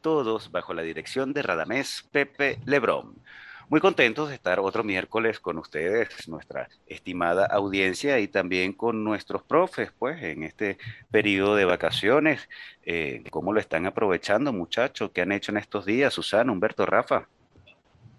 todos 0.00 0.50
bajo 0.50 0.74
la 0.74 0.82
dirección 0.82 1.32
de 1.32 1.42
Radamés 1.42 2.06
Pepe 2.10 2.58
Lebrón. 2.64 3.14
Muy 3.68 3.80
contentos 3.80 4.28
de 4.28 4.34
estar 4.34 4.58
otro 4.58 4.82
miércoles 4.82 5.38
con 5.38 5.56
ustedes, 5.56 6.28
nuestra 6.28 6.68
estimada 6.88 7.46
audiencia 7.46 8.18
y 8.18 8.26
también 8.26 8.72
con 8.72 9.04
nuestros 9.04 9.44
profes, 9.44 9.92
pues 9.96 10.20
en 10.24 10.42
este 10.42 10.76
periodo 11.12 11.54
de 11.54 11.66
vacaciones. 11.66 12.48
Eh, 12.84 13.22
¿Cómo 13.30 13.52
lo 13.52 13.60
están 13.60 13.86
aprovechando, 13.86 14.52
muchachos? 14.52 15.12
¿Qué 15.14 15.20
han 15.20 15.30
hecho 15.30 15.52
en 15.52 15.58
estos 15.58 15.86
días? 15.86 16.12
Susana, 16.12 16.50
Humberto, 16.50 16.84
Rafa. 16.84 17.28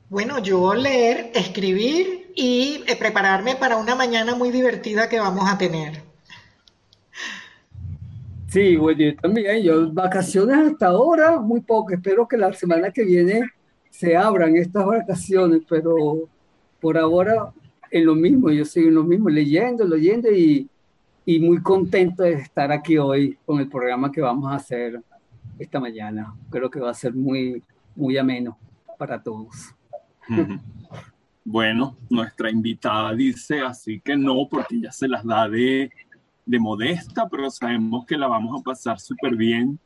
Bueno, 0.07 0.39
yo 0.39 0.73
leer, 0.73 1.31
escribir 1.35 2.31
y 2.33 2.83
eh, 2.87 2.95
prepararme 2.95 3.57
para 3.57 3.75
una 3.75 3.95
mañana 3.95 4.35
muy 4.35 4.51
divertida 4.51 5.09
que 5.09 5.19
vamos 5.19 5.49
a 5.49 5.57
tener. 5.57 6.10
Sí, 8.51 8.75
bueno, 8.75 8.99
yo 8.99 9.15
también. 9.15 9.63
Yo 9.63 9.91
vacaciones 9.93 10.57
hasta 10.57 10.87
ahora, 10.87 11.39
muy 11.39 11.61
poco. 11.61 11.93
Espero 11.93 12.27
que 12.27 12.37
la 12.37 12.51
semana 12.51 12.91
que 12.91 13.05
viene 13.05 13.49
se 13.89 14.17
abran 14.17 14.57
estas 14.57 14.85
vacaciones, 14.85 15.61
pero 15.69 16.27
por 16.81 16.97
ahora 16.97 17.53
en 17.89 18.05
lo 18.05 18.13
mismo. 18.13 18.49
Yo 18.51 18.65
sigo 18.65 18.89
en 18.89 18.95
lo 18.95 19.03
mismo, 19.03 19.29
leyendo, 19.29 19.85
leyendo 19.85 20.29
y, 20.29 20.67
y 21.25 21.39
muy 21.39 21.61
contento 21.61 22.23
de 22.23 22.33
estar 22.33 22.73
aquí 22.73 22.97
hoy 22.97 23.37
con 23.45 23.61
el 23.61 23.69
programa 23.69 24.11
que 24.11 24.19
vamos 24.19 24.51
a 24.51 24.55
hacer 24.55 25.01
esta 25.57 25.79
mañana. 25.79 26.35
Creo 26.49 26.69
que 26.69 26.81
va 26.81 26.91
a 26.91 26.93
ser 26.93 27.13
muy, 27.13 27.63
muy 27.95 28.17
ameno 28.17 28.57
para 28.97 29.23
todos. 29.23 29.73
Bueno, 31.43 31.97
nuestra 32.09 32.51
invitada 32.51 33.13
dice 33.15 33.61
así 33.61 33.99
que 33.99 34.15
no, 34.15 34.47
porque 34.49 34.81
ya 34.81 34.91
se 34.91 35.07
las 35.07 35.25
da 35.25 35.49
de, 35.49 35.89
de 36.45 36.59
modesta, 36.59 37.27
pero 37.29 37.49
sabemos 37.49 38.05
que 38.05 38.17
la 38.17 38.27
vamos 38.27 38.59
a 38.59 38.63
pasar 38.63 38.99
súper 38.99 39.35
bien, 39.35 39.79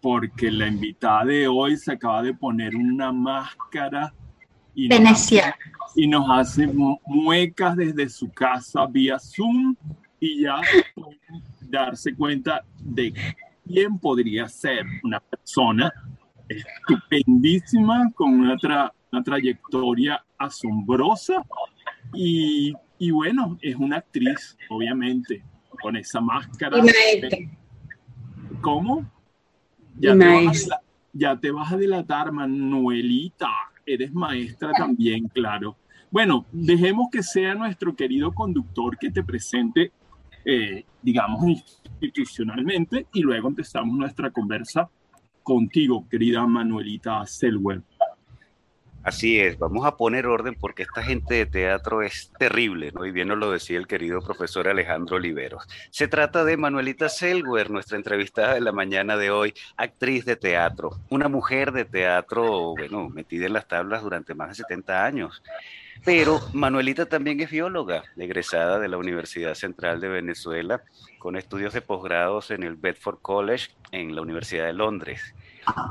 porque 0.00 0.50
la 0.50 0.68
invitada 0.68 1.24
de 1.24 1.48
hoy 1.48 1.76
se 1.76 1.92
acaba 1.92 2.22
de 2.22 2.34
poner 2.34 2.74
una 2.74 3.12
máscara 3.12 4.12
y 4.74 4.88
nos, 4.88 5.32
y 5.94 6.06
nos 6.06 6.30
hace 6.30 6.68
muecas 7.06 7.76
desde 7.76 8.08
su 8.08 8.30
casa 8.30 8.86
vía 8.86 9.18
Zoom 9.18 9.74
y 10.20 10.42
ya 10.42 10.60
darse 11.62 12.14
cuenta 12.14 12.62
de 12.78 13.12
quién 13.66 13.98
podría 13.98 14.48
ser 14.48 14.84
una 15.02 15.20
persona 15.20 15.92
estupendísima 16.48 18.10
con 18.14 18.34
una, 18.40 18.56
tra 18.56 18.92
una 19.10 19.22
trayectoria 19.22 20.24
asombrosa 20.38 21.44
y, 22.12 22.74
y, 22.98 23.10
bueno, 23.10 23.58
es 23.60 23.76
una 23.76 23.96
actriz, 23.96 24.56
obviamente, 24.68 25.42
con 25.76 25.96
esa 25.96 26.20
máscara. 26.20 26.82
¿Cómo? 28.60 29.10
Ya 29.98 30.16
te, 30.16 30.44
vas 30.44 30.70
a, 30.70 30.80
ya 31.12 31.36
te 31.36 31.50
vas 31.50 31.72
a 31.72 31.76
delatar, 31.76 32.32
Manuelita. 32.32 33.48
Eres 33.84 34.12
maestra 34.12 34.72
también, 34.72 35.28
claro. 35.28 35.76
Bueno, 36.10 36.46
dejemos 36.52 37.08
que 37.10 37.22
sea 37.22 37.54
nuestro 37.54 37.94
querido 37.94 38.34
conductor 38.34 38.96
que 38.98 39.10
te 39.10 39.22
presente, 39.22 39.92
eh, 40.44 40.84
digamos, 41.02 41.40
institucionalmente 42.00 43.06
y 43.12 43.20
luego 43.20 43.48
empezamos 43.48 43.96
nuestra 43.96 44.30
conversa 44.30 44.88
contigo, 45.42 46.06
querida 46.08 46.46
Manuelita 46.46 47.24
Selwer. 47.26 47.82
Así 49.06 49.38
es, 49.38 49.56
vamos 49.56 49.86
a 49.86 49.96
poner 49.96 50.26
orden 50.26 50.56
porque 50.56 50.82
esta 50.82 51.00
gente 51.00 51.34
de 51.34 51.46
teatro 51.46 52.02
es 52.02 52.32
terrible, 52.40 52.90
¿no? 52.90 53.06
Y 53.06 53.12
bien 53.12 53.28
nos 53.28 53.38
lo 53.38 53.52
decía 53.52 53.78
el 53.78 53.86
querido 53.86 54.20
profesor 54.20 54.66
Alejandro 54.66 55.14
Oliveros. 55.18 55.64
Se 55.90 56.08
trata 56.08 56.42
de 56.44 56.56
Manuelita 56.56 57.08
Selwer, 57.08 57.70
nuestra 57.70 57.96
entrevistada 57.96 58.54
de 58.54 58.60
la 58.60 58.72
mañana 58.72 59.16
de 59.16 59.30
hoy, 59.30 59.54
actriz 59.76 60.24
de 60.24 60.34
teatro, 60.34 60.98
una 61.08 61.28
mujer 61.28 61.70
de 61.70 61.84
teatro, 61.84 62.74
bueno, 62.76 63.08
metida 63.08 63.46
en 63.46 63.52
las 63.52 63.68
tablas 63.68 64.02
durante 64.02 64.34
más 64.34 64.48
de 64.48 64.54
70 64.56 65.04
años. 65.04 65.40
Pero 66.04 66.40
Manuelita 66.52 67.06
también 67.06 67.38
es 67.38 67.48
bióloga, 67.52 68.02
egresada 68.16 68.80
de 68.80 68.88
la 68.88 68.98
Universidad 68.98 69.54
Central 69.54 70.00
de 70.00 70.08
Venezuela, 70.08 70.82
con 71.20 71.36
estudios 71.36 71.72
de 71.72 71.80
posgrados 71.80 72.50
en 72.50 72.64
el 72.64 72.74
Bedford 72.74 73.20
College 73.22 73.68
en 73.92 74.16
la 74.16 74.22
Universidad 74.22 74.66
de 74.66 74.72
Londres. 74.72 75.32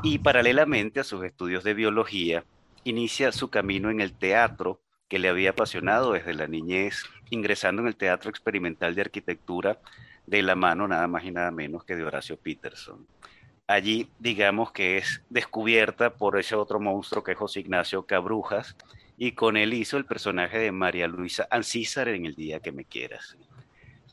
Y 0.02 0.18
paralelamente 0.18 1.00
a 1.00 1.04
sus 1.04 1.24
estudios 1.24 1.64
de 1.64 1.72
biología, 1.72 2.44
inicia 2.88 3.32
su 3.32 3.50
camino 3.50 3.90
en 3.90 4.00
el 4.00 4.12
teatro 4.12 4.80
que 5.08 5.18
le 5.18 5.28
había 5.28 5.50
apasionado 5.50 6.12
desde 6.12 6.34
la 6.34 6.46
niñez, 6.46 7.04
ingresando 7.30 7.82
en 7.82 7.88
el 7.88 7.96
Teatro 7.96 8.30
Experimental 8.30 8.94
de 8.94 9.02
Arquitectura 9.02 9.80
de 10.26 10.42
la 10.42 10.56
mano 10.56 10.88
nada 10.88 11.06
más 11.06 11.24
y 11.24 11.30
nada 11.30 11.50
menos 11.50 11.84
que 11.84 11.96
de 11.96 12.04
Horacio 12.04 12.36
Peterson. 12.36 13.06
Allí, 13.68 14.08
digamos 14.18 14.70
que 14.72 14.98
es 14.98 15.22
descubierta 15.28 16.14
por 16.14 16.38
ese 16.38 16.54
otro 16.54 16.78
monstruo 16.78 17.22
que 17.22 17.32
es 17.32 17.38
José 17.38 17.60
Ignacio 17.60 18.06
Cabrujas, 18.06 18.76
y 19.16 19.32
con 19.32 19.56
él 19.56 19.74
hizo 19.74 19.96
el 19.96 20.04
personaje 20.04 20.58
de 20.58 20.72
María 20.72 21.08
Luisa 21.08 21.48
Ancísar 21.50 22.08
en 22.08 22.26
El 22.26 22.34
Día 22.34 22.60
que 22.60 22.72
Me 22.72 22.84
Quieras. 22.84 23.36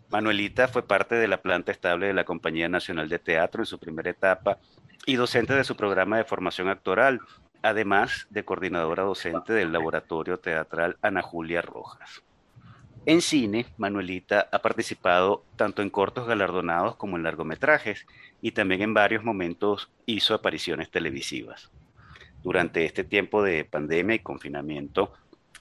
Manuelita 0.09 0.67
fue 0.67 0.87
parte 0.87 1.15
de 1.15 1.27
la 1.27 1.41
planta 1.41 1.71
estable 1.71 2.07
de 2.07 2.13
la 2.13 2.23
Compañía 2.23 2.69
Nacional 2.69 3.09
de 3.09 3.19
Teatro 3.19 3.61
en 3.61 3.65
su 3.65 3.79
primera 3.79 4.09
etapa 4.09 4.59
y 5.05 5.15
docente 5.15 5.53
de 5.53 5.63
su 5.63 5.75
programa 5.75 6.17
de 6.17 6.23
formación 6.23 6.69
actoral, 6.69 7.19
además 7.63 8.27
de 8.29 8.43
coordinadora 8.43 9.03
docente 9.03 9.53
del 9.53 9.71
Laboratorio 9.71 10.37
Teatral 10.37 10.97
Ana 11.01 11.21
Julia 11.21 11.61
Rojas. 11.61 12.21
En 13.05 13.21
cine, 13.21 13.65
Manuelita 13.77 14.47
ha 14.51 14.59
participado 14.59 15.43
tanto 15.55 15.81
en 15.81 15.89
cortos 15.89 16.27
galardonados 16.27 16.95
como 16.97 17.17
en 17.17 17.23
largometrajes 17.23 18.05
y 18.41 18.51
también 18.51 18.81
en 18.81 18.93
varios 18.93 19.23
momentos 19.23 19.89
hizo 20.05 20.33
apariciones 20.33 20.91
televisivas. 20.91 21.71
Durante 22.43 22.85
este 22.85 23.05
tiempo 23.05 23.41
de 23.41 23.63
pandemia 23.65 24.15
y 24.15 24.19
confinamiento, 24.19 25.13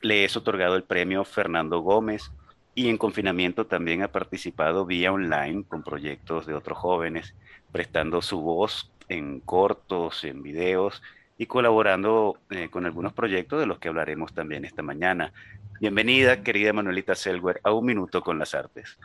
le 0.02 0.24
es 0.24 0.36
otorgado 0.36 0.74
el 0.74 0.82
premio 0.82 1.24
Fernando 1.24 1.78
Gómez 1.80 2.32
y 2.74 2.88
en 2.88 2.98
confinamiento 2.98 3.66
también 3.66 4.02
ha 4.02 4.10
participado 4.10 4.86
vía 4.86 5.12
online 5.12 5.64
con 5.68 5.84
proyectos 5.84 6.46
de 6.46 6.54
otros 6.54 6.78
jóvenes, 6.78 7.34
prestando 7.70 8.22
su 8.22 8.40
voz 8.40 8.90
en 9.08 9.40
cortos, 9.40 10.24
en 10.24 10.42
videos 10.42 11.02
y 11.38 11.46
colaborando 11.46 12.38
eh, 12.50 12.68
con 12.70 12.86
algunos 12.86 13.12
proyectos 13.12 13.60
de 13.60 13.66
los 13.66 13.78
que 13.78 13.88
hablaremos 13.88 14.32
también 14.32 14.64
esta 14.64 14.82
mañana. 14.82 15.32
Bienvenida, 15.80 16.42
querida 16.42 16.72
Manuelita 16.72 17.14
Selwer, 17.14 17.60
a 17.64 17.72
Un 17.72 17.86
Minuto 17.86 18.22
con 18.22 18.38
las 18.38 18.54
Artes. 18.54 18.98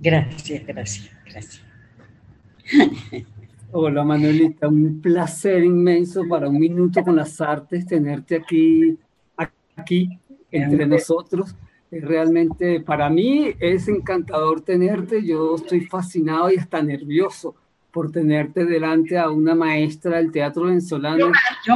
Gracias, 0.00 0.66
gracias, 0.66 1.10
gracias. 1.24 1.62
Hola 3.72 4.04
Manuelita, 4.04 4.68
un 4.68 5.00
placer 5.00 5.64
inmenso 5.64 6.26
para 6.28 6.48
Un 6.48 6.58
Minuto 6.58 7.02
con 7.02 7.16
las 7.16 7.40
Artes 7.40 7.86
tenerte 7.86 8.36
aquí, 8.36 8.98
aquí 9.76 10.18
entre 10.50 10.86
nosotros. 10.86 11.54
Realmente 11.90 12.80
para 12.80 13.10
mí 13.10 13.54
es 13.60 13.88
encantador 13.88 14.60
tenerte, 14.60 15.24
yo 15.24 15.56
estoy 15.56 15.82
fascinado 15.82 16.50
y 16.50 16.56
hasta 16.56 16.82
nervioso 16.82 17.54
por 17.96 18.12
tenerte 18.12 18.66
delante 18.66 19.16
a 19.16 19.30
una 19.30 19.54
maestra 19.54 20.18
del 20.18 20.30
teatro 20.30 20.64
venezolano. 20.64 21.32
Yo, 21.66 21.74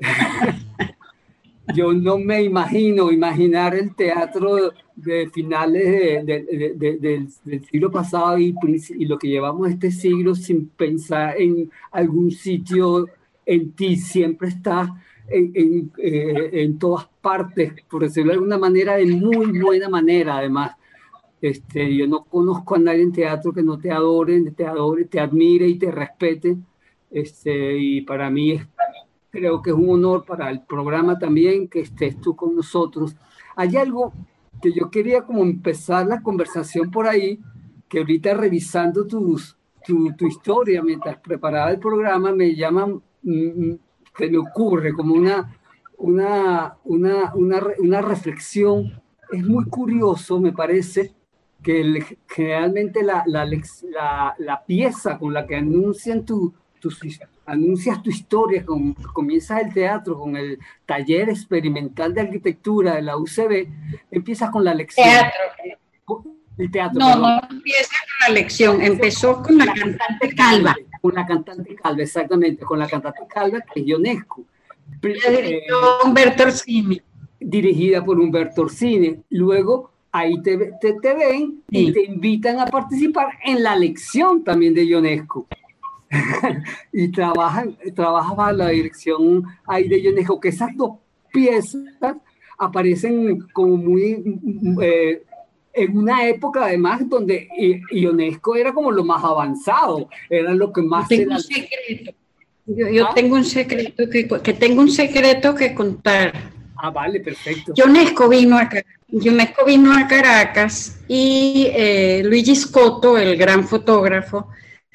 yo 1.72 1.92
no 1.92 2.18
me 2.18 2.42
imagino 2.42 3.12
imaginar 3.12 3.76
el 3.76 3.94
teatro 3.94 4.72
de 4.96 5.30
finales 5.30 6.26
del 6.26 7.64
siglo 7.70 7.92
pasado 7.92 8.38
y, 8.38 8.52
y, 8.98 9.04
lo 9.04 9.16
que 9.18 9.28
llevamos 9.28 9.70
este 9.70 9.92
siglo 9.92 10.34
sin 10.34 10.66
pensar 10.66 11.40
en 11.40 11.70
algún 11.92 12.32
sitio 12.32 13.06
en 13.46 13.70
ti, 13.70 13.94
siempre 13.94 14.48
está 14.48 15.00
en, 15.28 15.52
en, 15.54 15.92
eh, 15.98 16.50
en 16.54 16.76
todas 16.76 17.06
partes, 17.20 17.72
por 17.88 18.02
decirlo 18.02 18.32
de 18.32 18.38
alguna 18.38 18.58
manera, 18.58 18.96
de 18.96 19.06
muy 19.06 19.60
buena 19.60 19.88
manera 19.88 20.38
además 20.38 20.72
Este, 21.40 21.96
yo 21.96 22.06
no 22.06 22.24
conozco 22.24 22.74
a 22.74 22.78
nadie 22.78 23.02
en 23.02 23.12
teatro 23.12 23.52
que 23.52 23.62
no 23.62 23.78
te 23.78 23.90
adore, 23.90 24.42
te 24.50 24.66
adore, 24.66 25.06
te 25.06 25.20
admire 25.20 25.66
y 25.66 25.78
te 25.78 25.90
respete. 25.90 26.56
Este, 27.10 27.78
y 27.78 28.02
para 28.02 28.30
mí 28.30 28.52
es, 28.52 28.66
creo 29.30 29.62
que 29.62 29.70
es 29.70 29.76
un 29.76 29.90
honor 29.90 30.24
para 30.24 30.50
el 30.50 30.60
programa 30.62 31.18
también 31.18 31.68
que 31.68 31.80
estés 31.80 32.20
tú 32.20 32.36
con 32.36 32.54
nosotros. 32.54 33.16
Hay 33.56 33.76
algo 33.76 34.12
que 34.60 34.72
yo 34.72 34.90
quería 34.90 35.22
como 35.22 35.42
empezar 35.42 36.06
la 36.06 36.22
conversación 36.22 36.90
por 36.90 37.06
ahí, 37.06 37.40
que 37.88 37.98
ahorita 37.98 38.34
revisando 38.34 39.06
tus, 39.06 39.56
tu, 39.84 40.12
tu 40.14 40.26
historia 40.26 40.82
mientras 40.82 41.18
preparaba 41.18 41.70
el 41.70 41.78
programa 41.78 42.32
me 42.32 42.54
llama, 42.54 42.86
mm, 42.86 43.00
mm, 43.22 43.78
se 44.16 44.30
me 44.30 44.38
ocurre 44.38 44.92
como 44.92 45.14
una, 45.14 45.56
una, 45.96 46.76
una, 46.84 47.34
una, 47.34 47.62
una 47.78 48.02
reflexión. 48.02 49.00
Es 49.32 49.46
muy 49.46 49.64
curioso, 49.66 50.40
me 50.40 50.52
parece, 50.52 51.14
que 51.62 52.16
generalmente 52.28 53.02
la, 53.02 53.22
la, 53.26 53.44
la, 53.44 54.34
la, 54.38 54.64
pieza 54.64 55.18
con 55.18 55.34
la 55.34 55.46
que 55.46 55.56
anuncian 55.56 56.24
tu, 56.24 56.54
anuncias 57.46 58.02
tu 58.02 58.10
historia, 58.10 58.64
con, 58.64 58.94
comienzas 58.94 59.62
el 59.62 59.74
teatro 59.74 60.18
con 60.18 60.36
el 60.36 60.58
taller 60.86 61.28
experimental 61.28 62.14
de 62.14 62.22
arquitectura 62.22 62.94
de 62.94 63.02
la 63.02 63.16
UCB, 63.16 63.66
empiezas 64.10 64.50
con 64.50 64.64
la 64.64 64.74
lección. 64.74 65.06
Teatro. 65.06 66.24
El 66.56 66.70
teatro. 66.70 66.98
No, 66.98 67.16
no 67.16 67.40
empieza 67.50 67.96
con 67.96 68.28
la 68.28 68.40
lección, 68.40 68.82
empezó 68.82 69.42
con 69.42 69.58
la 69.58 69.66
cantante 69.66 70.34
calva. 70.34 70.76
Con 71.00 71.14
la 71.14 71.26
cantante 71.26 71.74
calva, 71.74 72.02
exactamente, 72.02 72.64
con 72.64 72.78
la 72.78 72.86
cantante 72.86 73.20
calva 73.28 73.60
que 73.60 73.80
es 73.80 73.86
Ionesco. 73.86 74.44
Eh, 75.02 75.62
Humberto 76.04 76.44
Orsini. 76.44 77.00
Dirigida 77.38 78.04
por 78.04 78.18
Humberto 78.18 78.62
Orsini. 78.62 79.22
Luego 79.30 79.92
ahí 80.12 80.40
te, 80.42 80.72
te, 80.80 80.94
te 80.94 81.14
ven 81.14 81.62
y 81.70 81.92
te 81.92 82.04
invitan 82.04 82.58
a 82.60 82.66
participar 82.66 83.28
en 83.44 83.62
la 83.62 83.76
lección 83.76 84.42
también 84.44 84.74
de 84.74 84.86
Ionesco. 84.86 85.46
y 86.92 87.08
trabajan, 87.08 87.76
trabaja 87.94 88.52
la 88.52 88.68
dirección 88.68 89.44
ahí 89.66 89.88
de 89.88 90.00
Ionesco, 90.00 90.40
que 90.40 90.48
esas 90.48 90.76
dos 90.76 90.96
piezas 91.32 92.16
aparecen 92.58 93.46
como 93.52 93.76
muy 93.76 94.22
eh, 94.82 95.22
en 95.72 95.96
una 95.96 96.26
época 96.28 96.64
además 96.64 97.08
donde 97.08 97.48
Ionesco 97.90 98.56
era 98.56 98.72
como 98.72 98.90
lo 98.90 99.04
más 99.04 99.22
avanzado, 99.22 100.08
era 100.28 100.52
lo 100.54 100.72
que 100.72 100.82
más... 100.82 101.08
Tengo 101.08 101.32
un 101.32 101.40
secreto. 101.40 102.12
Yo, 102.66 103.06
¿Ah? 103.06 103.12
tengo 103.14 103.36
un 103.36 103.44
secreto 103.44 104.08
que, 104.08 104.28
que, 104.28 104.52
tengo 104.52 104.82
un 104.82 104.90
secreto 104.90 105.54
que 105.54 105.74
contar. 105.74 106.32
Ah, 106.82 106.90
vale, 106.90 107.20
perfecto. 107.20 107.72
Ionesco 107.76 108.28
vino 108.28 108.56
a 109.92 110.06
Caracas 110.08 111.00
y 111.06 111.66
eh, 111.74 112.22
Luigi 112.24 112.56
Scotto, 112.56 113.18
el 113.18 113.36
gran 113.36 113.68
fotógrafo, 113.68 114.48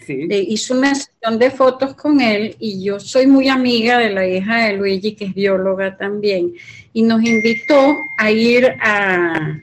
eh, 0.07 0.45
hizo 0.47 0.73
una 0.73 0.95
sesión 0.95 1.37
de 1.37 1.51
fotos 1.51 1.93
con 1.95 2.21
él 2.21 2.55
y 2.59 2.83
yo 2.83 2.99
soy 2.99 3.27
muy 3.27 3.49
amiga 3.49 3.99
de 3.99 4.09
la 4.09 4.27
hija 4.27 4.65
de 4.65 4.73
Luigi, 4.73 5.15
que 5.15 5.25
es 5.25 5.33
bióloga 5.35 5.95
también, 5.95 6.53
y 6.91 7.03
nos 7.03 7.23
invitó 7.23 7.95
a 8.17 8.31
ir 8.31 8.75
a, 8.81 9.59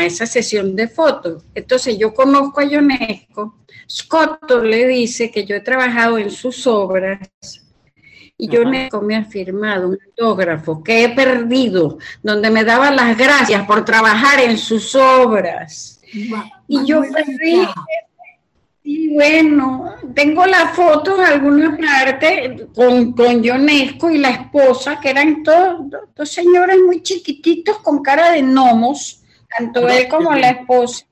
esa 0.00 0.24
sesión 0.24 0.74
de 0.76 0.88
fotos. 0.88 1.44
Entonces 1.54 1.98
yo 1.98 2.14
conozco 2.14 2.60
a 2.60 2.64
UNESCO, 2.64 3.58
Scotto 3.88 4.62
le 4.62 4.86
dice 4.86 5.30
que 5.30 5.44
yo 5.44 5.56
he 5.56 5.60
trabajado 5.60 6.16
en 6.16 6.30
sus 6.30 6.66
obras 6.66 7.18
y 8.38 8.48
yo 8.48 8.64
me 8.64 9.16
ha 9.16 9.24
firmado 9.24 9.88
un 9.88 9.98
autógrafo 10.06 10.82
que 10.82 11.04
he 11.04 11.08
perdido, 11.10 11.98
donde 12.22 12.50
me 12.50 12.64
daba 12.64 12.90
las 12.90 13.16
gracias 13.16 13.66
por 13.66 13.84
trabajar 13.84 14.40
en 14.40 14.58
sus 14.58 14.94
obras. 14.94 16.00
y 16.68 16.84
yo 16.84 17.00
perdí. 17.00 17.66
Y 18.88 19.14
bueno, 19.14 19.96
tengo 20.14 20.46
la 20.46 20.68
foto 20.68 21.16
en 21.16 21.26
alguna 21.26 21.76
parte 21.76 22.68
con, 22.72 23.14
con 23.14 23.42
Ionesco 23.42 24.10
y 24.10 24.18
la 24.18 24.30
esposa, 24.30 25.00
que 25.00 25.10
eran 25.10 25.42
todos 25.42 25.86
dos 26.14 26.28
señores 26.28 26.76
muy 26.86 27.02
chiquititos 27.02 27.78
con 27.78 28.00
cara 28.00 28.30
de 28.30 28.42
gnomos, 28.42 29.24
tanto 29.56 29.88
él 29.88 30.06
como 30.08 30.32
la 30.34 30.50
esposa. 30.50 31.04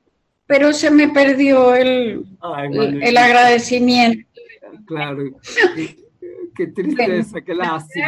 Pero 0.47 0.73
se 0.73 0.91
me 0.91 1.09
perdió 1.09 1.75
el, 1.75 2.25
el 3.03 3.17
agradecimiento. 3.17 4.29
Claro. 4.87 5.23
qué 6.55 6.69
tristeza, 6.69 7.41
qué 7.41 7.55
lástima. 7.55 8.07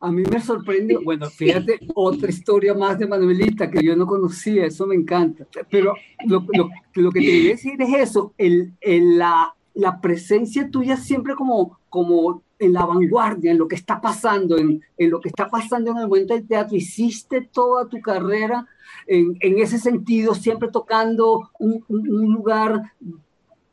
A 0.00 0.12
mí 0.12 0.22
me 0.30 0.40
sorprendió, 0.40 1.00
bueno, 1.02 1.28
fíjate, 1.28 1.80
otra 1.92 2.30
historia 2.30 2.72
más 2.72 2.98
de 3.00 3.08
Manuelita 3.08 3.68
que 3.68 3.82
yo 3.82 3.96
no 3.96 4.06
conocía, 4.06 4.66
eso 4.66 4.86
me 4.86 4.94
encanta. 4.94 5.44
Pero 5.68 5.94
lo, 6.24 6.46
lo, 6.52 6.70
lo 6.94 7.10
que 7.10 7.20
te 7.20 7.26
quería 7.26 7.50
decir 7.50 7.82
es 7.82 7.94
eso, 7.94 8.32
el, 8.38 8.74
el, 8.80 9.18
la, 9.18 9.54
la 9.74 10.00
presencia 10.00 10.70
tuya 10.70 10.96
siempre 10.96 11.34
como, 11.34 11.80
como 11.88 12.42
en 12.58 12.72
la 12.72 12.84
vanguardia, 12.84 13.50
en 13.50 13.58
lo 13.58 13.68
que 13.68 13.76
está 13.76 14.00
pasando, 14.00 14.56
en, 14.56 14.82
en, 14.96 15.10
lo 15.10 15.20
que 15.20 15.28
está 15.28 15.48
pasando 15.48 15.90
en 15.90 15.98
el 15.98 16.08
momento 16.08 16.34
del 16.34 16.46
teatro. 16.46 16.76
Hiciste 16.76 17.40
toda 17.40 17.88
tu 17.88 18.00
carrera 18.00 18.66
en, 19.06 19.36
en 19.40 19.58
ese 19.58 19.78
sentido, 19.78 20.34
siempre 20.34 20.68
tocando 20.70 21.50
un, 21.58 21.84
un, 21.88 22.32
lugar 22.32 22.92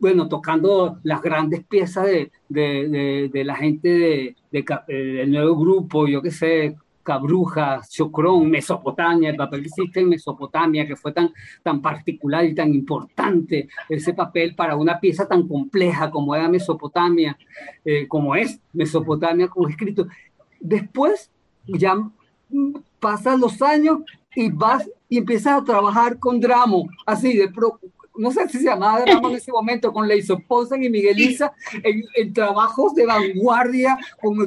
bueno, 0.06 0.30
tocando 0.30 1.00
las 1.02 1.20
grandes 1.20 1.66
piezas 1.66 2.06
de, 2.06 2.32
de, 2.48 3.44
la 3.44 3.56
gente 3.56 4.36
de, 4.52 4.64
del 4.88 5.32
nuevo 5.32 5.58
grupo, 5.58 6.08
yo 6.08 6.22
qué 6.22 6.30
sé, 6.30 6.76
Cabruja, 7.02 7.82
Chocrón, 7.90 8.52
Mesopotamia, 8.52 9.32
el 9.32 9.36
papel 9.36 9.64
que 9.64 9.70
hiciste 9.70 10.02
en 10.02 10.10
Mesopotamia, 10.10 10.86
que 10.86 10.96
fue 10.96 11.12
tan, 11.12 11.34
tan 11.64 11.82
particular 11.82 12.46
y 12.46 12.54
tan 12.54 12.72
importante, 12.76 13.68
ese 13.90 14.14
papel 14.14 14.54
para 14.54 14.76
una 14.76 15.00
pieza 15.00 15.28
tan 15.28 15.48
compleja 15.48 16.12
como 16.12 16.36
era 16.36 16.48
Mesopotamia, 16.50 17.36
eh, 17.84 18.08
como 18.08 18.36
es 18.36 18.62
Mesopotamia 18.74 19.48
como 19.48 19.68
escrito. 19.68 20.06
Después 20.60 21.32
ya 21.66 21.96
pasan 23.00 23.40
los 23.40 23.60
años 23.64 24.02
y 24.36 24.52
vas 24.52 24.88
y 25.10 25.18
empiezas 25.18 25.60
a 25.60 25.64
trabajar 25.64 26.20
con 26.20 26.40
Dramo, 26.40 26.88
así 27.08 27.36
de 27.36 27.50
pro, 27.50 27.80
no 28.18 28.32
sé 28.32 28.48
si 28.50 28.60
se 28.60 28.66
llamaba 28.66 29.02
drama 29.02 29.30
en 29.30 29.36
ese 29.36 29.52
momento, 29.52 29.92
con 29.92 30.08
Leison 30.08 30.42
Ponce 30.42 30.76
y 30.82 30.90
Miguelisa, 30.90 31.54
en, 31.84 32.04
en, 32.16 32.34
trabajos 32.34 32.94
de 32.96 33.06
vanguardia, 33.06 33.98
como 34.22 34.46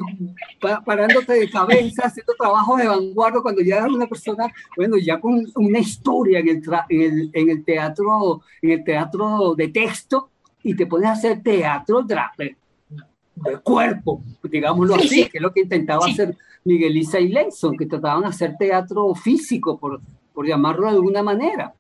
parándote 0.85 1.35
de 1.35 1.51
cabeza, 1.51 2.07
haciendo 2.07 2.35
trabajos 2.39 2.79
de 2.79 2.89
vanguardia, 2.89 3.41
cuando 3.41 3.63
ya 3.63 3.77
eras 3.77 3.91
una 3.91 4.07
persona, 4.07 4.53
bueno, 4.77 4.97
ya 4.97 5.21
con 5.21 5.47
una 5.57 5.79
historia 5.79 6.41
en 6.41 6.49
el, 6.49 6.63
en 6.89 7.03
el, 7.03 7.31
en 7.33 7.51
el 7.51 7.65
teatro, 7.65 8.43
en 8.63 8.71
el 8.71 8.85
teatro 8.85 9.55
de 9.55 9.69
texto, 9.69 10.31
y 10.63 10.75
te 10.75 10.87
pones 10.87 11.09
a 11.09 11.13
hacer 11.13 11.43
teatro 11.43 12.03
de, 12.03 12.17
de 12.39 13.57
cuerpo, 13.63 14.23
digámoslo 14.43 14.97
así, 14.97 15.29
que 15.29 15.39
es 15.39 15.43
lo 15.43 15.53
que 15.53 15.61
intentaba 15.61 16.07
hacer 16.07 16.37
Miguelisa 16.65 17.21
y 17.21 17.29
Leison, 17.29 17.77
que 17.77 17.87
trataban 17.87 18.23
de 18.23 18.29
hacer 18.29 18.57
teatro 18.59 19.15
físico, 19.15 19.79
por, 19.79 20.01
por 20.35 20.47
llamarlo 20.47 20.87
de 20.87 20.93
alguna 20.93 21.23
manera 21.23 21.75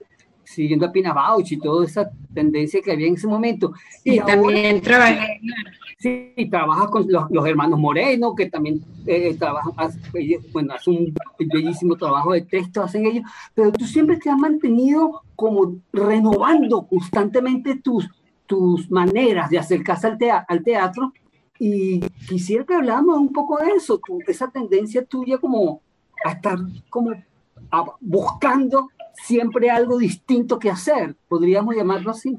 siguiendo 0.48 0.86
a 0.86 0.92
Pina 0.92 1.12
Bausch 1.12 1.52
y 1.52 1.58
toda 1.58 1.84
esa 1.84 2.10
tendencia 2.32 2.80
que 2.82 2.92
había 2.92 3.06
en 3.06 3.14
ese 3.14 3.26
momento. 3.26 3.72
Sí, 4.02 4.14
y 4.14 4.20
también 4.20 4.80
trabajé. 4.80 5.40
Sí, 5.98 6.32
trabaja 6.48 6.86
con 6.86 7.10
los, 7.10 7.28
los, 7.30 7.46
hermanos 7.46 7.78
Moreno, 7.78 8.34
que 8.34 8.48
también 8.48 8.80
eh, 9.04 9.34
trabajan, 9.34 9.72
bueno, 10.52 10.74
hacen 10.74 10.94
un 10.94 11.14
bellísimo 11.52 11.96
trabajo 11.96 12.32
de 12.32 12.42
texto, 12.42 12.82
hacen 12.82 13.04
ellos, 13.04 13.24
pero 13.52 13.72
tú 13.72 13.84
siempre 13.84 14.16
te 14.16 14.30
has 14.30 14.38
mantenido 14.38 15.22
como 15.34 15.76
renovando 15.92 16.86
constantemente 16.86 17.80
tus, 17.80 18.08
tus 18.46 18.88
maneras 18.92 19.50
de 19.50 19.58
acercarse 19.58 20.06
al, 20.06 20.44
al 20.46 20.62
teatro 20.62 21.12
y 21.58 22.00
quisiera 22.28 22.64
que 22.64 22.74
habláramos 22.74 23.18
un 23.18 23.32
poco 23.32 23.58
de 23.58 23.70
eso, 23.72 24.00
esa 24.28 24.48
tendencia 24.50 25.04
tuya 25.04 25.38
como 25.38 25.82
a 26.24 26.32
estar 26.32 26.58
como 26.88 27.12
buscando 28.00 28.88
siempre 29.24 29.70
algo 29.70 29.98
distinto 29.98 30.58
que 30.58 30.70
hacer, 30.70 31.14
podríamos 31.28 31.76
llamarlo 31.76 32.10
así. 32.10 32.36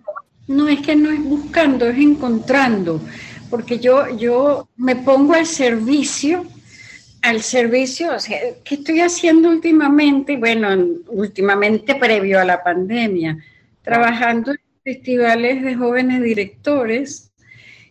No 0.47 0.67
es 0.67 0.81
que 0.81 0.95
no 0.95 1.11
es 1.11 1.23
buscando, 1.23 1.87
es 1.87 1.97
encontrando, 1.97 3.01
porque 3.49 3.79
yo, 3.79 4.09
yo 4.15 4.67
me 4.77 4.95
pongo 4.95 5.33
al 5.33 5.45
servicio, 5.45 6.45
al 7.21 7.41
servicio, 7.41 8.15
o 8.15 8.19
sea, 8.19 8.39
¿qué 8.63 8.75
estoy 8.75 9.01
haciendo 9.01 9.49
últimamente? 9.49 10.37
Bueno, 10.37 10.69
últimamente 11.07 11.95
previo 11.95 12.39
a 12.39 12.45
la 12.45 12.63
pandemia, 12.63 13.37
trabajando 13.83 14.51
en 14.51 14.59
festivales 14.83 15.63
de 15.63 15.75
jóvenes 15.75 16.23
directores, 16.23 17.29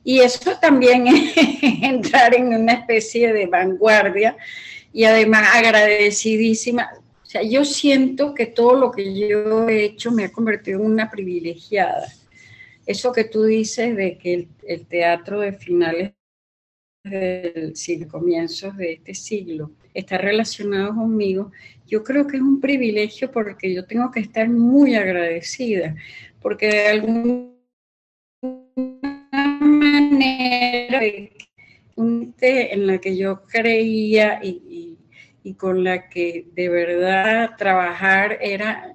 y 0.08 0.20
eso 0.20 0.52
también 0.58 1.06
es 1.06 1.36
entrar 1.62 2.34
en 2.34 2.54
una 2.54 2.72
especie 2.72 3.32
de 3.32 3.46
vanguardia 3.46 4.36
y 4.92 5.04
además 5.04 5.48
agradecidísima. 5.54 6.88
O 7.28 7.30
sea, 7.30 7.42
yo 7.42 7.62
siento 7.62 8.32
que 8.32 8.46
todo 8.46 8.72
lo 8.72 8.90
que 8.90 9.14
yo 9.14 9.68
he 9.68 9.84
hecho 9.84 10.10
me 10.10 10.24
ha 10.24 10.32
convertido 10.32 10.80
en 10.80 10.86
una 10.86 11.10
privilegiada. 11.10 12.10
Eso 12.86 13.12
que 13.12 13.24
tú 13.24 13.44
dices 13.44 13.94
de 13.94 14.16
que 14.16 14.48
el, 14.66 14.86
teatro 14.86 15.40
de 15.40 15.52
finales 15.52 16.14
del 17.04 17.76
siglo, 17.76 18.08
comienzos 18.08 18.74
de 18.78 18.92
este 18.92 19.12
siglo, 19.12 19.72
está 19.92 20.16
relacionado 20.16 20.94
conmigo, 20.94 21.52
yo 21.86 22.02
creo 22.02 22.26
que 22.26 22.38
es 22.38 22.42
un 22.42 22.62
privilegio 22.62 23.30
porque 23.30 23.74
yo 23.74 23.84
tengo 23.84 24.10
que 24.10 24.20
estar 24.20 24.48
muy 24.48 24.94
agradecida, 24.94 25.96
porque 26.40 26.68
de 26.68 26.86
alguna 26.86 27.52
manera 29.60 31.02
en 32.40 32.86
la 32.86 32.98
que 32.98 33.16
yo 33.18 33.42
creía 33.42 34.40
y, 34.42 34.62
con 35.54 35.84
la 35.84 36.08
que 36.08 36.46
de 36.54 36.68
verdad 36.68 37.50
trabajar 37.56 38.38
era, 38.40 38.94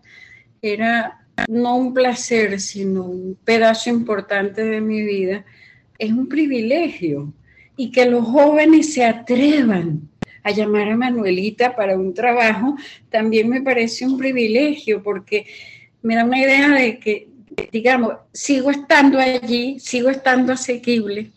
era 0.61 1.25
no 1.47 1.75
un 1.77 1.93
placer, 1.93 2.59
sino 2.59 3.03
un 3.03 3.37
pedazo 3.43 3.89
importante 3.89 4.63
de 4.63 4.81
mi 4.81 5.01
vida, 5.01 5.45
es 5.97 6.11
un 6.11 6.27
privilegio. 6.27 7.33
Y 7.75 7.91
que 7.91 8.05
los 8.05 8.25
jóvenes 8.25 8.93
se 8.93 9.03
atrevan 9.03 10.07
a 10.43 10.51
llamar 10.51 10.89
a 10.89 10.97
Manuelita 10.97 11.75
para 11.75 11.97
un 11.97 12.13
trabajo, 12.13 12.75
también 13.09 13.49
me 13.49 13.61
parece 13.61 14.05
un 14.05 14.17
privilegio 14.17 15.01
porque 15.01 15.47
me 16.01 16.15
da 16.15 16.25
una 16.25 16.39
idea 16.39 16.69
de 16.69 16.99
que, 16.99 17.29
digamos, 17.71 18.13
sigo 18.33 18.69
estando 18.69 19.17
allí, 19.17 19.79
sigo 19.79 20.09
estando 20.09 20.53
asequible. 20.53 21.31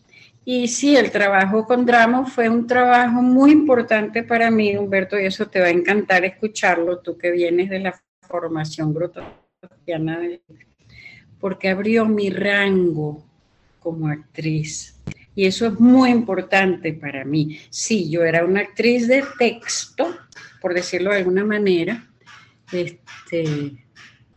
Y 0.49 0.69
sí, 0.69 0.97
el 0.97 1.11
trabajo 1.11 1.67
con 1.67 1.85
Dramo 1.85 2.25
fue 2.25 2.49
un 2.49 2.69
trabajo 2.69 3.21
muy 3.21 3.51
importante 3.51 4.23
para 4.23 4.49
mí, 4.49 4.77
Humberto, 4.77 5.19
y 5.19 5.27
eso 5.27 5.49
te 5.49 5.59
va 5.59 5.67
a 5.67 5.71
encantar 5.71 6.25
escucharlo, 6.25 7.01
tú 7.01 7.19
que 7.19 7.33
vienes 7.33 7.69
de 7.69 7.81
la 7.81 8.01
formación 8.21 8.95
grototiana, 8.95 10.21
porque 11.41 11.69
abrió 11.69 12.07
mi 12.07 12.31
rango 12.31 13.25
como 13.81 14.07
actriz 14.07 15.03
y 15.35 15.47
eso 15.47 15.67
es 15.67 15.81
muy 15.81 16.11
importante 16.11 16.93
para 16.93 17.25
mí. 17.25 17.59
Sí, 17.69 18.09
yo 18.09 18.23
era 18.23 18.45
una 18.45 18.61
actriz 18.61 19.09
de 19.09 19.25
texto, 19.37 20.17
por 20.63 20.75
decirlo 20.75 21.11
de 21.11 21.17
alguna 21.19 21.45
manera. 21.45 22.09
Este, 22.71 23.85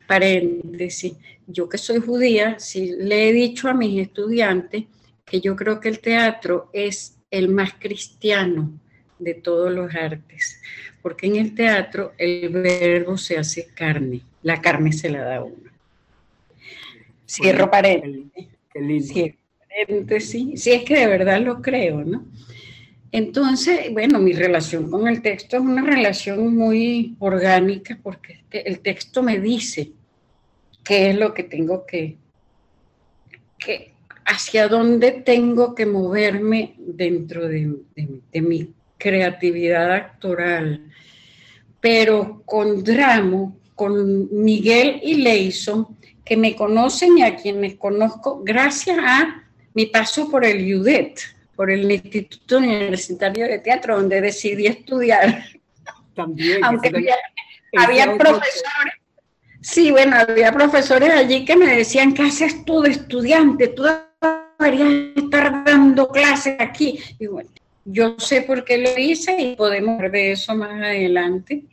paréntesis, 0.08 1.14
yo 1.46 1.70
que 1.70 1.78
soy 1.78 2.00
judía, 2.00 2.58
sí 2.58 2.96
le 2.98 3.30
he 3.30 3.32
dicho 3.32 3.70
a 3.70 3.76
mis 3.76 4.02
estudiantes 4.02 4.86
que 5.30 5.42
yo 5.42 5.56
creo 5.56 5.80
que 5.80 5.90
el 5.90 6.00
teatro 6.00 6.70
es 6.74 7.18
el 7.32 7.50
más 7.50 7.74
cristiano 7.78 8.72
de 9.20 9.34
todos 9.34 9.72
los 9.72 9.94
artes, 9.94 10.60
porque 11.02 11.28
en 11.28 11.36
el 11.36 11.54
teatro 11.54 12.14
el 12.18 12.50
verbo 12.50 13.18
se 13.18 13.38
hace 13.38 13.68
carne, 13.74 14.22
la 14.42 14.62
carne 14.62 14.92
se 14.92 15.10
la 15.10 15.24
da 15.24 15.44
uno. 15.44 15.70
Cierro 17.28 17.70
paréntesis. 17.70 18.50
Qué 18.74 18.82
lindo 19.88 20.20
sí, 20.20 20.54
sí 20.58 20.72
es 20.72 20.84
que 20.84 20.98
de 20.98 21.08
verdad 21.08 21.42
lo 21.42 21.62
creo, 21.62 22.04
¿no? 22.04 22.26
Entonces, 23.12 23.92
bueno, 23.92 24.20
mi 24.20 24.34
relación 24.34 24.90
con 24.90 25.08
el 25.08 25.22
texto 25.22 25.58
es 25.58 25.64
una 25.64 25.84
relación 25.84 26.56
muy 26.56 27.16
orgánica 27.20 28.00
porque 28.02 28.44
el 28.52 28.80
texto 28.80 29.24
me 29.24 29.40
dice 29.40 29.92
qué 30.84 31.10
es 31.10 31.16
lo 31.18 31.34
que 31.34 31.44
tengo 31.44 31.86
que, 31.86 32.18
que 33.58 33.94
hacia 34.30 34.68
dónde 34.68 35.12
tengo 35.12 35.74
que 35.74 35.88
moverme 35.88 36.76
dentro 36.78 37.48
de, 37.48 37.76
mi 38.34 38.74
creatividad 38.98 39.92
actoral. 39.92 40.86
Pero 41.82 42.44
con 42.46 42.84
Dramo, 42.84 43.58
con 43.74 44.30
Miguel 44.44 45.00
y 45.02 45.16
Leison, 45.16 45.98
que 46.24 46.38
me 46.38 46.56
conocen 46.56 47.18
y 47.18 47.24
a 47.24 47.36
quienes 47.36 47.76
conozco 47.76 48.44
gracias 48.44 49.00
a 49.02 49.44
mi 49.74 49.88
paso 49.88 50.30
por 50.30 50.46
el 50.46 50.76
UDET, 50.76 51.20
por 51.56 51.72
el 51.72 51.92
Instituto 51.92 52.60
Universitario 52.60 53.48
de 53.48 53.60
Teatro, 53.60 53.98
donde 53.98 54.22
decidí 54.22 54.68
estudiar. 54.68 55.44
También. 56.14 56.64
Aunque 56.64 56.90
había, 57.78 58.16
profesores. 58.16 58.94
Sí, 59.62 59.90
bueno, 59.90 60.18
había 60.18 60.52
profesores 60.52 61.10
allí 61.10 61.46
que 61.46 61.56
me 61.56 61.76
decían, 61.76 62.14
¿qué 62.14 62.24
haces 62.24 62.64
tú 62.64 62.82
de 62.82 62.92
estudiante? 62.92 63.70
Tú 63.70 63.84
deberías 64.60 65.16
estar 65.16 65.64
dando 65.64 66.10
clases 66.10 66.56
aquí. 66.60 67.00
Y 67.18 67.28
bueno, 67.28 67.50
yo 67.86 68.16
sé 68.20 68.42
por 68.42 68.64
qué 68.66 68.78
lo 68.78 68.98
hice 68.98 69.36
y 69.40 69.56
podemos 69.56 69.98
ver 70.00 70.12
de 70.12 70.32
eso 70.34 70.56
más 70.56 70.72
adelante 70.72 71.64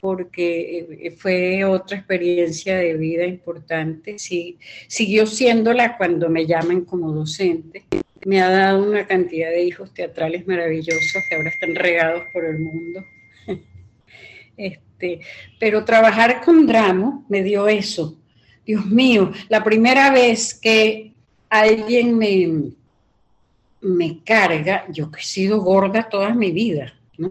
porque 0.00 0.86
eh, 1.00 1.10
fue 1.10 1.64
otra 1.64 1.98
experiencia 1.98 2.76
de 2.76 2.94
vida 2.94 3.24
importante. 3.24 4.18
Sí, 4.18 4.58
siguió 4.86 5.26
siéndola 5.26 5.96
cuando 5.96 6.28
me 6.28 6.46
llaman 6.46 6.84
como 6.84 7.12
docente. 7.12 7.84
Me 8.24 8.40
ha 8.40 8.50
dado 8.50 8.82
una 8.82 9.06
cantidad 9.06 9.50
de 9.50 9.62
hijos 9.62 9.92
teatrales 9.94 10.46
maravillosos 10.46 11.22
que 11.28 11.36
ahora 11.36 11.50
están 11.50 11.74
regados 11.74 12.22
por 12.32 12.44
el 12.44 12.58
mundo. 12.58 13.04
Este, 14.60 15.20
pero 15.60 15.84
trabajar 15.84 16.40
con 16.44 16.66
Dramo 16.66 17.24
me 17.28 17.44
dio 17.44 17.68
eso. 17.68 18.18
Dios 18.66 18.84
mío, 18.86 19.30
la 19.48 19.62
primera 19.62 20.10
vez 20.10 20.52
que 20.52 21.07
alguien 21.50 22.16
me, 22.16 22.72
me 23.80 24.22
carga, 24.24 24.84
yo 24.90 25.10
que 25.10 25.20
he 25.20 25.24
sido 25.24 25.60
gorda 25.60 26.08
toda 26.08 26.34
mi 26.34 26.50
vida, 26.50 26.94
¿no? 27.16 27.30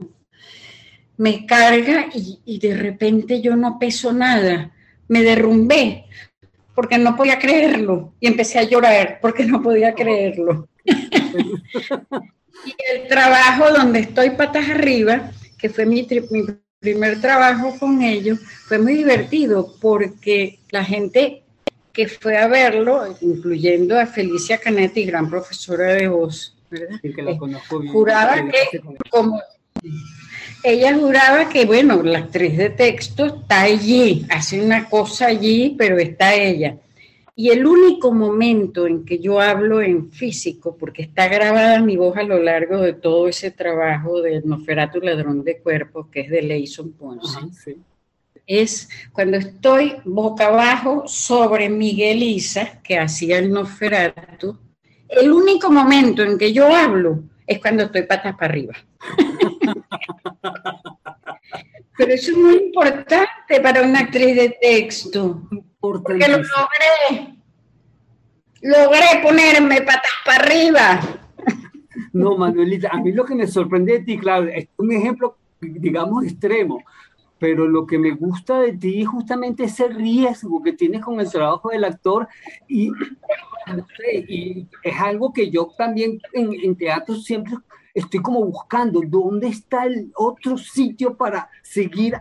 me 1.18 1.46
carga 1.46 2.08
y, 2.14 2.60
de 2.60 2.78
repente 2.78 3.42
yo 3.42 3.56
no 3.56 3.80
peso 3.80 4.14
nada. 4.14 4.72
Me 5.08 5.24
derrumbé 5.24 6.06
porque 6.76 6.98
no 6.98 7.16
podía 7.16 7.40
creerlo 7.40 8.14
y 8.20 8.28
empecé 8.28 8.60
a 8.60 8.64
llorar 8.64 9.20
porque 9.22 9.46
no 9.46 9.62
podía 9.62 9.94
creerlo. 9.94 10.68
y 10.86 12.76
el 12.94 13.08
trabajo 13.08 13.72
donde 13.72 14.00
estoy 14.00 14.32
patas 14.32 14.70
arriba, 14.70 15.32
que 15.58 15.70
fue 15.70 15.86
mi, 15.86 16.08
mi, 16.30 16.44
primer 16.80 17.20
trabajo 17.20 17.76
con 17.80 18.04
ellos, 18.04 18.40
fue 18.40 18.78
muy 18.78 18.94
divertido 18.94 19.74
porque 19.82 20.60
la 20.70 20.84
gente 20.84 21.44
que 21.98 22.08
fue 22.08 22.38
a 22.38 22.48
verlo, 22.48 23.08
incluyendo 23.22 24.00
a 24.00 24.06
Felicia 24.06 24.60
Canetti, 24.60 25.04
gran 25.04 25.28
profesora 25.28 25.96
de 25.96 26.08
voz, 26.08 26.56
¿verdad? 26.70 27.00
que 27.02 27.24
la 27.24 27.36
conozco 27.36 27.80
bien, 27.80 27.92
juraba 27.92 28.36
que 28.36 28.80
como 29.10 29.42
ella 30.64 30.94
juraba 30.94 31.50
que, 31.50 31.66
bueno, 31.66 32.04
la 32.04 32.20
actriz 32.20 32.56
de 32.56 32.70
texto 32.70 33.26
está 33.26 33.64
allí, 33.64 34.28
hace 34.30 34.64
una 34.64 34.88
cosa 34.88 35.26
allí, 35.26 35.74
pero 35.76 35.98
está 35.98 36.36
ella. 36.36 36.78
Y 37.36 37.50
el 37.50 37.66
único 37.66 38.14
momento 38.14 38.86
en 38.86 39.04
que 39.04 39.18
yo 39.18 39.42
hablo 39.42 39.82
en 39.82 40.12
físico, 40.12 40.78
porque 40.78 41.02
está 41.02 41.28
grabada 41.28 41.82
mi 41.82 41.98
voz 41.98 42.16
a 42.18 42.24
lo 42.24 42.38
largo 42.38 42.78
de 42.78 42.94
todo 42.94 43.28
ese 43.28 43.50
trabajo 43.50 44.22
de 44.22 44.44
Noferatu 44.44 45.00
Ladrón 45.00 45.44
de 45.44 45.58
Cuerpo, 45.58 46.12
que 46.12 46.22
es 46.22 46.30
de 46.30 46.44
Leison 46.44 46.92
Ponce, 46.92 47.40
es 48.48 48.90
cuando 49.12 49.38
estoy 49.38 49.98
boca 50.06 50.48
abajo 50.48 51.04
sobre 51.06 51.70
Miguel 51.70 52.24
Isa, 52.24 52.82
que 52.82 52.98
hacía 52.98 53.38
el 53.38 53.52
Noferatu. 53.52 54.58
El 55.10 55.32
único 55.32 55.70
momento 55.70 56.24
en 56.24 56.38
que 56.38 56.54
yo 56.54 56.74
hablo 56.74 57.24
es 57.46 57.60
cuando 57.60 57.84
estoy 57.84 58.04
patas 58.04 58.36
para 58.36 58.46
arriba. 58.52 58.74
Pero 61.98 62.14
eso 62.14 62.32
es 62.32 62.38
muy 62.38 62.56
importante 62.56 63.60
para 63.62 63.82
una 63.82 64.00
actriz 64.00 64.36
de 64.36 64.58
texto. 64.62 65.42
Porque 65.80 66.28
lo 66.28 66.38
logré. 66.38 67.36
Logré 68.62 69.22
ponerme 69.22 69.82
patas 69.82 70.12
para 70.26 70.44
arriba. 70.44 71.00
No, 72.14 72.38
Manuelita, 72.38 72.90
a 72.92 72.98
mí 73.00 73.12
lo 73.12 73.26
que 73.26 73.36
me 73.36 73.48
sorprende 73.48 73.94
de 73.94 74.00
ti, 74.00 74.18
claro, 74.18 74.48
es 74.48 74.68
un 74.78 74.92
ejemplo, 74.92 75.38
digamos, 75.60 76.24
extremo, 76.24 76.84
pero 77.40 77.68
lo 77.68 77.86
que 77.86 78.00
me 78.00 78.12
gusta 78.12 78.62
de 78.62 78.74
ti 78.74 79.02
es 79.02 79.08
justamente 79.08 79.66
ese 79.66 79.88
riesgo 79.88 80.62
que 80.62 80.74
tienes 80.74 81.02
con 81.02 81.20
el 81.20 81.30
trabajo 81.30 81.70
del 81.70 81.84
actor 81.84 82.28
y, 82.68 82.92
y 84.28 84.68
es 84.84 85.00
algo 85.00 85.32
que 85.34 85.50
yo 85.50 85.70
también 85.78 86.20
en, 86.34 86.54
en 86.54 86.76
teatro 86.76 87.16
siempre 87.16 87.54
estoy 87.94 88.22
como 88.22 88.46
buscando 88.46 89.02
dónde 89.06 89.48
está 89.48 89.86
el 89.86 90.12
otro 90.16 90.58
sitio 90.58 91.16
para 91.16 91.50
seguir 91.64 92.16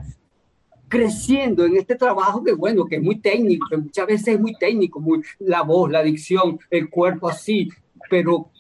creciendo 0.89 1.65
en 1.65 1.77
este 1.77 1.97
trabajo 1.97 2.43
que 2.45 2.53
bueno, 2.53 2.87
que 2.87 2.97
es 2.97 3.03
muy 3.03 3.19
técnico, 3.19 3.67
que 3.69 3.77
muchas 3.77 4.07
veces 4.07 4.29
es 4.29 4.41
muy 4.41 4.55
técnico, 4.55 5.01
muy, 5.01 5.23
la 5.39 5.63
voz, 5.63 5.91
la 5.91 6.03
dicción, 6.03 6.59
el 6.71 6.89
cuerpo 6.89 7.29
así, 7.29 7.69
pero 8.09 8.51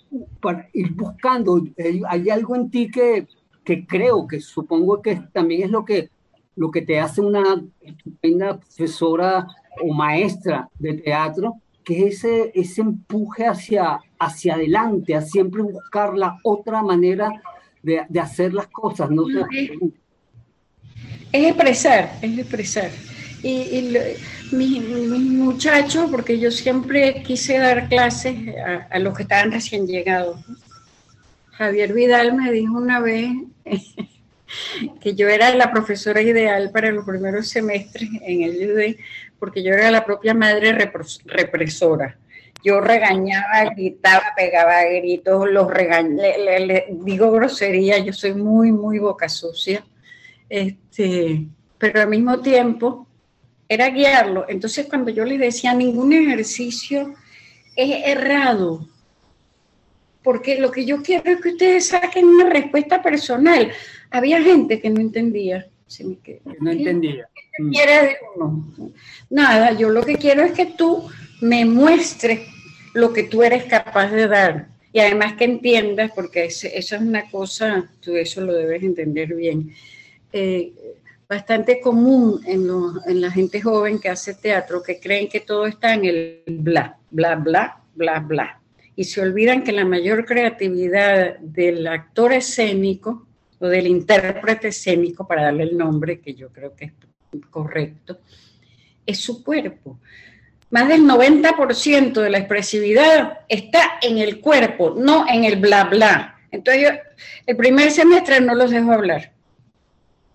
para 0.40 0.68
ir 0.72 0.92
buscando, 0.92 1.62
hay 2.08 2.30
algo 2.30 2.56
en 2.56 2.70
ti 2.70 2.90
que, 2.90 3.26
que 3.64 3.86
creo 3.86 4.26
que 4.26 4.40
supongo 4.40 5.00
que 5.02 5.16
también 5.32 5.62
es 5.62 5.70
lo 5.70 5.84
que, 5.84 6.10
lo 6.56 6.70
que 6.70 6.82
te 6.82 6.98
hace 6.98 7.20
una 7.20 7.62
estupenda 7.80 8.58
profesora 8.58 9.46
o 9.82 9.92
maestra 9.92 10.68
de 10.78 10.94
teatro, 10.94 11.56
que 11.84 12.08
es 12.08 12.24
ese, 12.24 12.50
ese 12.54 12.80
empuje 12.80 13.46
hacia, 13.46 14.00
hacia 14.18 14.54
adelante, 14.54 15.14
a 15.14 15.20
siempre 15.20 15.62
buscar 15.62 16.16
la 16.16 16.38
otra 16.42 16.82
manera 16.82 17.30
de, 17.82 18.02
de 18.08 18.20
hacer 18.20 18.52
las 18.54 18.66
cosas. 18.68 19.10
¿no? 19.10 19.24
Es, 19.28 19.70
es 21.32 21.46
expresar, 21.46 22.18
es 22.22 22.38
expresar. 22.38 22.90
Y, 23.42 23.50
y 23.50 23.98
mis, 24.52 24.82
muchachos, 24.82 26.10
porque 26.10 26.38
yo 26.38 26.50
siempre 26.50 27.22
quise 27.22 27.58
dar 27.58 27.88
clases 27.88 28.36
a, 28.58 28.88
a, 28.90 28.98
los 28.98 29.16
que 29.16 29.22
estaban 29.22 29.52
recién 29.52 29.86
llegados. 29.86 30.40
Javier 31.52 31.92
Vidal 31.92 32.34
me 32.34 32.50
dijo 32.50 32.74
una 32.74 33.00
vez, 33.00 33.30
que 35.00 35.14
yo 35.14 35.28
era 35.28 35.54
la 35.54 35.72
profesora 35.72 36.20
ideal 36.22 36.70
para 36.70 36.90
los 36.90 37.04
primeros 37.04 37.48
semestres 37.48 38.08
en 38.22 38.42
el 38.42 38.72
UD, 38.72 38.96
porque 39.38 39.62
yo 39.62 39.72
era 39.72 39.90
la 39.90 40.04
propia 40.04 40.34
madre 40.34 40.72
represora. 41.24 42.18
Yo 42.64 42.80
regañaba, 42.80 43.70
gritaba, 43.76 44.32
pegaba 44.36 44.82
gritos, 44.84 45.48
los 45.50 45.70
regañé, 45.70 46.38
le, 46.38 46.86
digo 46.90 47.30
grosería, 47.30 47.98
yo 47.98 48.12
soy 48.12 48.34
muy, 48.34 48.72
muy 48.72 48.98
boca 48.98 49.28
sucia. 49.28 49.84
Este, 50.48 51.46
pero 51.78 52.00
al 52.00 52.08
mismo 52.08 52.40
tiempo 52.40 53.06
era 53.68 53.88
guiarlo. 53.90 54.46
Entonces, 54.48 54.86
cuando 54.86 55.10
yo 55.10 55.24
les 55.24 55.38
decía 55.38 55.74
ningún 55.74 56.12
ejercicio 56.12 57.14
es 57.76 58.06
errado, 58.06 58.88
porque 60.22 60.58
lo 60.58 60.72
que 60.72 60.84
yo 60.84 61.02
quiero 61.02 61.30
es 61.30 61.40
que 61.40 61.50
ustedes 61.50 61.88
saquen 61.88 62.26
una 62.26 62.48
respuesta 62.48 63.00
personal. 63.02 63.70
Había 64.16 64.42
gente 64.42 64.80
que 64.80 64.88
no 64.88 64.98
entendía. 64.98 65.66
no 66.60 66.70
entendía. 66.70 67.28
Mm. 67.58 67.70
de 67.70 68.16
uno? 68.34 68.92
Nada, 69.28 69.72
yo 69.72 69.90
lo 69.90 70.02
que 70.02 70.16
quiero 70.16 70.42
es 70.42 70.52
que 70.52 70.64
tú 70.64 71.06
me 71.42 71.66
muestres 71.66 72.40
lo 72.94 73.12
que 73.12 73.24
tú 73.24 73.42
eres 73.42 73.64
capaz 73.64 74.10
de 74.10 74.26
dar. 74.26 74.68
Y 74.90 75.00
además 75.00 75.34
que 75.34 75.44
entiendas, 75.44 76.12
porque 76.14 76.46
eso 76.46 76.66
es 76.72 76.92
una 76.92 77.30
cosa, 77.30 77.90
tú 78.00 78.16
eso 78.16 78.40
lo 78.40 78.54
debes 78.54 78.82
entender 78.82 79.34
bien. 79.34 79.74
Eh, 80.32 80.72
bastante 81.28 81.78
común 81.78 82.40
en, 82.46 82.66
en, 83.06 83.20
la 83.20 83.30
gente 83.30 83.60
joven 83.60 83.98
que 83.98 84.08
hace 84.08 84.32
teatro, 84.32 84.82
que 84.82 84.98
creen 84.98 85.28
que 85.28 85.40
todo 85.40 85.66
está 85.66 85.92
en 85.92 86.06
el 86.06 86.42
bla, 86.46 86.96
bla, 87.10 87.34
bla, 87.34 87.82
bla, 87.94 88.20
bla 88.20 88.60
y 88.98 89.04
se 89.04 89.20
olvidan 89.20 89.62
que 89.62 89.72
la 89.72 89.84
mayor 89.84 90.24
creatividad 90.24 91.38
del 91.38 91.86
actor 91.86 92.32
escénico 92.32 93.25
o 93.58 93.66
del 93.66 93.86
intérprete 93.86 94.68
escénico, 94.68 95.26
para 95.26 95.44
darle 95.44 95.64
el 95.64 95.76
nombre 95.76 96.20
que 96.20 96.34
yo 96.34 96.52
creo 96.52 96.74
que 96.74 96.86
es 96.86 96.92
correcto, 97.50 98.18
es 99.04 99.18
su 99.18 99.42
cuerpo. 99.42 99.98
Más 100.70 100.88
del 100.88 101.02
90% 101.02 102.20
de 102.20 102.30
la 102.30 102.38
expresividad 102.38 103.40
está 103.48 103.98
en 104.02 104.18
el 104.18 104.40
cuerpo, 104.40 104.94
no 104.96 105.26
en 105.28 105.44
el 105.44 105.56
bla 105.56 105.84
bla. 105.84 106.40
Entonces 106.50 106.98
el 107.46 107.56
primer 107.56 107.90
semestre 107.90 108.40
no 108.40 108.54
los 108.54 108.70
dejo 108.70 108.92
hablar. 108.92 109.32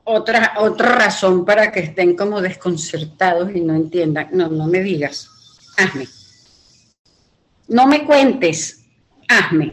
Otra, 0.03 0.53
otra 0.57 0.95
razón 0.95 1.45
para 1.45 1.71
que 1.71 1.81
estén 1.81 2.15
como 2.15 2.41
desconcertados 2.41 3.53
y 3.53 3.61
no 3.61 3.75
entiendan. 3.75 4.29
No, 4.31 4.47
no 4.47 4.67
me 4.67 4.81
digas. 4.81 5.29
Hazme. 5.77 6.07
No 7.67 7.87
me 7.87 8.03
cuentes, 8.05 8.83
hazme. 9.27 9.71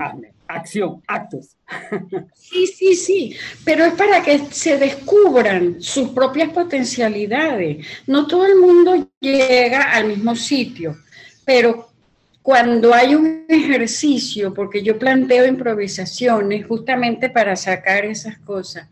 Acción, 0.48 1.02
actos. 1.06 1.56
Sí, 2.34 2.66
sí, 2.66 2.94
sí, 2.94 3.36
pero 3.64 3.84
es 3.84 3.92
para 3.92 4.22
que 4.22 4.38
se 4.50 4.78
descubran 4.78 5.80
sus 5.80 6.08
propias 6.10 6.50
potencialidades. 6.50 7.86
No 8.06 8.26
todo 8.26 8.46
el 8.46 8.56
mundo 8.56 9.10
llega 9.20 9.92
al 9.92 10.06
mismo 10.06 10.34
sitio, 10.34 10.96
pero 11.44 11.90
cuando 12.40 12.94
hay 12.94 13.14
un 13.14 13.44
ejercicio, 13.46 14.54
porque 14.54 14.82
yo 14.82 14.98
planteo 14.98 15.46
improvisaciones 15.46 16.66
justamente 16.66 17.28
para 17.28 17.54
sacar 17.54 18.06
esas 18.06 18.38
cosas, 18.38 18.88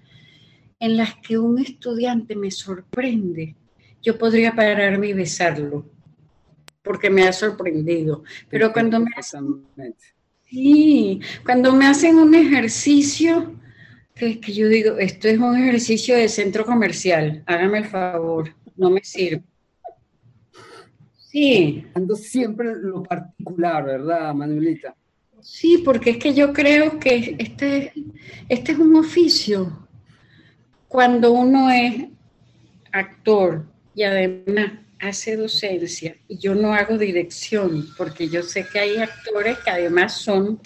en 0.78 0.98
las 0.98 1.14
que 1.16 1.38
un 1.38 1.58
estudiante 1.58 2.36
me 2.36 2.50
sorprende, 2.50 3.54
yo 4.02 4.18
podría 4.18 4.54
pararme 4.54 5.08
y 5.08 5.12
besarlo 5.14 5.86
porque 6.86 7.10
me 7.10 7.26
ha 7.26 7.32
sorprendido. 7.32 8.22
Pero 8.48 8.72
cuando 8.72 9.00
me, 9.00 9.10
sí, 10.48 11.20
cuando 11.44 11.72
me 11.74 11.86
hacen 11.86 12.16
un 12.16 12.34
ejercicio, 12.34 13.54
que, 14.14 14.40
que 14.40 14.52
yo 14.52 14.68
digo, 14.68 14.98
esto 14.98 15.28
es 15.28 15.38
un 15.38 15.56
ejercicio 15.56 16.16
de 16.16 16.28
centro 16.28 16.64
comercial, 16.64 17.42
hágame 17.46 17.78
el 17.78 17.86
favor, 17.86 18.54
no 18.76 18.90
me 18.90 19.02
sirve. 19.02 19.42
Sí. 21.36 21.84
Ando 21.92 22.16
siempre 22.16 22.74
lo 22.76 23.02
particular, 23.02 23.84
¿verdad, 23.84 24.32
Manuelita? 24.32 24.96
Sí, 25.42 25.82
porque 25.84 26.10
es 26.10 26.16
que 26.16 26.32
yo 26.32 26.52
creo 26.52 26.98
que 26.98 27.36
este, 27.38 27.92
este 28.48 28.72
es 28.72 28.78
un 28.78 28.96
oficio. 28.96 29.86
Cuando 30.88 31.32
uno 31.32 31.70
es 31.70 32.06
actor 32.90 33.66
y 33.94 34.04
además 34.04 34.72
hace 34.98 35.36
docencia 35.36 36.16
y 36.28 36.38
yo 36.38 36.54
no 36.54 36.74
hago 36.74 36.96
dirección, 36.98 37.88
porque 37.96 38.28
yo 38.28 38.42
sé 38.42 38.66
que 38.72 38.78
hay 38.78 38.96
actores 38.96 39.58
que 39.58 39.70
además 39.70 40.14
son 40.14 40.60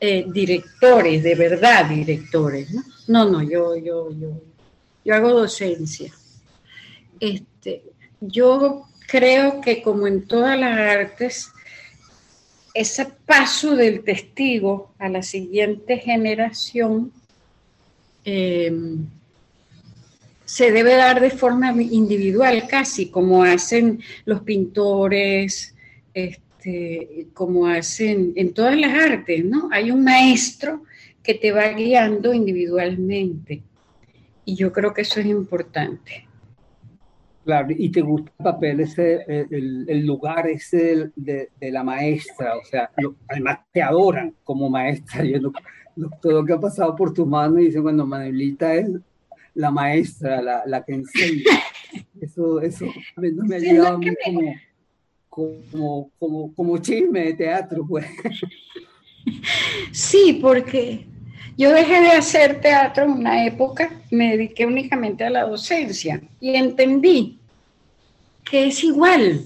eh, 0.00 0.26
directores, 0.28 1.22
de 1.22 1.34
verdad 1.34 1.88
directores, 1.88 2.68
¿no? 3.08 3.24
No, 3.24 3.42
yo, 3.42 3.76
yo, 3.76 4.10
yo, 4.12 4.42
yo 5.04 5.14
hago 5.14 5.30
docencia. 5.30 6.12
Este, 7.20 7.82
yo 8.20 8.86
creo 9.06 9.60
que 9.60 9.82
como 9.82 10.06
en 10.06 10.26
todas 10.26 10.58
las 10.58 10.78
artes, 10.78 11.52
ese 12.74 13.06
paso 13.06 13.76
del 13.76 14.02
testigo 14.02 14.92
a 14.98 15.08
la 15.08 15.22
siguiente 15.22 15.98
generación 15.98 17.12
eh, 18.24 18.72
se 20.54 20.70
debe 20.70 20.94
dar 20.94 21.20
de 21.20 21.30
forma 21.30 21.72
individual 21.82 22.68
casi, 22.68 23.10
como 23.10 23.42
hacen 23.42 23.98
los 24.24 24.42
pintores, 24.42 25.74
este, 26.14 27.26
como 27.34 27.66
hacen 27.66 28.32
en 28.36 28.54
todas 28.54 28.76
las 28.76 28.94
artes, 28.94 29.44
¿no? 29.44 29.68
Hay 29.72 29.90
un 29.90 30.04
maestro 30.04 30.84
que 31.24 31.34
te 31.34 31.50
va 31.50 31.70
guiando 31.70 32.32
individualmente. 32.32 33.64
Y 34.44 34.54
yo 34.54 34.70
creo 34.70 34.94
que 34.94 35.00
eso 35.00 35.18
es 35.18 35.26
importante. 35.26 36.28
Claro, 37.44 37.74
y 37.76 37.88
te 37.88 38.02
gusta 38.02 38.30
el 38.38 38.44
papel 38.44 38.78
ese, 38.78 39.24
el, 39.26 40.06
lugar 40.06 40.46
ese 40.46 41.10
de, 41.16 41.48
la 41.62 41.82
maestra, 41.82 42.56
o 42.58 42.64
sea, 42.64 42.88
además 43.26 43.58
te 43.72 43.82
adoran 43.82 44.32
como 44.44 44.70
maestra, 44.70 45.24
todo 46.22 46.32
lo 46.32 46.44
que 46.44 46.52
ha 46.52 46.60
pasado 46.60 46.94
por 46.94 47.12
tu 47.12 47.26
mano 47.26 47.58
y 47.58 47.64
dicen, 47.64 47.82
bueno, 47.82 48.06
Manuelita 48.06 48.72
es 48.72 48.88
la 49.54 49.70
maestra, 49.70 50.42
la, 50.42 50.62
la 50.66 50.84
que 50.84 50.94
enseña. 50.94 51.42
Eso, 52.20 52.60
eso 52.60 52.86
no 53.16 53.44
me 53.44 53.56
ha 53.56 53.58
llegado 53.58 53.94
a 53.94 53.98
mí 53.98 54.10
como, 55.28 56.10
como, 56.18 56.54
como, 56.54 56.78
chisme 56.78 57.24
de 57.24 57.34
teatro, 57.34 57.86
pues. 57.88 58.06
Sí, 59.92 60.38
porque 60.40 61.06
yo 61.56 61.72
dejé 61.72 62.00
de 62.00 62.10
hacer 62.10 62.60
teatro 62.60 63.04
en 63.04 63.10
una 63.12 63.46
época, 63.46 63.90
me 64.10 64.36
dediqué 64.36 64.66
únicamente 64.66 65.24
a 65.24 65.30
la 65.30 65.44
docencia 65.44 66.20
y 66.40 66.54
entendí 66.56 67.38
que 68.44 68.66
es 68.66 68.84
igual. 68.84 69.44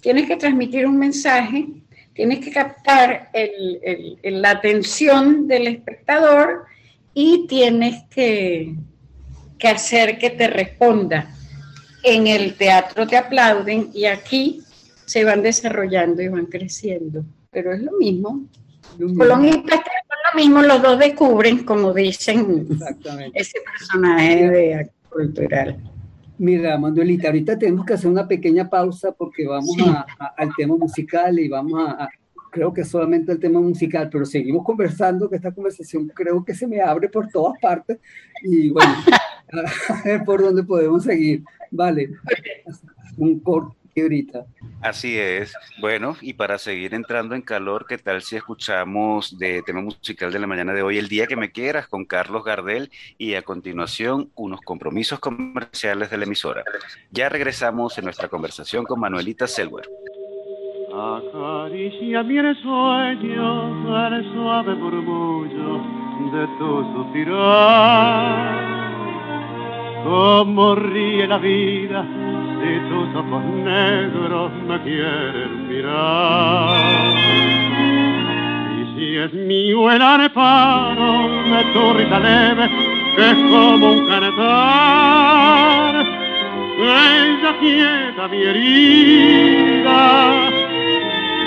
Tienes 0.00 0.26
que 0.26 0.36
transmitir 0.36 0.86
un 0.86 0.98
mensaje, 0.98 1.68
tienes 2.12 2.40
que 2.40 2.50
captar 2.50 3.30
el, 3.32 4.18
la 4.42 4.50
atención 4.50 5.46
del 5.46 5.68
espectador 5.68 6.64
y 7.14 7.46
tienes 7.46 8.02
que 8.10 8.74
que 9.62 9.68
hacer 9.68 10.18
que 10.18 10.30
te 10.30 10.48
responda. 10.48 11.30
En 12.02 12.26
el 12.26 12.54
teatro 12.54 13.06
te 13.06 13.16
aplauden 13.16 13.90
y 13.94 14.06
aquí 14.06 14.60
se 15.06 15.24
van 15.24 15.40
desarrollando 15.40 16.20
y 16.20 16.26
van 16.26 16.46
creciendo. 16.46 17.24
Pero 17.52 17.72
es 17.72 17.80
lo 17.80 17.92
mismo. 17.92 18.44
Colón 19.16 19.44
y 19.44 19.52
son 19.52 19.62
lo 19.62 20.36
mismo, 20.36 20.62
los 20.62 20.82
dos 20.82 20.98
descubren, 20.98 21.64
como 21.64 21.94
dicen, 21.94 22.66
ese 23.34 23.58
personaje 23.60 24.50
de 24.50 24.90
cultural. 25.08 25.78
Mira, 26.38 26.76
Manuelita, 26.76 27.28
ahorita 27.28 27.56
tenemos 27.56 27.86
que 27.86 27.94
hacer 27.94 28.10
una 28.10 28.26
pequeña 28.26 28.68
pausa 28.68 29.12
porque 29.12 29.46
vamos 29.46 29.76
al 30.36 30.50
tema 30.56 30.76
musical 30.76 31.38
y 31.38 31.48
vamos 31.48 31.88
a, 31.88 32.08
creo 32.50 32.72
que 32.72 32.84
solamente 32.84 33.30
el 33.30 33.38
tema 33.38 33.60
musical, 33.60 34.08
pero 34.10 34.26
seguimos 34.26 34.64
conversando, 34.64 35.30
que 35.30 35.36
esta 35.36 35.52
conversación 35.52 36.08
creo 36.08 36.44
que 36.44 36.54
se 36.54 36.66
me 36.66 36.80
abre 36.80 37.08
por 37.08 37.28
todas 37.28 37.58
partes 37.60 37.98
y 38.42 38.70
bueno, 38.70 38.92
a 39.52 40.02
ver 40.04 40.24
por 40.24 40.42
dónde 40.42 40.62
podemos 40.62 41.04
seguir. 41.04 41.42
Vale, 41.70 42.10
un 43.16 43.40
corte 43.40 43.76
ahorita. 44.00 44.46
Así 44.80 45.18
es. 45.18 45.54
Bueno, 45.80 46.16
y 46.20 46.34
para 46.34 46.58
seguir 46.58 46.94
entrando 46.94 47.34
en 47.34 47.42
calor, 47.42 47.86
¿qué 47.88 47.98
tal 47.98 48.22
si 48.22 48.36
escuchamos 48.36 49.38
de 49.38 49.62
tema 49.62 49.80
musical 49.80 50.32
de 50.32 50.38
la 50.38 50.46
mañana 50.46 50.72
de 50.72 50.82
hoy, 50.82 50.98
El 50.98 51.08
Día 51.08 51.26
que 51.26 51.36
me 51.36 51.52
quieras, 51.52 51.88
con 51.88 52.04
Carlos 52.04 52.44
Gardel, 52.44 52.90
y 53.18 53.34
a 53.34 53.42
continuación 53.42 54.30
unos 54.34 54.60
compromisos 54.60 55.18
comerciales 55.18 56.10
de 56.10 56.18
la 56.18 56.24
emisora? 56.24 56.64
Ya 57.10 57.28
regresamos 57.28 57.98
en 57.98 58.04
nuestra 58.04 58.28
conversación 58.28 58.84
con 58.84 59.00
Manuelita 59.00 59.46
Selwer. 59.46 59.88
Acaricia 60.94 62.22
mi 62.22 62.36
sueño, 62.62 64.06
el 64.08 64.32
suave 64.32 64.74
murmullo 64.74 66.02
de 66.32 66.46
tu 66.58 66.82
suspirar 66.94 68.81
Cómo 70.04 70.74
ríe 70.74 71.26
la 71.28 71.38
vida 71.38 72.04
si 72.60 72.80
tus 72.88 73.14
ojos 73.14 73.44
negros 73.44 74.50
me 74.66 74.80
quieren 74.82 75.68
mirar. 75.68 76.76
Y 78.78 78.84
si 78.94 79.16
es 79.16 79.32
mío 79.32 79.90
el 79.90 80.02
areparo 80.02 81.28
de 81.44 81.64
tu 81.72 81.92
risa 81.94 82.18
leve, 82.18 82.68
que 83.16 83.30
es 83.30 83.36
como 83.48 83.92
un 83.92 84.06
cantar. 84.08 86.04
Ella 86.78 87.56
quieta 87.60 88.28
mi 88.28 88.42
herida, 88.42 89.90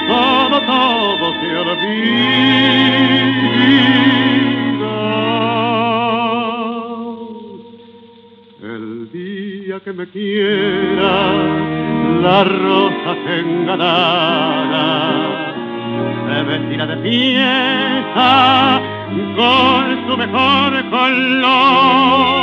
todo, 0.08 0.62
todo 0.62 1.34
se 1.42 1.58
olvida. 1.58 2.76
Que 9.84 9.92
me 9.94 10.08
quiera, 10.08 11.34
la 12.22 12.44
rosa 12.44 13.16
enganada, 13.40 14.88
se 16.28 16.44
vestirá 16.44 16.86
de 16.86 16.98
fiesta 16.98 18.82
con 19.36 20.08
su 20.08 20.18
mejor 20.18 20.90
color. 20.90 22.36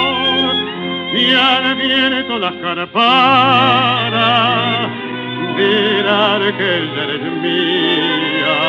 Y 1.14 1.32
al 1.34 1.74
viento 1.76 2.38
las 2.38 2.54
carparas 2.54 4.12
dirán 5.56 6.42
que 6.58 6.70
eres 7.02 7.22
mía. 7.42 8.60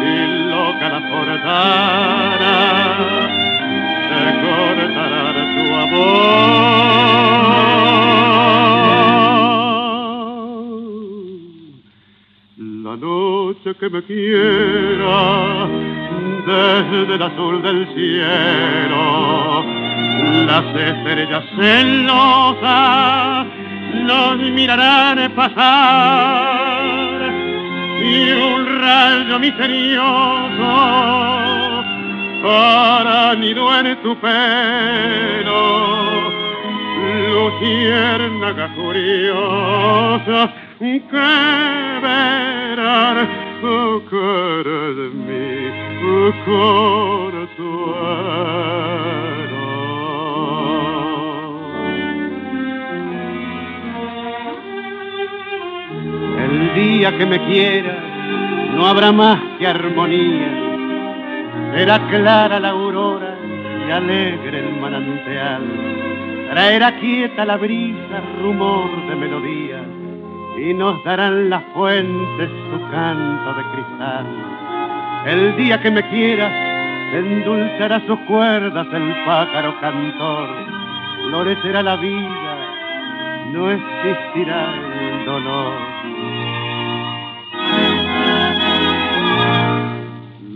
Y 0.00 0.04
loca 0.50 0.88
la 0.88 1.00
portara 1.10 2.56
se 4.08 4.22
cortará 4.42 5.38
su 5.54 5.64
amor 5.74 7.37
noche 13.48 13.74
que 13.80 13.88
me 13.88 14.02
quiera 14.02 15.66
desde 16.46 17.14
el 17.14 17.22
azul 17.22 17.62
del 17.62 17.86
cielo. 17.94 19.64
Las 20.46 20.66
estrellas 20.76 21.44
celosas 21.56 23.46
nos 24.04 24.36
mirarán 24.50 25.32
pasar 25.34 27.20
y 28.02 28.32
un 28.32 28.66
rayo 28.82 29.38
misterioso 29.38 30.74
para 32.42 33.34
nido 33.34 33.78
en 33.78 33.96
tu 34.02 34.14
pelo. 34.20 35.88
Luciérnaga 37.32 38.74
curiosa 38.74 40.52
que 40.78 40.86
verán 42.02 43.28
oh, 43.64 44.00
cara 44.08 44.78
de 44.94 45.10
mí, 45.10 45.70
oh, 46.04 46.32
El 56.38 56.74
día 56.74 57.18
que 57.18 57.26
me 57.26 57.44
quiera 57.46 57.98
no 58.76 58.86
habrá 58.86 59.10
más 59.10 59.40
que 59.58 59.66
armonía, 59.66 60.52
será 61.74 62.06
clara 62.08 62.60
la 62.60 62.70
aurora 62.70 63.34
y 63.86 63.90
alegre 63.90 64.60
el 64.60 64.80
manantial, 64.80 65.62
traerá 66.52 67.00
quieta 67.00 67.44
la 67.44 67.56
brisa, 67.56 68.22
rumor 68.40 69.08
de 69.08 69.16
melodía 69.16 69.97
y 70.60 70.74
nos 70.74 71.02
darán 71.04 71.50
las 71.50 71.62
fuentes 71.74 72.50
su 72.70 72.90
canto 72.90 73.54
de 73.54 73.62
cristal. 73.72 74.26
El 75.26 75.56
día 75.56 75.80
que 75.80 75.90
me 75.90 76.02
quiera, 76.08 76.48
endulzará 77.12 78.00
sus 78.06 78.18
cuerdas 78.20 78.86
el 78.92 79.14
pájaro 79.24 79.78
cantor, 79.80 80.48
florecerá 81.28 81.82
la 81.82 81.96
vida, 81.96 82.56
no 83.52 83.70
existirá 83.70 84.74
el 85.00 85.26
dolor. 85.26 85.72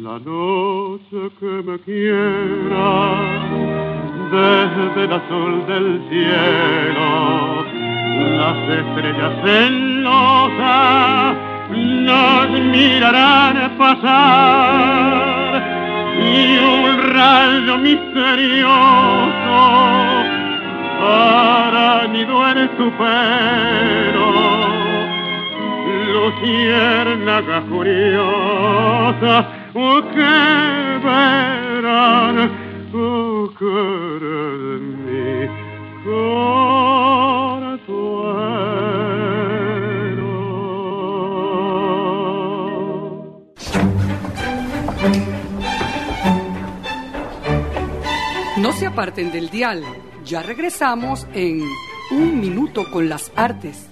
La 0.02 0.18
noche 0.18 1.34
que 1.38 1.46
me 1.46 1.78
quiera, 1.80 3.16
desde 4.30 5.04
el 5.04 5.12
azul 5.12 5.66
del 5.66 6.02
cielo, 6.10 7.64
las 8.36 8.56
estrellas 8.68 9.42
celosas 10.50 11.36
nos 11.70 12.50
mirarán 12.50 13.76
pasar. 13.78 15.62
Y 16.18 16.58
un 16.58 17.12
rayo 17.14 17.78
misterioso 17.78 19.60
para 21.00 22.06
nido 22.08 22.48
en 22.50 22.68
tu 22.76 22.90
pelo. 22.98 24.30
Luciérnaga 26.12 27.58
curiosa 27.62 29.34
oh, 29.74 30.02
que 30.14 30.34
verán 31.04 32.36
oh, 32.94 33.50
cara 33.58 34.36
de 34.62 34.74
mí 35.02 35.48
No 36.04 36.62
se 48.82 48.88
aparten 48.88 49.30
del 49.30 49.48
dial. 49.48 49.84
Ya 50.24 50.42
regresamos 50.42 51.28
en 51.34 51.62
Un 52.10 52.40
Minuto 52.40 52.90
con 52.90 53.08
las 53.08 53.30
Artes. 53.36 53.88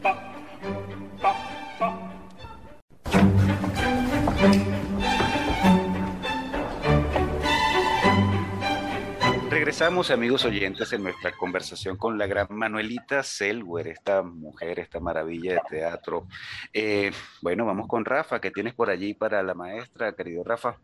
Regresamos, 9.49 10.11
amigos 10.11 10.45
oyentes, 10.45 10.93
en 10.93 11.05
nuestra 11.05 11.37
conversación 11.37 11.97
con 11.97 12.19
la 12.19 12.27
gran 12.27 12.49
Manuelita 12.51 13.23
Selwer, 13.23 13.87
esta 13.87 14.23
mujer, 14.25 14.81
esta 14.81 14.99
maravilla 14.99 15.53
de 15.53 15.61
teatro. 15.69 16.27
Eh, 16.73 17.13
bueno, 17.43 17.65
vamos 17.65 17.87
con 17.87 18.05
Rafa, 18.05 18.41
¿qué 18.41 18.51
tienes 18.51 18.75
por 18.75 18.91
allí 18.91 19.15
para 19.15 19.41
la 19.45 19.55
maestra, 19.55 20.17
querido 20.17 20.43
Rafa? 20.43 20.79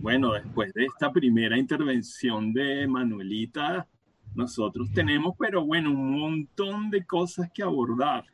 Bueno, 0.00 0.32
después 0.32 0.72
de 0.74 0.84
esta 0.84 1.12
primera 1.12 1.58
intervención 1.58 2.52
de 2.52 2.86
Manuelita, 2.86 3.86
nosotros 4.34 4.90
tenemos, 4.92 5.34
pero 5.38 5.64
bueno, 5.64 5.90
un 5.90 6.18
montón 6.20 6.90
de 6.90 7.04
cosas 7.04 7.50
que 7.52 7.62
abordar. 7.62 8.24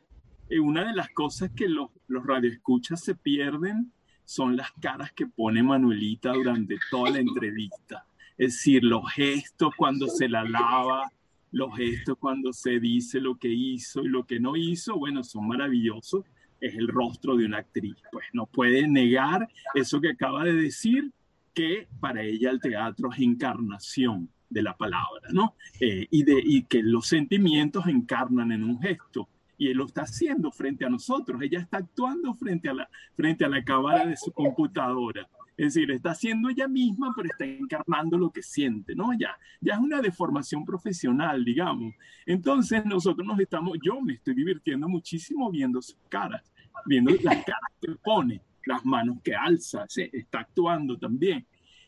Eh, 0.49 0.59
una 0.59 0.85
de 0.85 0.93
las 0.93 1.09
cosas 1.09 1.51
que 1.55 1.67
los, 1.67 1.89
los 2.07 2.25
radioescuchas 2.25 3.03
se 3.03 3.15
pierden 3.15 3.91
son 4.25 4.55
las 4.55 4.71
caras 4.73 5.11
que 5.13 5.27
pone 5.27 5.63
Manuelita 5.63 6.31
durante 6.33 6.77
toda 6.91 7.11
la 7.11 7.19
entrevista 7.19 8.05
es 8.37 8.53
decir, 8.53 8.83
los 8.83 9.09
gestos 9.11 9.73
cuando 9.75 10.07
se 10.07 10.27
la 10.27 10.43
lava, 10.43 11.11
los 11.51 11.75
gestos 11.75 12.17
cuando 12.17 12.51
se 12.51 12.79
dice 12.79 13.19
lo 13.19 13.37
que 13.37 13.49
hizo 13.49 14.03
y 14.03 14.07
lo 14.07 14.25
que 14.25 14.39
no 14.39 14.55
hizo, 14.55 14.97
bueno, 14.97 15.23
son 15.23 15.47
maravillosos. 15.47 16.25
Es 16.59 16.75
el 16.75 16.87
rostro 16.87 17.35
de 17.35 17.45
una 17.45 17.59
actriz. 17.59 17.95
Pues 18.11 18.25
no 18.33 18.45
puede 18.45 18.87
negar 18.87 19.47
eso 19.75 20.01
que 20.01 20.09
acaba 20.09 20.45
de 20.45 20.53
decir, 20.53 21.11
que 21.53 21.87
para 21.99 22.21
ella 22.23 22.49
el 22.49 22.59
teatro 22.59 23.11
es 23.11 23.19
encarnación 23.19 24.29
de 24.49 24.61
la 24.61 24.77
palabra, 24.77 25.29
¿no? 25.31 25.55
Eh, 25.79 26.07
y, 26.11 26.63
que 26.63 26.83
los 26.83 27.07
sentimientos 27.07 27.87
encarnan 27.87 28.51
en 28.51 28.63
un 28.63 28.79
gesto. 28.79 29.27
Y 29.57 29.69
él 29.69 29.77
lo 29.77 29.85
está 29.85 30.01
haciendo 30.01 30.51
frente 30.51 30.85
a 30.85 30.89
nosotros. 30.89 31.41
Ella 31.41 31.59
está 31.59 31.77
actuando 31.77 32.33
frente 32.33 32.69
a 32.69 32.73
la, 32.73 32.89
frente 33.15 33.45
a 33.45 33.49
la 33.49 33.63
cámara 33.63 34.05
de 34.05 34.17
su 34.17 34.31
computadora. 34.31 35.27
Es 35.55 35.73
decir, 35.73 35.91
está 35.91 36.11
haciendo 36.11 36.49
ella 36.49 36.67
misma, 36.67 37.13
pero 37.15 37.29
está 37.29 37.45
encarnando 37.45 38.17
lo 38.17 38.31
que 38.31 38.41
siente, 38.41 38.95
¿no? 38.95 39.13
Ya, 39.13 39.37
ya 39.61 39.73
es 39.73 39.79
una 39.79 40.01
deformación 40.01 40.65
profesional, 40.65 41.45
digamos. 41.45 41.93
Entonces 42.25 42.83
nosotros 42.85 43.27
nos 43.27 43.39
estamos, 43.39 43.77
yo 43.83 44.01
me 44.01 44.13
estoy 44.13 44.33
divirtiendo 44.33 44.89
muchísimo 44.89 45.51
viendo 45.51 45.81
sus 45.81 45.97
caras, 46.09 46.51
viendo 46.85 47.11
las 47.11 47.43
caras 47.43 47.71
que 47.79 47.91
pone, 48.03 48.41
las 48.65 48.85
manos 48.85 49.17
que 49.23 49.35
alza, 49.35 49.85
se 49.87 50.09
está 50.13 50.39
actuando 50.39 50.97
también. 50.97 51.45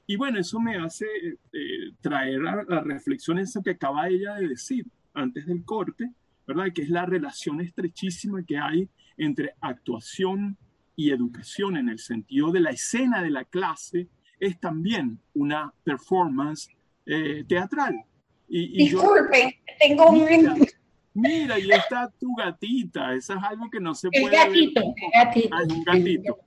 Y 0.08 0.16
bueno, 0.18 0.40
eso 0.40 0.60
me 0.60 0.78
hace 0.78 1.06
eh, 1.52 1.92
traer 2.02 2.46
a 2.46 2.64
la 2.64 2.82
reflexión 2.82 3.40
eso 3.40 3.64
que 3.64 3.72
acaba 3.72 4.08
ella 4.08 4.36
de 4.36 4.50
decir 4.50 4.86
antes 5.14 5.48
del 5.48 5.64
corte, 5.64 6.12
¿verdad? 6.46 6.68
Que 6.74 6.84
es 6.84 6.90
la 6.90 7.06
relación 7.06 7.62
estrechísima 7.62 8.44
que 8.44 8.58
hay 8.58 8.88
entre 9.18 9.56
actuación 9.62 10.58
y 10.96 11.10
educación 11.10 11.78
en 11.78 11.90
el 11.90 12.00
sentido 12.00 12.52
de 12.52 12.60
la 12.60 12.70
escena 12.70 13.22
de 13.24 13.32
la 13.32 13.46
clase 13.46 14.08
es 14.40 14.60
también 14.60 15.20
una 15.34 15.74
performance 15.84 16.70
eh, 17.06 17.44
teatral. 17.48 17.96
Y, 18.48 18.90
Disculpe, 18.90 19.60
tengo 19.80 20.10
un... 20.10 20.68
Mira, 21.16 21.58
y 21.58 21.72
está 21.72 22.12
tu 22.20 22.36
gatita, 22.36 23.14
eso 23.14 23.34
es 23.36 23.44
algo 23.44 23.70
que 23.70 23.80
no 23.80 23.96
se 23.96 24.10
el 24.12 24.22
puede 24.22 24.36
gatito, 24.36 24.82
El 24.82 25.26
gatito, 25.26 25.56
ah, 25.56 25.64
un 25.64 25.84
gatito. 25.84 26.38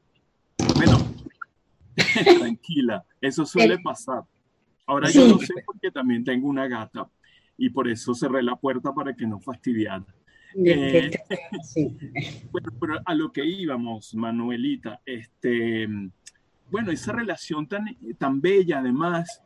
Tranquila, 2.38 3.04
eso 3.20 3.44
suele 3.44 3.78
pasar. 3.78 4.22
Ahora 4.86 5.10
yo 5.10 5.28
no 5.28 5.38
sé 5.38 5.54
porque 5.66 5.90
también 5.90 6.24
tengo 6.24 6.48
una 6.48 6.66
gata 6.66 7.08
y 7.56 7.70
por 7.70 7.88
eso 7.88 8.14
cerré 8.14 8.42
la 8.42 8.56
puerta 8.56 8.92
para 8.94 9.14
que 9.14 9.26
no 9.26 9.40
fastidiara. 9.40 10.06
Eh, 10.54 11.10
bueno, 12.50 12.72
pero 12.80 13.00
a 13.04 13.14
lo 13.14 13.30
que 13.30 13.44
íbamos, 13.44 14.14
Manuelita, 14.14 15.02
este, 15.04 15.86
bueno, 16.70 16.90
esa 16.90 17.12
relación 17.12 17.66
tan, 17.66 17.84
tan 18.16 18.40
bella 18.40 18.78
además, 18.78 19.42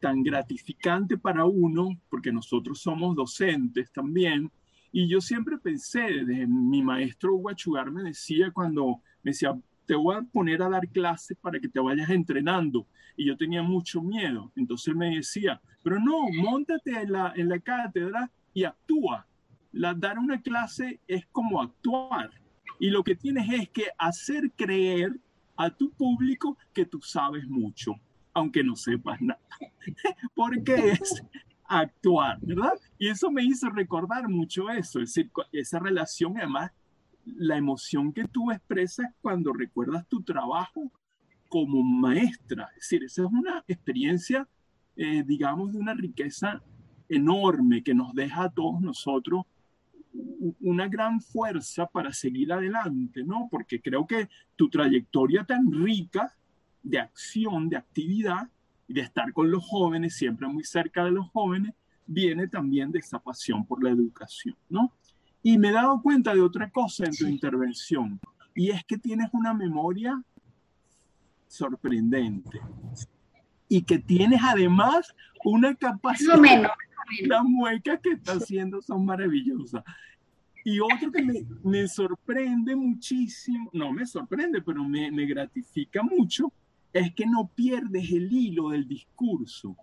tan 0.00 0.22
gratificante 0.22 1.16
para 1.16 1.44
uno, 1.44 1.98
porque 2.10 2.32
nosotros 2.32 2.80
somos 2.80 3.16
docentes 3.16 3.90
también, 3.92 4.50
y 4.90 5.08
yo 5.08 5.20
siempre 5.20 5.56
pensé, 5.56 6.02
desde 6.02 6.46
mi 6.46 6.82
maestro 6.82 7.36
Huachugar 7.36 7.90
me 7.90 8.02
decía 8.02 8.50
cuando 8.50 9.00
me 9.22 9.30
decía, 9.30 9.58
te 9.86 9.94
voy 9.94 10.16
a 10.16 10.22
poner 10.22 10.62
a 10.62 10.68
dar 10.68 10.88
clases 10.88 11.36
para 11.38 11.58
que 11.58 11.68
te 11.68 11.80
vayas 11.80 12.10
entrenando, 12.10 12.86
y 13.16 13.26
yo 13.26 13.36
tenía 13.36 13.62
mucho 13.62 14.00
miedo, 14.00 14.50
entonces 14.56 14.94
me 14.94 15.16
decía, 15.16 15.60
pero 15.82 15.98
no, 15.98 16.28
montate 16.30 16.90
en 17.02 17.12
la, 17.12 17.32
en 17.36 17.48
la 17.48 17.58
cátedra 17.58 18.30
y 18.54 18.64
actúa. 18.64 19.26
La, 19.72 19.94
dar 19.94 20.18
una 20.18 20.40
clase 20.40 21.00
es 21.06 21.26
como 21.26 21.60
actuar, 21.60 22.30
y 22.78 22.90
lo 22.90 23.02
que 23.02 23.14
tienes 23.14 23.48
es 23.50 23.68
que 23.68 23.86
hacer 23.98 24.50
creer 24.52 25.18
a 25.56 25.70
tu 25.70 25.92
público 25.92 26.56
que 26.72 26.84
tú 26.84 27.00
sabes 27.00 27.46
mucho, 27.46 27.94
aunque 28.32 28.64
no 28.64 28.76
sepas 28.76 29.20
nada, 29.20 29.40
porque 30.34 30.90
es 30.90 31.22
actuar, 31.64 32.38
¿verdad? 32.40 32.74
Y 32.98 33.08
eso 33.08 33.30
me 33.30 33.42
hizo 33.44 33.68
recordar 33.70 34.28
mucho 34.28 34.68
eso, 34.70 35.00
es 35.00 35.14
esa 35.52 35.78
relación, 35.78 36.36
además, 36.36 36.70
la 37.24 37.56
emoción 37.56 38.12
que 38.12 38.24
tú 38.24 38.50
expresas 38.50 39.06
cuando 39.20 39.52
recuerdas 39.52 40.06
tu 40.08 40.22
trabajo 40.22 40.90
como 41.48 41.82
maestra, 41.82 42.68
es 42.76 42.88
decir, 42.88 43.04
esa 43.04 43.22
es 43.22 43.28
una 43.30 43.62
experiencia, 43.68 44.48
eh, 44.96 45.22
digamos, 45.24 45.72
de 45.72 45.78
una 45.78 45.94
riqueza 45.94 46.62
enorme 47.08 47.82
que 47.82 47.94
nos 47.94 48.14
deja 48.14 48.44
a 48.44 48.50
todos 48.50 48.80
nosotros 48.80 49.44
una 50.60 50.88
gran 50.88 51.20
fuerza 51.20 51.86
para 51.86 52.12
seguir 52.12 52.52
adelante, 52.52 53.24
¿no? 53.24 53.48
Porque 53.50 53.80
creo 53.80 54.06
que 54.06 54.28
tu 54.56 54.68
trayectoria 54.68 55.44
tan 55.44 55.70
rica 55.72 56.34
de 56.82 56.98
acción, 56.98 57.68
de 57.68 57.76
actividad 57.76 58.50
y 58.88 58.94
de 58.94 59.02
estar 59.02 59.32
con 59.32 59.50
los 59.50 59.64
jóvenes, 59.64 60.16
siempre 60.16 60.48
muy 60.48 60.64
cerca 60.64 61.04
de 61.04 61.12
los 61.12 61.28
jóvenes, 61.30 61.74
viene 62.06 62.48
también 62.48 62.90
de 62.90 62.98
esa 62.98 63.18
pasión 63.18 63.64
por 63.64 63.82
la 63.82 63.90
educación, 63.90 64.56
¿no? 64.68 64.92
Y 65.42 65.58
me 65.58 65.68
he 65.68 65.72
dado 65.72 66.00
cuenta 66.00 66.34
de 66.34 66.40
otra 66.40 66.70
cosa 66.70 67.04
en 67.04 67.16
tu 67.16 67.26
intervención, 67.26 68.20
y 68.54 68.70
es 68.70 68.84
que 68.84 68.98
tienes 68.98 69.28
una 69.32 69.54
memoria 69.54 70.22
sorprendente 71.48 72.60
y 73.68 73.82
que 73.82 73.98
tienes 73.98 74.40
además 74.42 75.14
una 75.44 75.74
capacidad 75.74 76.38
las 77.24 77.44
muecas 77.44 78.00
que 78.00 78.12
está 78.12 78.32
haciendo 78.32 78.80
son 78.80 79.04
maravillosas. 79.04 79.82
Y 80.64 80.78
otro 80.78 81.10
que 81.10 81.22
me, 81.22 81.44
me, 81.64 81.88
sorprende 81.88 82.76
muchísimo, 82.76 83.68
no 83.72 83.92
me 83.92 84.06
sorprende, 84.06 84.62
pero 84.62 84.84
me, 84.84 85.10
me 85.10 85.26
gratifica 85.26 86.02
mucho, 86.02 86.52
es 86.92 87.12
que 87.14 87.26
no 87.26 87.48
pierdes 87.48 88.10
el 88.12 88.32
hilo 88.32 88.70
del 88.70 88.86
discurso. 88.86 89.76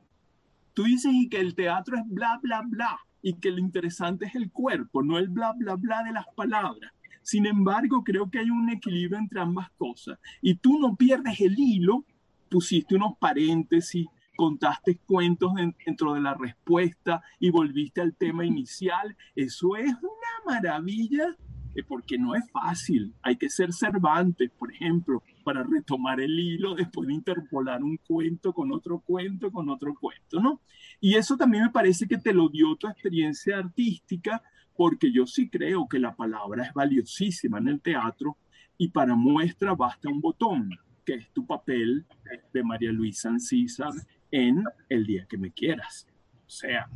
Tú 0.79 0.85
dices 0.85 1.11
y 1.13 1.27
que 1.27 1.41
el 1.41 1.55
teatro 1.55 1.97
es 1.97 2.07
bla, 2.07 2.39
bla, 2.41 2.61
bla, 2.65 2.97
y 3.21 3.33
que 3.33 3.51
lo 3.51 3.57
interesante 3.57 4.27
es 4.27 4.35
el 4.35 4.49
cuerpo, 4.49 5.03
no 5.03 5.17
el 5.17 5.27
bla, 5.27 5.51
bla, 5.51 5.75
bla 5.75 6.03
de 6.03 6.13
las 6.13 6.25
palabras. 6.37 6.93
Sin 7.21 7.45
embargo, 7.45 8.01
creo 8.01 8.31
que 8.31 8.39
hay 8.39 8.49
un 8.49 8.69
equilibrio 8.69 9.17
entre 9.17 9.41
ambas 9.41 9.69
cosas. 9.71 10.17
Y 10.41 10.55
tú 10.55 10.79
no 10.79 10.95
pierdes 10.95 11.41
el 11.41 11.59
hilo, 11.59 12.05
pusiste 12.49 12.95
unos 12.95 13.17
paréntesis, 13.19 14.07
contaste 14.37 15.01
cuentos 15.05 15.51
dentro 15.85 16.13
de 16.13 16.21
la 16.21 16.33
respuesta 16.33 17.21
y 17.41 17.49
volviste 17.49 17.99
al 17.99 18.15
tema 18.15 18.45
inicial. 18.45 19.17
Eso 19.35 19.75
es 19.75 19.91
una 19.91 20.45
maravilla 20.45 21.35
eh, 21.75 21.83
porque 21.83 22.17
no 22.17 22.35
es 22.35 22.49
fácil. 22.51 23.13
Hay 23.21 23.35
que 23.35 23.49
ser 23.49 23.73
Cervantes, 23.73 24.49
por 24.51 24.71
ejemplo, 24.71 25.23
para 25.49 25.63
retomar 25.63 26.21
el 26.21 26.39
hilo 26.39 26.75
después 26.75 27.07
de 27.07 27.13
interpolar 27.15 27.83
un 27.83 27.97
cuento 27.97 28.53
con 28.53 28.71
otro 28.71 28.99
cuento, 28.99 29.51
con 29.51 29.67
otro 29.67 29.95
cuento, 29.95 30.39
¿no? 30.39 30.61
Y 31.01 31.15
eso 31.15 31.35
también 31.37 31.63
me 31.63 31.69
parece 31.71 32.07
que 32.07 32.19
te 32.19 32.35
lo 32.35 32.49
dio 32.49 32.75
tu 32.75 32.87
experiencia 32.87 33.57
artística, 33.57 34.43
porque 34.77 35.11
yo 35.11 35.25
sí 35.25 35.49
creo 35.49 35.87
que 35.89 35.97
la 35.97 36.15
palabra 36.15 36.65
es 36.65 36.71
valiosísima 36.71 37.57
en 37.57 37.69
el 37.69 37.81
teatro 37.81 38.37
y 38.77 38.89
para 38.89 39.15
muestra 39.15 39.73
basta 39.73 40.07
un 40.07 40.21
botón, 40.21 40.69
que 41.03 41.15
es 41.15 41.31
tu 41.31 41.47
papel 41.47 42.05
de 42.53 42.63
María 42.63 42.91
Luisa 42.91 43.29
Ancísar 43.29 43.93
en 44.29 44.63
el 44.87 45.03
día 45.03 45.25
que 45.27 45.39
me 45.39 45.51
quieras. 45.51 46.07
O 46.45 46.49
sea, 46.51 46.87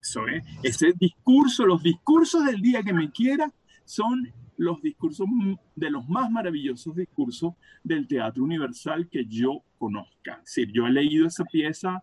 eso 0.00 0.26
es, 0.28 0.42
ese 0.62 0.94
discurso, 0.98 1.66
los 1.66 1.82
discursos 1.82 2.46
del 2.46 2.62
día 2.62 2.82
que 2.82 2.94
me 2.94 3.10
quiera 3.10 3.52
son 3.84 4.32
los 4.56 4.80
discursos 4.82 5.26
de 5.74 5.90
los 5.90 6.08
más 6.08 6.30
maravillosos 6.30 6.94
discursos 6.94 7.54
del 7.82 8.06
teatro 8.06 8.44
universal 8.44 9.08
que 9.08 9.24
yo 9.26 9.62
conozca. 9.78 10.34
Es 10.34 10.54
decir, 10.54 10.72
yo 10.72 10.86
he 10.86 10.92
leído 10.92 11.26
esa 11.26 11.44
pieza, 11.44 12.02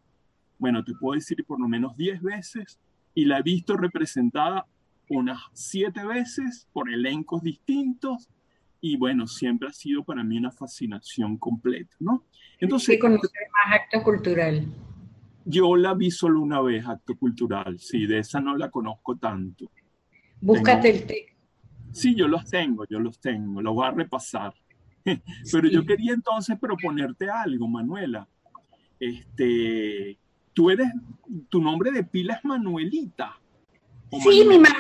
bueno, 0.57 0.83
te 0.83 0.93
puedo 0.93 1.15
decir 1.15 1.43
por 1.45 1.59
lo 1.59 1.67
menos 1.67 1.95
10 1.95 2.21
veces 2.21 2.79
y 3.13 3.25
la 3.25 3.39
he 3.39 3.43
visto 3.43 3.77
representada 3.77 4.65
unas 5.09 5.39
siete 5.53 6.05
veces 6.05 6.67
por 6.71 6.91
elencos 6.91 7.41
distintos 7.41 8.29
y 8.81 8.95
bueno, 8.97 9.27
siempre 9.27 9.69
ha 9.69 9.73
sido 9.73 10.03
para 10.03 10.23
mí 10.23 10.37
una 10.37 10.51
fascinación 10.51 11.37
completa, 11.37 11.95
¿no? 11.99 12.23
Entonces, 12.59 12.95
¿Qué 12.95 12.99
conocer 12.99 13.31
más 13.53 13.81
acto 13.81 14.03
cultural? 14.03 14.67
Yo 15.45 15.75
la 15.75 15.93
vi 15.93 16.11
solo 16.11 16.41
una 16.41 16.61
vez, 16.61 16.85
acto 16.85 17.17
cultural, 17.17 17.79
sí, 17.79 18.05
de 18.05 18.19
esa 18.19 18.39
no 18.39 18.55
la 18.55 18.69
conozco 18.69 19.17
tanto. 19.17 19.69
Búscate 20.39 20.89
el 20.89 21.05
texto. 21.05 21.38
Sí, 21.91 22.15
yo 22.15 22.27
los 22.27 22.49
tengo, 22.49 22.85
yo 22.89 22.99
los 22.99 23.19
tengo, 23.19 23.61
los 23.61 23.73
voy 23.73 23.87
a 23.87 23.91
repasar. 23.91 24.53
Pero 25.51 25.69
yo 25.69 25.85
quería 25.85 26.13
entonces 26.13 26.57
proponerte 26.59 27.29
algo, 27.29 27.67
Manuela. 27.67 28.27
Este, 28.99 30.17
tú 30.53 30.69
eres, 30.69 30.89
tu 31.49 31.61
nombre 31.61 31.91
de 31.91 32.03
pila 32.03 32.35
es 32.35 32.45
Manuelita. 32.45 33.37
Sí, 34.11 34.43
mi 34.47 34.57
mamá 34.57 34.75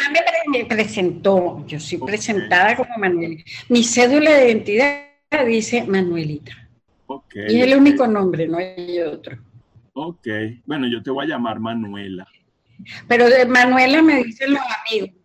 me 0.51 0.65
presentó, 0.65 1.63
yo 1.67 1.79
soy 1.79 1.99
presentada 1.99 2.75
como 2.75 2.97
Manuelita. 2.97 3.43
Mi 3.69 3.83
cédula 3.83 4.31
de 4.31 4.51
identidad 4.51 5.45
dice 5.45 5.85
Manuelita. 5.85 6.51
y 7.47 7.59
es 7.59 7.67
el 7.67 7.77
único 7.77 8.07
nombre, 8.07 8.47
no 8.47 8.57
hay 8.57 8.99
otro. 9.01 9.37
Ok, 9.93 10.27
bueno, 10.65 10.87
yo 10.87 11.03
te 11.03 11.11
voy 11.11 11.25
a 11.25 11.29
llamar 11.29 11.59
Manuela. 11.59 12.27
Pero 13.07 13.29
de 13.29 13.45
Manuela 13.45 14.01
me 14.01 14.23
dicen 14.23 14.53
los 14.53 14.61
amigos. 14.61 15.18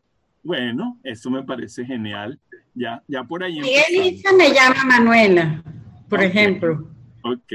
Bueno, 0.44 1.00
eso 1.02 1.30
me 1.30 1.42
parece 1.42 1.86
genial. 1.86 2.38
Ya, 2.74 3.02
ya 3.08 3.24
por 3.24 3.42
ahí. 3.42 3.58
Elisa 3.58 4.30
me 4.36 4.52
llama 4.52 4.84
Manuela, 4.84 5.62
por 6.08 6.22
ejemplo. 6.22 6.90
Ok. 7.22 7.52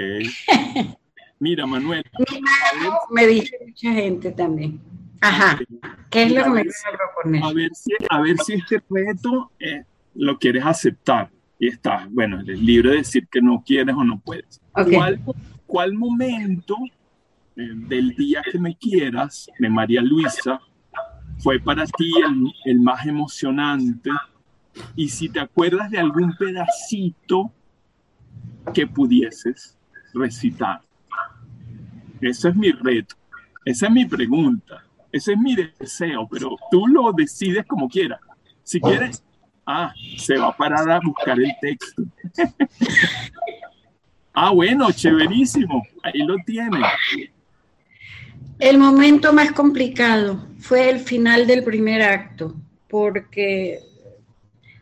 Mira, 1.40 1.68
Manuela. 1.68 2.04
Mi 2.82 2.90
me 3.12 3.28
dice 3.28 3.58
mucha 3.64 3.94
gente 3.94 4.32
también. 4.32 4.82
Ajá. 5.22 5.60
¿Qué 6.10 6.24
es 6.24 6.32
lo 6.32 6.44
que 6.44 6.50
me 6.50 6.62
quieres 6.62 6.84
proponer? 6.98 7.44
A 7.44 7.54
ver 7.54 7.70
si, 7.76 7.92
a 8.10 8.22
ver 8.22 8.38
si 8.40 8.54
este 8.54 8.82
reto 8.90 9.52
eh, 9.60 9.84
lo 10.16 10.40
quieres 10.40 10.66
aceptar. 10.66 11.30
Y 11.60 11.68
está, 11.68 12.08
bueno, 12.10 12.40
el 12.40 12.66
libre 12.66 12.92
de 12.92 12.98
decir 12.98 13.28
que 13.28 13.42
no 13.42 13.64
quieres 13.64 13.94
o 13.96 14.04
no 14.04 14.20
puedes. 14.20 14.60
¿Cuál, 14.72 15.22
¿Cuál, 15.68 15.94
momento 15.94 16.76
eh, 17.56 17.70
del 17.74 18.16
día 18.16 18.42
que 18.50 18.58
me 18.58 18.76
quieras, 18.76 19.50
de 19.60 19.70
María 19.70 20.02
Luisa, 20.02 20.60
fue 21.40 21.60
para 21.60 21.86
ti 21.86 22.12
el, 22.66 22.80
más 22.80 23.06
emocionante? 23.06 24.10
Y 24.96 25.10
si 25.10 25.30
te 25.30 25.40
acuerdas 25.40 25.90
de 25.90 26.00
algún 26.00 26.36
pedacito 26.36 27.52
que 28.74 28.86
pudieses 28.86 29.78
recitar. 30.14 30.82
Ese 32.22 32.50
es 32.50 32.56
mi 32.56 32.72
reto. 32.72 33.16
Esa 33.66 33.88
es 33.88 33.92
mi 33.92 34.06
pregunta. 34.06 34.84
Ese 35.12 35.34
es 35.34 35.40
mi 35.40 35.56
deseo, 35.56 36.28
pero 36.30 36.56
tú 36.70 36.88
lo 36.88 37.12
decides 37.12 37.66
como 37.66 37.90
quieras. 37.90 38.20
Si 38.64 38.80
quieres, 38.80 39.24
ah, 39.66 39.92
se 40.18 40.38
va 40.38 40.50
a 40.50 40.58
parar 40.58 40.90
a 40.90 41.00
buscar 41.00 41.40
el 41.40 41.52
texto. 41.60 42.04
ah, 44.34 44.52
bueno, 44.52 44.92
chéverísimo. 44.92 45.84
Ahí 46.04 46.20
lo 46.20 46.36
tiene. 46.46 46.80
El 48.60 48.78
momento 48.78 49.32
más 49.32 49.54
complicado 49.54 50.46
fue 50.60 50.90
el 50.90 51.00
final 51.00 51.48
del 51.48 51.64
primer 51.64 52.02
acto, 52.02 52.54
porque 52.90 53.80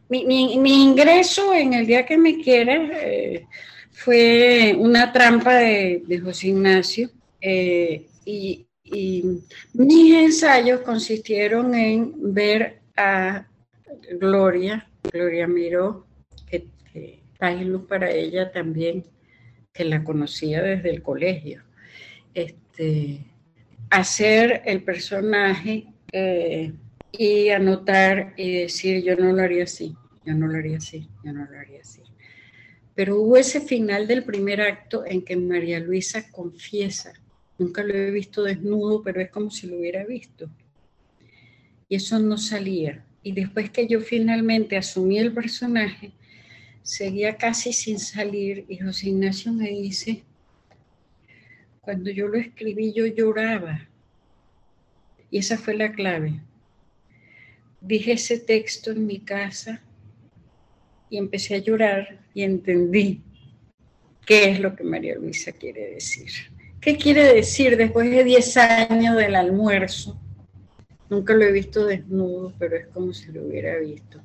mi, 0.09 0.83
ingreso 0.83 1.53
en 1.53 1.73
el 1.73 1.85
día 1.85 2.03
que 2.03 2.17
me 2.17 2.41
quieras 2.41 2.89
eh, 2.95 3.45
fue 3.91 4.75
una 4.79 5.13
trampa 5.13 5.53
de, 5.53 6.21
José 6.23 6.47
Ignacio 6.47 7.11
eh, 7.39 8.07
y, 8.25 8.63
mis 9.73 10.13
ensayos 10.13 10.79
consistieron 10.79 11.75
en 11.75 12.33
ver 12.33 12.79
a 12.95 13.45
Gloria, 14.17 14.89
Gloria 15.11 15.45
Miró, 15.45 16.07
que, 16.49 16.67
que 16.93 17.21
luz 17.65 17.85
para 17.85 18.09
ella 18.09 18.49
también, 18.49 19.03
que 19.73 19.83
la 19.83 20.05
conocía 20.05 20.63
desde 20.63 20.89
el 20.89 21.03
colegio. 21.03 21.63
Este, 22.33 23.19
hacer 23.89 24.61
el 24.65 24.83
personaje 24.83 25.87
eh, 26.11 26.73
y 27.11 27.49
anotar 27.49 28.33
y 28.37 28.61
decir, 28.61 29.03
yo 29.03 29.15
no 29.15 29.31
lo 29.33 29.41
haría 29.41 29.63
así, 29.63 29.95
yo 30.25 30.33
no 30.33 30.47
lo 30.47 30.57
haría 30.57 30.77
así, 30.77 31.07
yo 31.23 31.33
no 31.33 31.45
lo 31.45 31.57
haría 31.57 31.81
así. 31.81 32.01
Pero 32.95 33.21
hubo 33.21 33.37
ese 33.37 33.61
final 33.61 34.07
del 34.07 34.23
primer 34.23 34.61
acto 34.61 35.05
en 35.05 35.23
que 35.23 35.35
María 35.35 35.79
Luisa 35.79 36.31
confiesa, 36.31 37.13
nunca 37.57 37.83
lo 37.83 37.93
he 37.93 38.11
visto 38.11 38.43
desnudo, 38.43 39.03
pero 39.03 39.21
es 39.21 39.29
como 39.29 39.51
si 39.51 39.67
lo 39.67 39.77
hubiera 39.77 40.03
visto. 40.05 40.49
Y 41.89 41.95
eso 41.95 42.19
no 42.19 42.37
salía. 42.37 43.05
Y 43.23 43.31
después 43.33 43.69
que 43.69 43.87
yo 43.87 44.01
finalmente 44.01 44.77
asumí 44.77 45.19
el 45.19 45.33
personaje, 45.33 46.11
seguía 46.81 47.35
casi 47.35 47.73
sin 47.73 47.99
salir 47.99 48.65
y 48.69 48.77
José 48.77 49.09
Ignacio 49.09 49.51
me 49.51 49.69
dice, 49.69 50.23
cuando 51.87 52.11
yo 52.11 52.27
lo 52.27 52.37
escribí 52.37 52.91
yo 52.91 53.05
lloraba. 53.05 53.87
Y 55.31 55.37
esa 55.37 55.57
fue 55.57 55.73
la 55.73 55.93
clave. 55.93 56.41
Dije 57.79 58.11
ese 58.11 58.39
texto 58.39 58.91
en 58.91 59.05
mi 59.05 59.19
casa 59.19 59.81
y 61.09 61.17
empecé 61.17 61.55
a 61.55 61.59
llorar 61.59 62.25
y 62.33 62.43
entendí 62.43 63.21
qué 64.25 64.49
es 64.49 64.59
lo 64.59 64.75
que 64.75 64.83
María 64.83 65.15
Luisa 65.15 65.53
quiere 65.53 65.91
decir. 65.91 66.29
¿Qué 66.81 66.97
quiere 66.97 67.23
decir 67.33 67.77
después 67.77 68.11
de 68.11 68.25
10 68.25 68.57
años 68.57 69.15
del 69.15 69.35
almuerzo? 69.35 70.19
Nunca 71.09 71.33
lo 71.35 71.45
he 71.45 71.53
visto 71.53 71.85
desnudo, 71.85 72.51
pero 72.59 72.75
es 72.75 72.87
como 72.87 73.13
si 73.13 73.31
lo 73.31 73.43
hubiera 73.43 73.77
visto. 73.77 74.19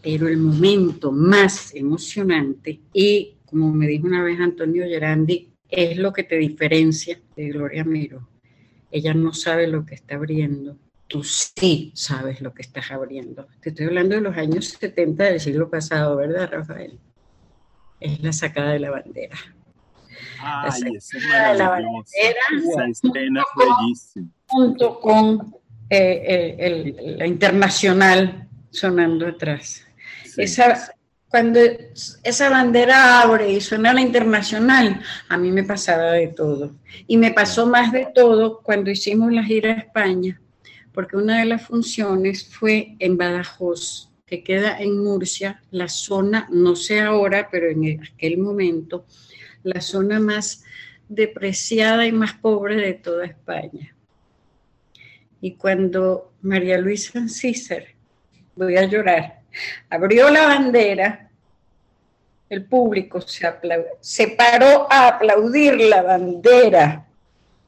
Pero 0.00 0.28
el 0.28 0.36
momento 0.36 1.10
más 1.10 1.74
emocionante 1.74 2.78
y, 2.92 3.34
como 3.46 3.72
me 3.72 3.88
dijo 3.88 4.06
una 4.06 4.22
vez 4.22 4.38
Antonio 4.38 4.84
Gerandi, 4.84 5.53
es 5.76 5.96
lo 5.98 6.12
que 6.12 6.24
te 6.24 6.36
diferencia 6.36 7.20
de 7.36 7.48
Gloria 7.48 7.84
Miro. 7.84 8.28
Ella 8.90 9.14
no 9.14 9.32
sabe 9.32 9.66
lo 9.66 9.84
que 9.84 9.94
está 9.94 10.14
abriendo, 10.14 10.76
tú 11.08 11.24
sí 11.24 11.92
sabes 11.94 12.40
lo 12.40 12.54
que 12.54 12.62
estás 12.62 12.90
abriendo. 12.90 13.46
Te 13.60 13.70
estoy 13.70 13.86
hablando 13.86 14.14
de 14.14 14.20
los 14.20 14.36
años 14.36 14.66
70 14.66 15.24
del 15.24 15.40
siglo 15.40 15.68
pasado, 15.68 16.16
¿verdad, 16.16 16.50
Rafael? 16.50 16.98
Es 18.00 18.22
la 18.22 18.32
sacada 18.32 18.72
de 18.72 18.80
la 18.80 18.90
bandera. 18.90 19.36
Ay, 20.40 20.92
la 20.92 21.00
sacada 21.00 21.52
de 21.52 21.58
la 21.58 21.68
bandera. 21.68 22.40
Esa 22.56 22.86
escena 22.86 23.44
bellísima. 23.56 24.28
Junto 24.46 25.00
con 25.00 25.54
eh, 25.90 26.56
eh, 26.58 27.16
la 27.18 27.26
internacional 27.26 28.48
sonando 28.70 29.26
atrás. 29.26 29.84
Esa, 30.36 30.94
cuando 31.34 31.58
esa 32.22 32.48
bandera 32.48 33.20
abre 33.20 33.50
y 33.50 33.60
suena 33.60 33.92
la 33.92 34.00
internacional, 34.00 35.02
a 35.28 35.36
mí 35.36 35.50
me 35.50 35.64
pasaba 35.64 36.12
de 36.12 36.28
todo. 36.28 36.76
Y 37.08 37.16
me 37.16 37.32
pasó 37.32 37.66
más 37.66 37.90
de 37.90 38.06
todo 38.14 38.60
cuando 38.62 38.88
hicimos 38.92 39.32
la 39.32 39.42
gira 39.42 39.72
a 39.72 39.78
España, 39.78 40.40
porque 40.92 41.16
una 41.16 41.40
de 41.40 41.46
las 41.46 41.66
funciones 41.66 42.48
fue 42.54 42.94
en 43.00 43.16
Badajoz, 43.16 44.12
que 44.24 44.44
queda 44.44 44.78
en 44.78 45.02
Murcia, 45.02 45.60
la 45.72 45.88
zona, 45.88 46.46
no 46.52 46.76
sé 46.76 47.00
ahora, 47.00 47.48
pero 47.50 47.68
en 47.68 48.00
aquel 48.04 48.38
momento, 48.38 49.04
la 49.64 49.80
zona 49.80 50.20
más 50.20 50.62
depreciada 51.08 52.06
y 52.06 52.12
más 52.12 52.34
pobre 52.34 52.76
de 52.76 52.92
toda 52.94 53.26
España. 53.26 53.92
Y 55.40 55.56
cuando 55.56 56.32
María 56.42 56.78
Luisa 56.78 57.26
Cícer, 57.26 57.96
voy 58.54 58.76
a 58.76 58.84
llorar, 58.84 59.43
abrió 59.90 60.30
la 60.30 60.46
bandera, 60.46 61.30
el 62.48 62.64
público 62.64 63.20
se, 63.20 63.46
se 64.00 64.28
paró 64.28 64.86
a 64.90 65.08
aplaudir 65.08 65.80
la 65.80 66.02
bandera 66.02 67.06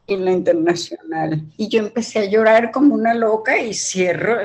en 0.06 0.24
la 0.24 0.32
internacional. 0.32 1.42
Y 1.56 1.68
yo 1.68 1.80
empecé 1.80 2.20
a 2.20 2.24
llorar 2.26 2.70
como 2.70 2.94
una 2.94 3.14
loca 3.14 3.58
y 3.58 3.74
cierro, 3.74 4.38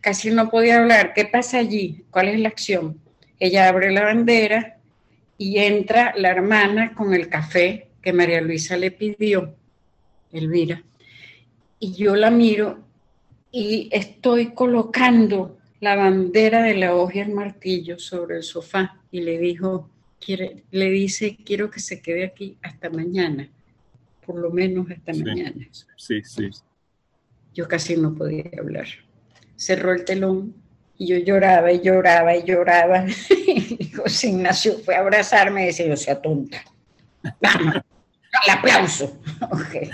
casi 0.00 0.30
no 0.30 0.50
podía 0.50 0.78
hablar. 0.78 1.12
¿Qué 1.12 1.26
pasa 1.26 1.58
allí? 1.58 2.04
¿Cuál 2.10 2.28
es 2.28 2.40
la 2.40 2.48
acción? 2.48 2.98
Ella 3.38 3.68
abre 3.68 3.90
la 3.90 4.04
bandera 4.04 4.78
y 5.36 5.58
entra 5.58 6.14
la 6.16 6.30
hermana 6.30 6.94
con 6.94 7.12
el 7.12 7.28
café 7.28 7.88
que 8.00 8.12
María 8.12 8.40
Luisa 8.40 8.76
le 8.76 8.90
pidió, 8.90 9.54
Elvira. 10.32 10.82
Y 11.78 11.92
yo 11.94 12.16
la 12.16 12.30
miro 12.30 12.78
y 13.50 13.88
estoy 13.92 14.52
colocando 14.52 15.58
la 15.84 15.96
bandera 15.96 16.62
de 16.62 16.74
la 16.74 16.94
hoja 16.94 17.16
y 17.16 17.20
el 17.20 17.34
martillo 17.34 17.98
sobre 17.98 18.36
el 18.36 18.42
sofá 18.42 18.98
y 19.10 19.20
le 19.20 19.38
dijo, 19.38 19.90
quiere, 20.18 20.64
le 20.70 20.90
dice, 20.90 21.36
quiero 21.44 21.70
que 21.70 21.78
se 21.78 22.00
quede 22.00 22.24
aquí 22.24 22.56
hasta 22.62 22.88
mañana, 22.88 23.50
por 24.24 24.36
lo 24.36 24.50
menos 24.50 24.90
hasta 24.90 25.12
mañana. 25.12 25.68
Sí, 25.96 26.22
sí. 26.24 26.48
Yo 27.52 27.68
casi 27.68 27.98
no 27.98 28.14
podía 28.14 28.50
hablar. 28.58 28.86
Cerró 29.56 29.92
el 29.92 30.06
telón 30.06 30.54
y 30.96 31.06
yo 31.08 31.18
lloraba 31.18 31.70
y 31.70 31.82
lloraba 31.82 32.34
y 32.34 32.44
lloraba. 32.44 33.04
y 33.46 33.90
José 33.90 34.28
Ignacio 34.28 34.78
fue 34.78 34.96
a 34.96 35.00
abrazarme 35.00 35.64
y 35.64 35.66
decía, 35.66 35.86
yo 35.86 35.96
sea 35.98 36.20
tonta. 36.20 36.64
Vamos, 37.42 37.74
el 37.74 38.50
aplauso. 38.50 39.20
okay. 39.50 39.90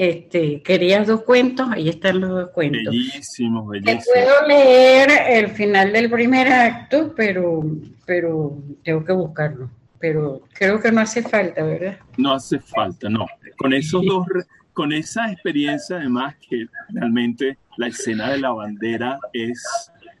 Este, 0.00 0.62
¿Querías 0.62 1.08
dos 1.08 1.24
cuentos? 1.24 1.68
Ahí 1.72 1.88
están 1.88 2.20
los 2.20 2.30
dos 2.30 2.50
cuentos. 2.50 2.84
Bellísimo, 2.84 3.66
bellísimo. 3.66 4.00
puedo 4.14 4.46
leer 4.46 5.10
el 5.28 5.50
final 5.50 5.92
del 5.92 6.08
primer 6.08 6.46
acto, 6.46 7.12
pero, 7.16 7.64
pero 8.06 8.56
tengo 8.84 9.04
que 9.04 9.12
buscarlo. 9.12 9.68
Pero 9.98 10.42
creo 10.52 10.80
que 10.80 10.92
no 10.92 11.00
hace 11.00 11.20
falta, 11.20 11.64
¿verdad? 11.64 11.98
No 12.16 12.32
hace 12.32 12.60
falta, 12.60 13.08
no. 13.08 13.26
Con 13.56 13.72
esos 13.72 14.04
dos, 14.06 14.24
con 14.72 14.92
esa 14.92 15.32
experiencia, 15.32 15.96
además, 15.96 16.36
que 16.48 16.68
realmente 16.90 17.58
la 17.76 17.88
escena 17.88 18.30
de 18.30 18.38
la 18.38 18.52
bandera 18.52 19.18
es 19.32 19.60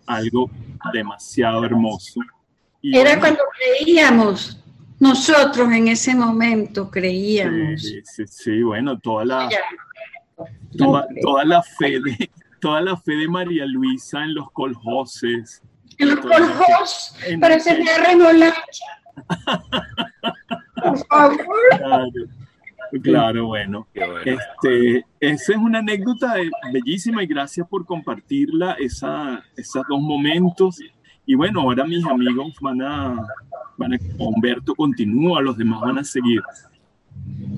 algo 0.06 0.50
demasiado 0.92 1.64
hermoso. 1.64 2.20
Era 2.82 3.20
cuando 3.20 3.44
creíamos 3.56 4.60
nosotros 5.00 5.70
en 5.72 5.88
ese 5.88 6.14
momento 6.14 6.90
creíamos. 6.90 7.82
Sí, 7.82 8.00
sí, 8.04 8.26
sí 8.26 8.62
bueno, 8.62 8.98
toda 8.98 9.24
la, 9.24 9.48
toda, 10.76 11.44
la 11.44 11.62
fe 11.62 12.00
de, 12.00 12.30
toda 12.60 12.80
la 12.80 12.96
fe 12.96 13.12
de 13.12 13.28
María 13.28 13.66
Luisa 13.66 14.24
en 14.24 14.34
los 14.34 14.50
coljoses. 14.50 15.62
En 15.98 16.10
los 16.10 16.20
coljos, 16.20 17.16
parece 17.40 17.80
una 17.80 17.98
remolacha. 17.98 18.84
Por 20.82 21.06
favor. 21.06 21.38
Claro, 21.76 22.12
claro 23.02 23.46
bueno. 23.46 23.86
Este, 24.24 25.04
esa 25.20 25.52
es 25.52 25.58
una 25.58 25.80
anécdota 25.80 26.34
bellísima 26.72 27.22
y 27.22 27.26
gracias 27.26 27.66
por 27.68 27.84
compartirla, 27.84 28.76
esa, 28.78 29.44
esos 29.56 29.82
dos 29.88 30.00
momentos. 30.00 30.80
Y 31.28 31.34
bueno, 31.34 31.60
ahora 31.60 31.84
mis 31.84 32.02
amigos 32.06 32.54
van 32.58 32.80
a 32.80 33.28
Humberto 34.16 34.74
continúa, 34.74 35.42
los 35.42 35.58
demás 35.58 35.82
van 35.82 35.98
a 35.98 36.04
seguir. 36.04 36.40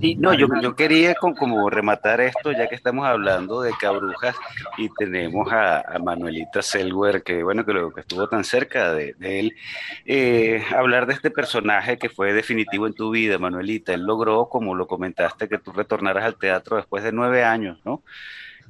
Sí, 0.00 0.16
no, 0.16 0.34
yo, 0.34 0.48
yo 0.60 0.74
quería 0.74 1.14
como 1.14 1.70
rematar 1.70 2.20
esto, 2.20 2.50
ya 2.50 2.68
que 2.68 2.74
estamos 2.74 3.06
hablando 3.06 3.62
de 3.62 3.70
Cabrujas 3.80 4.34
y 4.76 4.88
tenemos 4.98 5.52
a, 5.52 5.84
Manuelita 6.02 6.62
Selwer, 6.62 7.22
que 7.22 7.44
bueno, 7.44 7.64
que, 7.64 7.72
lo, 7.72 7.92
que 7.92 8.00
estuvo 8.00 8.28
tan 8.28 8.42
cerca 8.42 8.92
de, 8.92 9.14
él, 9.20 9.54
eh, 10.04 10.64
hablar 10.76 11.06
de 11.06 11.12
este 11.12 11.30
personaje 11.30 11.96
que 11.96 12.08
fue 12.08 12.32
definitivo 12.32 12.88
en 12.88 12.94
tu 12.94 13.10
vida, 13.10 13.38
Manuelita. 13.38 13.94
Él 13.94 14.02
logró, 14.02 14.48
como 14.48 14.74
lo 14.74 14.88
comentaste, 14.88 15.48
que 15.48 15.58
tú 15.58 15.70
retornaras 15.70 16.24
al 16.24 16.34
teatro 16.34 16.76
después 16.76 17.04
de 17.04 17.12
nueve 17.12 17.44
años, 17.44 17.78
¿no? 17.84 18.02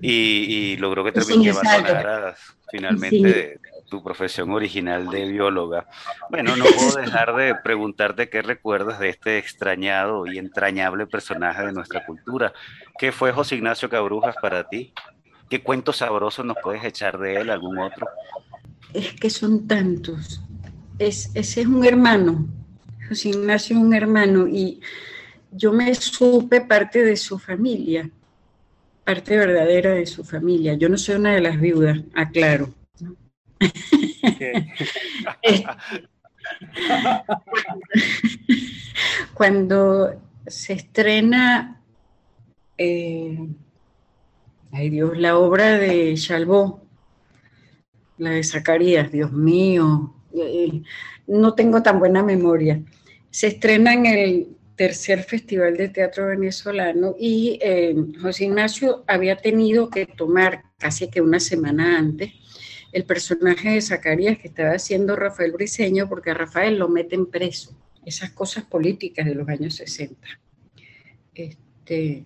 Y, 0.03 0.77
logró 0.77 1.05
que 1.05 1.13
te 1.13 1.21
abandonaras 1.21 2.55
finalmente 2.71 3.61
tu 3.91 4.03
profesión 4.03 4.51
original 4.53 5.11
de 5.11 5.29
bióloga. 5.29 5.87
Bueno, 6.31 6.57
no 6.57 6.65
puedo 6.65 6.97
dejar 7.05 7.35
de 7.35 7.55
preguntarte 7.57 8.31
qué 8.31 8.41
recuerdas 8.41 9.01
de 9.01 9.11
este 9.11 9.37
extrañado 9.37 10.27
y 10.27 10.39
entrañable 10.39 11.07
personaje 11.07 11.67
de 11.67 11.73
nuestra 11.73 12.07
cultura. 12.07 12.55
¿Qué 12.99 13.13
fue 13.13 13.33
José 13.33 13.57
Ignacio 13.57 13.91
Cabrujas 13.91 14.37
para 14.41 14.69
ti? 14.69 14.95
¿Qué 15.51 15.63
cuentos 15.63 15.99
sabrosos 15.99 16.47
nos 16.47 16.57
puedes 16.63 16.85
echar 16.85 17.19
de 17.19 17.37
él, 17.37 17.51
algún 17.51 17.79
otro? 17.79 18.07
Es 18.95 19.13
que 19.15 19.29
son 19.29 19.67
tantos. 19.67 20.41
Es, 20.99 21.31
ese 21.35 21.63
es 21.63 21.67
un 21.67 21.85
hermano. 21.85 22.47
José 23.09 23.31
Ignacio 23.31 23.77
es 23.77 23.83
un 23.83 23.93
hermano 23.93 24.47
y 24.47 24.81
yo 25.51 25.73
me 25.73 25.93
supe 25.97 26.61
parte 26.61 27.03
de 27.05 27.17
su 27.17 27.39
familia, 27.41 28.09
parte 29.05 29.37
verdadera 29.37 29.91
de 29.91 30.07
su 30.07 30.23
familia. 30.23 30.75
Yo 30.75 30.89
no 30.89 30.97
soy 30.97 31.17
una 31.17 31.35
de 31.35 31.41
las 31.41 31.61
viudas, 31.61 31.99
aclaro 32.15 32.73
Cuando 39.35 40.21
se 40.47 40.75
estrena, 40.75 41.83
eh, 42.79 43.37
ay 44.73 44.91
Dios, 44.91 45.19
la 45.19 45.37
obra 45.39 45.79
de 45.79 46.15
Chalbó, 46.15 46.83
la 48.19 48.31
de 48.31 48.45
Zacarías, 48.45 49.13
Dios 49.13 49.33
mío, 49.33 50.15
eh, 50.35 50.83
no 51.27 51.55
tengo 51.55 51.83
tan 51.83 51.99
buena 51.99 52.23
memoria. 52.23 52.81
Se 53.31 53.49
estrena 53.49 53.93
en 53.95 54.07
el 54.07 54.57
tercer 54.77 55.25
Festival 55.25 55.77
de 55.77 55.89
Teatro 55.91 56.29
Venezolano 56.29 57.15
y 57.19 57.59
eh, 57.61 57.95
José 58.21 58.45
Ignacio 58.45 59.05
había 59.07 59.37
tenido 59.37 59.91
que 59.91 60.07
tomar 60.07 60.63
casi 60.79 61.11
que 61.11 61.21
una 61.21 61.39
semana 61.39 61.99
antes 61.99 62.33
el 62.93 63.05
personaje 63.05 63.71
de 63.71 63.81
Zacarías 63.81 64.39
que 64.39 64.49
estaba 64.49 64.73
haciendo 64.73 65.17
Rafael 65.17 65.53
Briceño 65.53 66.09
porque 66.09 66.31
a 66.31 66.35
Rafael 66.35 66.79
lo 66.79 66.89
meten 66.89 67.27
preso, 67.27 67.77
esas 68.05 68.31
cosas 68.31 68.65
políticas 68.65 69.27
de 69.27 69.35
los 69.35 69.49
años 69.49 69.75
60. 69.77 70.27
Este, 71.35 72.25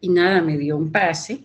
y 0.00 0.08
nada, 0.08 0.42
me 0.42 0.58
dio 0.58 0.76
un 0.76 0.92
pase 0.92 1.44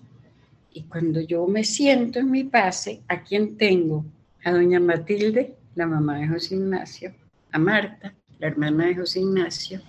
y 0.74 0.84
cuando 0.84 1.22
yo 1.22 1.48
me 1.48 1.64
siento 1.64 2.20
en 2.20 2.30
mi 2.30 2.44
pase, 2.44 3.02
¿a 3.08 3.24
quién 3.24 3.58
tengo? 3.58 4.06
A 4.44 4.52
doña 4.52 4.80
Matilde, 4.80 5.56
la 5.76 5.88
mamá 5.88 6.20
de 6.20 6.28
José 6.28 6.56
Ignacio, 6.56 7.16
a 7.52 7.58
Marta, 7.58 8.14
la 8.40 8.48
hermana 8.48 8.88
de 8.88 8.96
José 8.96 9.22
Ignacio, 9.22 9.82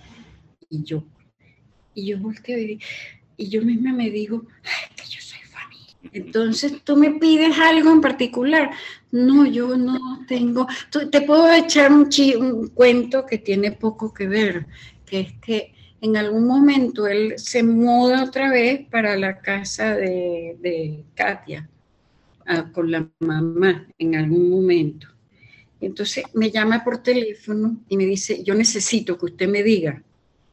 y 0.69 0.83
yo. 0.83 1.03
Y 1.93 2.07
yo 2.07 2.19
volteo 2.19 2.57
y, 2.57 2.79
y 3.35 3.49
yo 3.49 3.61
misma 3.63 3.91
me 3.91 4.09
digo, 4.09 4.45
ay, 4.63 4.95
que 4.95 5.03
yo. 5.09 5.26
Entonces, 6.13 6.81
¿tú 6.83 6.95
me 6.95 7.11
pides 7.11 7.57
algo 7.59 7.91
en 7.91 8.01
particular? 8.01 8.71
No, 9.11 9.45
yo 9.45 9.77
no 9.77 10.25
tengo. 10.27 10.67
Te 11.11 11.21
puedo 11.21 11.51
echar 11.51 11.91
un, 11.91 12.09
un 12.39 12.67
cuento 12.69 13.25
que 13.25 13.37
tiene 13.37 13.71
poco 13.71 14.13
que 14.13 14.27
ver, 14.27 14.67
que 15.05 15.19
es 15.21 15.33
que 15.41 15.73
en 16.01 16.15
algún 16.17 16.45
momento 16.45 17.07
él 17.07 17.33
se 17.37 17.63
muda 17.63 18.23
otra 18.23 18.51
vez 18.51 18.87
para 18.89 19.17
la 19.17 19.39
casa 19.39 19.95
de, 19.95 21.03
Katia, 21.15 21.69
con 22.71 22.91
la 22.91 23.09
mamá, 23.19 23.87
en 23.97 24.15
algún 24.15 24.49
momento. 24.49 25.07
Entonces 25.81 26.25
me 26.33 26.49
llama 26.49 26.83
por 26.83 26.99
teléfono 26.99 27.77
y 27.87 27.97
me 27.97 28.05
dice, 28.05 28.43
yo 28.43 28.55
necesito 28.55 29.17
que 29.17 29.25
usted 29.25 29.47
me 29.47 29.63
diga 29.63 30.01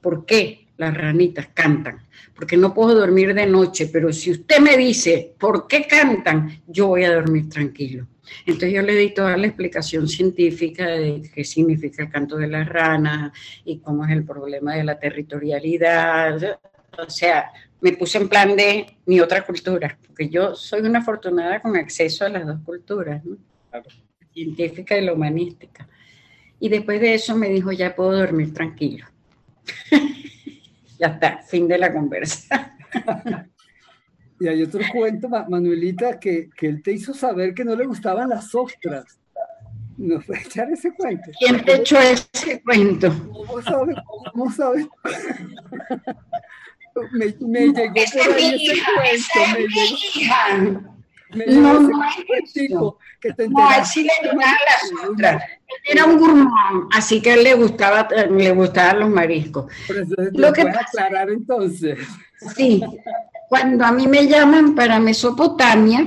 por 0.00 0.26
qué 0.26 0.63
las 0.76 0.96
ranitas 0.96 1.48
cantan, 1.54 2.02
porque 2.34 2.56
no 2.56 2.74
puedo 2.74 2.94
dormir 2.94 3.34
de 3.34 3.46
noche, 3.46 3.88
pero 3.92 4.12
si 4.12 4.32
usted 4.32 4.58
me 4.58 4.76
dice 4.76 5.34
por 5.38 5.66
qué 5.66 5.86
cantan, 5.86 6.62
yo 6.66 6.88
voy 6.88 7.04
a 7.04 7.14
dormir 7.14 7.48
tranquilo. 7.48 8.06
Entonces 8.46 8.72
yo 8.72 8.82
le 8.82 8.94
di 8.94 9.12
toda 9.12 9.36
la 9.36 9.46
explicación 9.46 10.08
científica 10.08 10.86
de 10.86 11.30
qué 11.32 11.44
significa 11.44 12.02
el 12.02 12.10
canto 12.10 12.36
de 12.36 12.48
las 12.48 12.68
ranas 12.68 13.32
y 13.64 13.78
cómo 13.78 14.04
es 14.04 14.10
el 14.10 14.24
problema 14.24 14.74
de 14.74 14.84
la 14.84 14.98
territorialidad. 14.98 16.58
O 16.98 17.10
sea, 17.10 17.50
me 17.80 17.92
puse 17.92 18.18
en 18.18 18.28
plan 18.28 18.56
de 18.56 18.96
mi 19.06 19.20
otra 19.20 19.44
cultura, 19.44 19.98
porque 20.06 20.28
yo 20.28 20.54
soy 20.54 20.80
una 20.80 21.00
afortunada 21.00 21.60
con 21.60 21.76
acceso 21.76 22.24
a 22.24 22.30
las 22.30 22.46
dos 22.46 22.60
culturas, 22.64 23.22
la 23.72 23.82
científica 24.32 24.96
y 24.96 25.04
la 25.04 25.12
humanística. 25.12 25.86
Y 26.58 26.68
después 26.68 27.00
de 27.00 27.14
eso 27.14 27.36
me 27.36 27.48
dijo, 27.50 27.72
ya 27.72 27.94
puedo 27.94 28.12
dormir 28.12 28.54
tranquilo. 28.54 29.06
ya 31.04 31.12
está, 31.14 31.42
fin 31.42 31.66
de 31.68 31.78
la 31.78 31.92
conversa. 31.92 32.76
Y 34.40 34.48
hay 34.48 34.64
otro 34.64 34.80
cuento, 34.92 35.28
Manuelita, 35.28 36.18
que, 36.18 36.50
que 36.56 36.66
él 36.66 36.82
te 36.82 36.90
hizo 36.92 37.14
saber 37.14 37.54
que 37.54 37.64
no 37.64 37.76
le 37.76 37.86
gustaban 37.86 38.28
las 38.28 38.52
ostras. 38.52 39.20
¿Nos 39.96 40.26
puede 40.26 40.42
echar 40.42 40.68
ese 40.72 40.92
cuento? 40.92 41.30
¿Quién 41.38 41.64
te 41.64 41.76
echó 41.76 42.00
ese 42.00 42.60
cuento? 42.62 43.12
¿Cómo 43.32 43.62
sabes? 43.62 43.96
¿Cómo 44.32 44.50
sabes? 44.50 44.88
me, 47.12 47.32
me 47.40 47.68
llegó 47.68 47.94
por 47.94 48.34
ahí 48.34 48.66
ese 48.66 48.82
cuento. 48.96 49.40
Me 49.56 49.68
llegó. 50.72 50.93
No, 51.34 51.80
no 51.80 52.04
es 52.04 52.52
Que 53.20 53.32
te 53.32 53.48
no, 53.48 53.68
a 53.68 53.76
él 53.78 53.86
sí 53.86 54.02
le 54.02 54.30
gustaban 54.30 54.56
las 54.68 55.08
ostras. 55.08 55.42
Él 55.42 55.92
era 55.92 56.04
un 56.04 56.18
gourmand, 56.18 56.88
así 56.92 57.20
que 57.20 57.32
a 57.32 57.34
él 57.34 57.44
le, 57.44 57.54
gustaba, 57.54 58.08
le 58.08 58.52
gustaban 58.52 59.00
los 59.00 59.10
mariscos. 59.10 59.72
Pero 59.86 60.02
eso 60.02 60.14
Lo 60.32 60.52
que 60.52 60.62
puedes 60.62 60.76
aclarar 60.76 61.30
entonces. 61.30 61.98
Sí, 62.54 62.82
cuando 63.48 63.84
a 63.84 63.92
mí 63.92 64.06
me 64.06 64.26
llaman 64.26 64.74
para 64.74 64.98
Mesopotamia, 65.00 66.06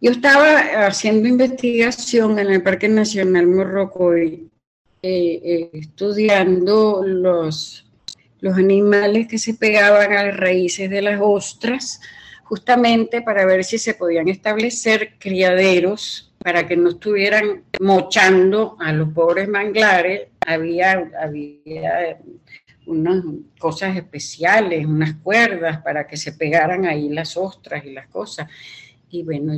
yo 0.00 0.10
estaba 0.10 0.86
haciendo 0.86 1.28
investigación 1.28 2.38
en 2.38 2.50
el 2.50 2.62
Parque 2.62 2.88
Nacional 2.88 3.46
Morrocoy, 3.46 4.48
eh, 5.02 5.40
eh, 5.44 5.70
estudiando 5.74 7.02
los, 7.04 7.86
los 8.40 8.56
animales 8.56 9.28
que 9.28 9.38
se 9.38 9.54
pegaban 9.54 10.12
a 10.12 10.24
las 10.24 10.36
raíces 10.36 10.90
de 10.90 11.02
las 11.02 11.20
ostras, 11.22 12.00
justamente 12.44 13.22
para 13.22 13.44
ver 13.44 13.64
si 13.64 13.78
se 13.78 13.94
podían 13.94 14.28
establecer 14.28 15.14
criaderos 15.18 16.32
para 16.38 16.66
que 16.66 16.76
no 16.76 16.90
estuvieran 16.90 17.64
mochando 17.80 18.76
a 18.80 18.92
los 18.92 19.10
pobres 19.10 19.48
manglares. 19.48 20.28
Había, 20.44 21.10
había 21.20 22.18
unas 22.86 23.24
cosas 23.58 23.96
especiales, 23.96 24.86
unas 24.86 25.14
cuerdas 25.14 25.78
para 25.82 26.06
que 26.06 26.16
se 26.16 26.32
pegaran 26.32 26.84
ahí 26.86 27.08
las 27.08 27.36
ostras 27.36 27.84
y 27.84 27.92
las 27.92 28.08
cosas. 28.08 28.48
Y 29.08 29.22
bueno, 29.22 29.54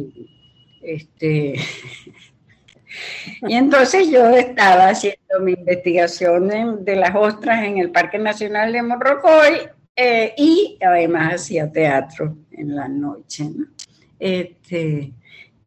este... 0.82 1.55
y 3.49 3.55
entonces 3.55 4.11
yo 4.11 4.28
estaba 4.30 4.89
haciendo 4.89 5.41
mi 5.41 5.53
investigación 5.53 6.85
de, 6.85 6.97
las 6.97 7.14
ostras 7.14 7.64
en 7.64 7.78
el 7.78 7.91
Parque 7.91 8.18
Nacional 8.18 8.72
de 8.72 8.82
Morrocoy 8.82 9.68
eh, 9.97 10.35
y 10.37 10.78
además 10.80 11.35
hacía 11.35 11.70
teatro 11.70 12.37
en 12.57 12.75
la 12.75 12.89
noche. 12.89 13.51
Este, 14.19 15.13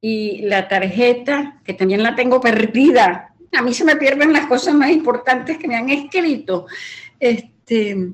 y 0.01 0.41
la 0.43 0.67
tarjeta, 0.67 1.61
que 1.63 1.73
también 1.73 2.03
la 2.03 2.15
tengo 2.15 2.39
perdida, 2.39 3.33
a 3.57 3.61
mí 3.61 3.73
se 3.73 3.85
me 3.85 3.95
pierden 3.95 4.33
las 4.33 4.47
cosas 4.47 4.75
más 4.75 4.91
importantes 4.91 5.57
que 5.57 5.67
me 5.67 5.75
han 5.75 5.89
escrito. 5.89 6.67
Este, 7.19 8.11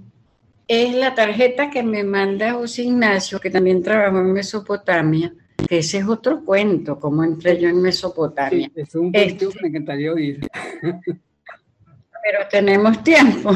es 0.68 0.96
la 0.96 1.14
tarjeta 1.14 1.70
que 1.70 1.84
me 1.84 2.04
manda 2.04 2.54
José 2.54 2.84
Ignacio, 2.84 3.40
que 3.40 3.50
también 3.50 3.84
trabajó 3.84 4.20
en 4.20 4.34
Mesopotamia, 4.34 5.34
que 5.68 5.80
ese 5.80 6.00
es 6.00 6.08
otro 6.08 6.44
cuento, 6.44 7.00
cómo 7.00 7.24
entré 7.24 7.60
yo 7.60 7.70
en 7.70 7.82
Mesopotamia. 7.82 8.72
es 8.76 8.96
un 8.96 9.12
cuento 9.12 9.50
que 9.50 9.60
me 9.62 9.68
encantaría 9.68 10.14
oír. 10.14 10.48
Pero 10.82 12.48
tenemos 12.50 13.04
tiempo, 13.04 13.52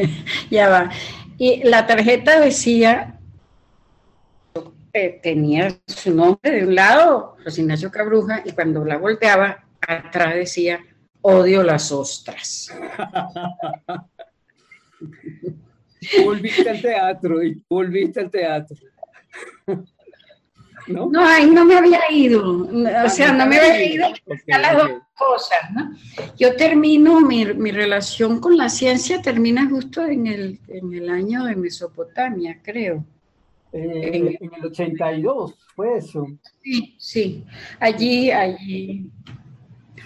ya 0.50 0.68
va. 0.68 0.90
Y 1.36 1.64
la 1.64 1.86
tarjeta 1.86 2.38
decía, 2.38 3.18
eh, 4.96 5.18
tenía 5.20 5.76
su 5.88 6.14
nombre 6.14 6.52
de 6.52 6.64
un 6.64 6.76
lado, 6.76 7.36
José 7.42 7.62
Ignacio 7.62 7.90
Cabruja, 7.90 8.42
y 8.44 8.52
cuando 8.52 8.84
la 8.84 8.96
volteaba, 8.96 9.64
atrás 9.80 10.36
decía, 10.36 10.78
odio 11.20 11.64
las 11.64 11.90
ostras. 11.90 12.72
volviste 16.24 16.70
al 16.70 16.80
teatro 16.80 17.42
y 17.42 17.60
volviste 17.68 18.20
al 18.20 18.30
teatro. 18.30 18.76
¿No? 20.86 21.08
no, 21.10 21.26
ahí 21.26 21.50
no 21.50 21.64
me 21.64 21.76
había 21.76 22.08
ido. 22.12 22.68
O 23.04 23.08
sea, 23.08 23.32
no 23.32 23.46
me 23.46 23.58
había 23.58 23.84
ido 23.84 24.06
a 24.52 24.58
las 24.58 24.76
dos 24.76 24.90
cosas. 25.16 25.72
¿no? 25.72 25.92
Yo 26.38 26.54
termino, 26.54 27.20
mi, 27.20 27.46
mi, 27.46 27.72
relación 27.72 28.38
con 28.38 28.56
la 28.56 28.68
ciencia 28.68 29.20
termina 29.20 29.68
justo 29.68 30.04
en 30.04 30.28
el, 30.28 30.60
en 30.68 30.94
el 30.94 31.10
año 31.10 31.46
de 31.46 31.56
Mesopotamia, 31.56 32.60
creo. 32.62 33.04
Eh, 33.74 34.36
en, 34.40 34.54
el 34.54 34.64
82, 34.66 35.54
fue 35.74 35.98
eso. 35.98 36.28
Sí, 36.62 36.94
sí. 36.96 37.44
Allí, 37.80 38.30
allí 38.30 39.10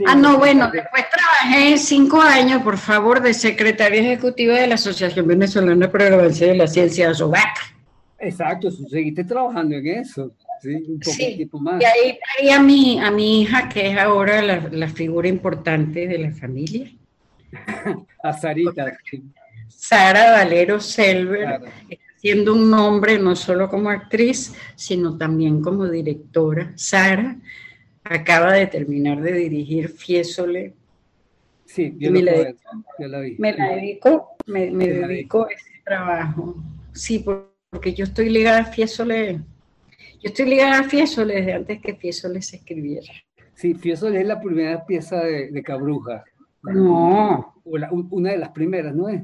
ah, 0.06 0.14
no, 0.14 0.38
bueno, 0.38 0.70
después 0.72 1.04
trabajé 1.10 1.76
cinco 1.76 2.18
años, 2.20 2.62
por 2.62 2.78
favor, 2.78 3.20
de 3.20 3.34
secretaria 3.34 4.00
ejecutiva 4.00 4.54
de 4.54 4.68
la 4.68 4.76
Asociación 4.76 5.26
Venezolana 5.26 5.90
para 5.90 6.08
el 6.08 6.14
Avance 6.14 6.46
de 6.46 6.56
la 6.56 6.66
Ciencia, 6.66 7.12
SOVAC. 7.12 7.76
Exacto, 8.20 8.70
seguiste 8.70 9.24
trabajando 9.24 9.76
en 9.76 9.86
eso. 9.86 10.32
Sí, 10.62 10.74
un 10.74 10.98
poco 10.98 11.16
tiempo 11.16 11.60
más. 11.60 11.80
Y 11.80 11.84
ahí 11.84 12.18
estaría 12.18 12.56
a 12.56 12.62
mi, 12.62 12.98
a 13.00 13.10
mi 13.10 13.42
hija, 13.42 13.68
que 13.68 13.90
es 13.90 13.98
ahora 13.98 14.40
la, 14.42 14.88
figura 14.88 15.28
importante 15.28 16.08
de 16.08 16.18
la 16.18 16.32
familia. 16.32 16.90
a 18.22 18.32
Sarita. 18.32 18.98
Sara 19.68 20.32
Valero 20.32 20.80
Selver, 20.80 21.60
siendo 22.20 22.54
un 22.54 22.70
nombre 22.70 23.18
no 23.18 23.36
solo 23.36 23.68
como 23.68 23.90
actriz, 23.90 24.54
sino 24.74 25.16
también 25.16 25.62
como 25.62 25.86
directora. 25.86 26.72
Sara, 26.76 27.38
acaba 28.04 28.52
de 28.52 28.66
terminar 28.66 29.20
de 29.22 29.32
dirigir 29.32 29.88
Fiesole. 29.88 30.74
Sí, 31.64 31.94
yo, 31.98 32.10
me, 32.10 32.22
la 32.22 32.32
vi. 33.20 33.36
me 33.38 33.52
la 33.52 33.68
dedico, 33.74 34.36
me, 34.46 34.70
dedico 34.70 35.44
a 35.44 35.52
ese 35.52 35.82
trabajo. 35.84 36.56
Sí, 36.92 37.24
porque 37.70 37.92
yo 37.92 38.04
estoy 38.04 38.30
ligada 38.30 38.60
a 38.60 38.64
Fiesole, 38.64 39.40
yo 40.20 40.30
estoy 40.30 40.46
ligada 40.46 40.80
a 40.80 40.84
Fiesole 40.84 41.34
desde 41.34 41.52
antes 41.52 41.80
que 41.80 41.94
Fiesole 41.94 42.40
se 42.40 42.56
escribiera. 42.56 43.12
Sí, 43.54 43.74
Fiesole 43.74 44.20
es 44.20 44.26
la 44.26 44.40
primera 44.40 44.84
pieza 44.86 45.22
de, 45.22 45.62
Cabruja. 45.62 46.24
No. 46.62 47.54
una 47.64 48.30
de 48.30 48.38
las 48.38 48.50
primeras, 48.50 48.94
¿no 48.94 49.08
es? 49.08 49.22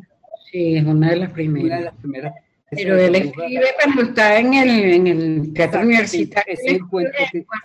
Sí, 0.51 0.77
es 0.77 0.85
una 0.85 1.11
de 1.11 1.17
las 1.17 1.31
primeras. 1.31 1.67
Una 1.67 1.77
de 1.79 1.85
las 1.85 1.95
primeras 1.95 2.35
pero 2.75 2.99
él 2.99 3.15
escribe 3.15 3.67
cuando 3.83 4.03
está 4.03 4.39
en 4.39 4.55
el, 4.55 4.93
en 4.95 5.07
el 5.07 5.53
Teatro 5.53 5.81
Universitario, 5.83 6.55
es 6.63 6.83
Juan 6.83 7.07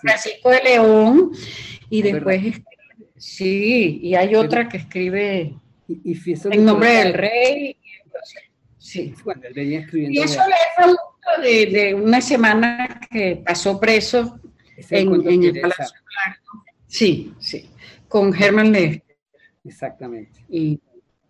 Francisco 0.02 0.50
de 0.50 0.64
León, 0.64 1.32
y 1.90 2.02
después, 2.02 2.62
sí, 3.18 4.00
y 4.04 4.16
hay 4.16 4.36
otra 4.36 4.68
que 4.68 4.78
escribe 4.78 5.54
y, 5.88 6.18
En 6.52 6.66
nombre 6.66 6.92
del 6.92 7.14
rey. 7.14 7.78
Sí. 8.78 9.14
Bueno, 9.24 9.42
él 9.46 9.54
venía 9.54 9.80
escribiendo. 9.80 10.20
Y 10.20 10.24
eso 10.24 10.42
le 10.48 11.48
de, 11.48 11.66
de 11.68 11.94
una 11.94 12.22
semana 12.22 13.00
que 13.10 13.42
pasó 13.46 13.80
preso 13.80 14.40
en, 14.90 15.44
el 15.44 15.62
Palacio 15.62 16.00
Blanco. 16.06 16.66
Sí, 16.88 17.34
sí, 17.40 17.70
con 18.08 18.34
Germán 18.34 18.72
Lester. 18.72 19.18
Exactamente. 19.64 20.40
Y, 20.50 20.80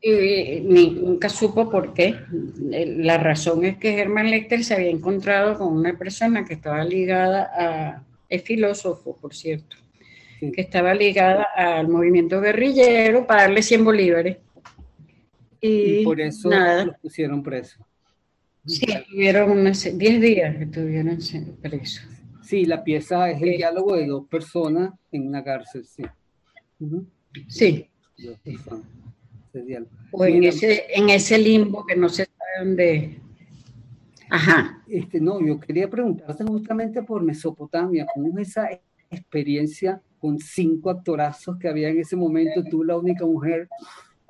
nunca 0.01 1.29
supo 1.29 1.69
por 1.69 1.93
qué. 1.93 2.15
La 2.61 3.17
razón 3.17 3.65
es 3.65 3.77
que 3.77 3.93
Germán 3.93 4.29
Lester 4.29 4.63
se 4.63 4.75
había 4.75 4.89
encontrado 4.89 5.57
con 5.57 5.73
una 5.73 5.97
persona 5.97 6.45
que 6.45 6.53
estaba 6.53 6.83
ligada 6.83 7.51
a, 7.53 8.03
es 8.29 8.43
filósofo, 8.43 9.17
por 9.17 9.33
cierto, 9.33 9.75
que 10.39 10.61
estaba 10.61 10.93
ligada 10.93 11.47
al 11.55 11.87
movimiento 11.87 12.39
guerrillero 12.39 13.25
para 13.25 13.43
darle 13.43 13.61
100 13.61 13.83
bolívares. 13.85 14.37
Y, 15.61 16.05
por 16.05 16.21
eso 16.21 16.49
lo 16.49 16.93
pusieron 17.01 17.43
preso. 17.43 17.85
Sí, 18.65 18.85
tuvieron 19.09 19.51
unos 19.51 19.83
10 19.97 20.21
días 20.21 20.55
que 20.55 20.63
estuvieron 20.63 21.17
presos. 21.61 22.07
Sí, 22.43 22.65
la 22.65 22.83
pieza 22.83 23.29
es 23.29 23.41
el 23.41 23.57
diálogo 23.57 23.95
de 23.95 24.07
dos 24.07 24.25
personas 24.27 24.93
en 25.11 25.27
una 25.27 25.43
cárcel, 25.43 25.85
sí. 25.85 26.03
Sí. 27.47 27.89
O 30.11 30.25
en 30.25 30.43
ese, 30.43 30.85
en 30.93 31.09
ese 31.09 31.37
limbo 31.37 31.85
que 31.85 31.95
no 31.95 32.09
se 32.09 32.25
sabe 32.25 32.65
dónde. 32.65 33.19
Ajá. 34.29 34.83
Este, 34.87 35.19
no, 35.19 35.39
yo 35.45 35.59
quería 35.59 35.89
preguntarte 35.89 36.43
justamente 36.43 37.01
por 37.03 37.23
Mesopotamia, 37.23 38.05
¿cómo 38.13 38.37
es 38.39 38.49
esa 38.49 38.69
experiencia 39.09 40.01
con 40.19 40.37
cinco 40.39 40.89
actorazos 40.89 41.57
que 41.57 41.67
había 41.67 41.89
en 41.89 41.99
ese 41.99 42.15
momento, 42.15 42.63
tú 42.69 42.83
la 42.83 42.97
única 42.97 43.25
mujer, 43.25 43.69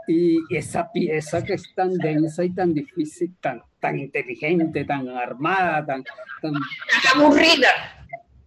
y 0.08 0.40
esa 0.50 0.92
pieza 0.92 1.44
que 1.44 1.54
es 1.54 1.74
tan 1.76 1.94
densa 1.96 2.44
y 2.44 2.52
tan 2.52 2.74
difícil, 2.74 3.36
tan, 3.42 3.62
tan 3.80 4.00
inteligente, 4.00 4.86
tan 4.86 5.08
armada, 5.10 5.86
tan, 5.86 6.04
tan 6.42 6.54
aburrida 7.16 7.68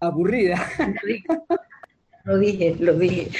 aburrida. 0.02 0.68
Lo 2.24 2.38
dije, 2.38 2.76
lo 2.78 2.94
dije. 2.94 3.30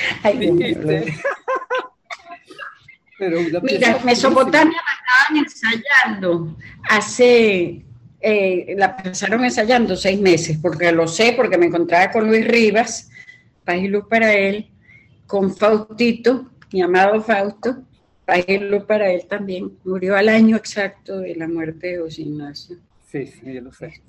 Mira, 3.62 3.98
Mesopotamia 4.04 4.78
la 4.78 4.92
estaban 4.98 5.44
ensayando 5.44 6.56
hace, 6.88 7.84
eh, 8.20 8.74
la 8.76 8.96
pasaron 8.96 9.44
ensayando 9.44 9.96
seis 9.96 10.20
meses, 10.20 10.58
porque 10.60 10.92
lo 10.92 11.06
sé, 11.06 11.34
porque 11.36 11.58
me 11.58 11.66
encontraba 11.66 12.10
con 12.10 12.26
Luis 12.26 12.46
Rivas, 12.46 13.10
paz 13.64 13.76
y 13.76 13.88
luz 13.88 14.04
para 14.08 14.32
él, 14.32 14.70
con 15.26 15.54
Faustito, 15.54 16.50
mi 16.72 16.82
amado 16.82 17.22
Fausto, 17.22 17.82
paz 18.24 18.44
y 18.46 18.58
luz 18.58 18.84
para 18.84 19.10
él 19.10 19.26
también, 19.28 19.78
murió 19.84 20.16
al 20.16 20.28
año 20.28 20.56
exacto 20.56 21.18
de 21.18 21.34
la 21.36 21.48
muerte 21.48 21.88
de 21.88 21.98
José 21.98 22.22
Ignacio. 22.22 22.76
Sí, 23.10 23.26
sí, 23.26 23.52
yo 23.52 23.60
lo 23.60 23.72
sé 23.72 24.02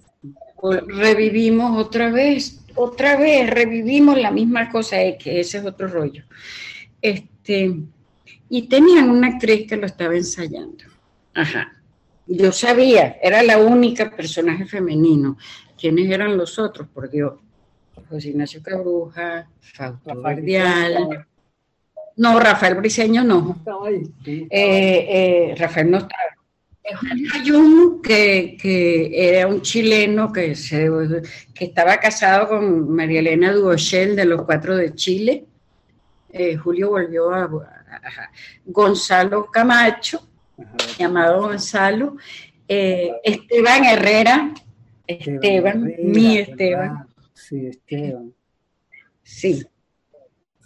revivimos 0.88 1.78
otra 1.78 2.10
vez, 2.10 2.60
otra 2.76 3.18
vez, 3.18 3.50
revivimos 3.50 4.18
la 4.18 4.32
misma 4.32 4.70
cosa, 4.70 4.98
que 5.20 5.40
ese 5.40 5.58
es 5.58 5.66
otro 5.66 5.88
rollo. 5.88 6.24
Este, 7.02 7.76
y 8.50 8.68
tenían 8.68 9.10
una 9.10 9.28
actriz 9.28 9.68
que 9.68 9.78
lo 9.78 9.86
estaba 9.86 10.16
ensayando. 10.16 10.84
Ajá. 11.34 11.74
Yo 12.28 12.52
sabía, 12.52 13.18
era 13.22 13.44
la 13.44 13.58
única 13.58 14.10
personaje 14.16 14.66
femenino. 14.66 15.38
¿Quiénes 15.78 16.10
eran 16.10 16.38
los 16.38 16.58
otros? 16.58 16.88
Por 16.88 17.10
Dios. 17.10 17.34
José 18.10 18.30
Ignacio 18.30 18.62
Cabruja, 18.64 19.48
Fausto 19.60 20.22
Verdial. 20.22 21.26
No, 22.16 22.40
Rafael 22.40 22.76
Briceño 22.76 23.24
no. 23.24 23.62
Eh, 24.26 24.50
eh, 24.50 25.56
Rafael 25.58 25.90
no 25.90 25.98
estaba. 25.98 26.22
Julio 27.32 28.02
que, 28.02 28.58
que, 28.62 29.38
era 29.38 29.48
un 29.48 29.62
chileno 29.62 30.34
que, 30.34 30.54
se, 30.54 30.90
que 31.54 31.66
estaba 31.66 31.98
casado 31.98 32.50
con 32.50 32.94
María 32.94 33.20
Elena 33.20 33.54
Duochel 33.54 34.18
de 34.18 34.26
los 34.26 34.42
Cuatro 34.44 34.76
de 34.76 34.94
Chile. 34.94 35.46
Eh, 36.30 36.58
Julio 36.58 36.90
volvió 36.90 37.32
a, 37.32 37.50
Gonzalo 38.66 39.48
Camacho, 39.52 40.28
llamado 40.98 41.42
Gonzalo. 41.42 42.18
Eh, 42.68 43.12
Esteban 43.24 43.86
Herrera, 43.86 44.54
Esteban, 45.06 45.94
mi 46.00 46.38
Esteban. 46.38 47.08
Sí, 47.34 47.68
Esteban. 47.68 48.34
Sí. 49.22 49.66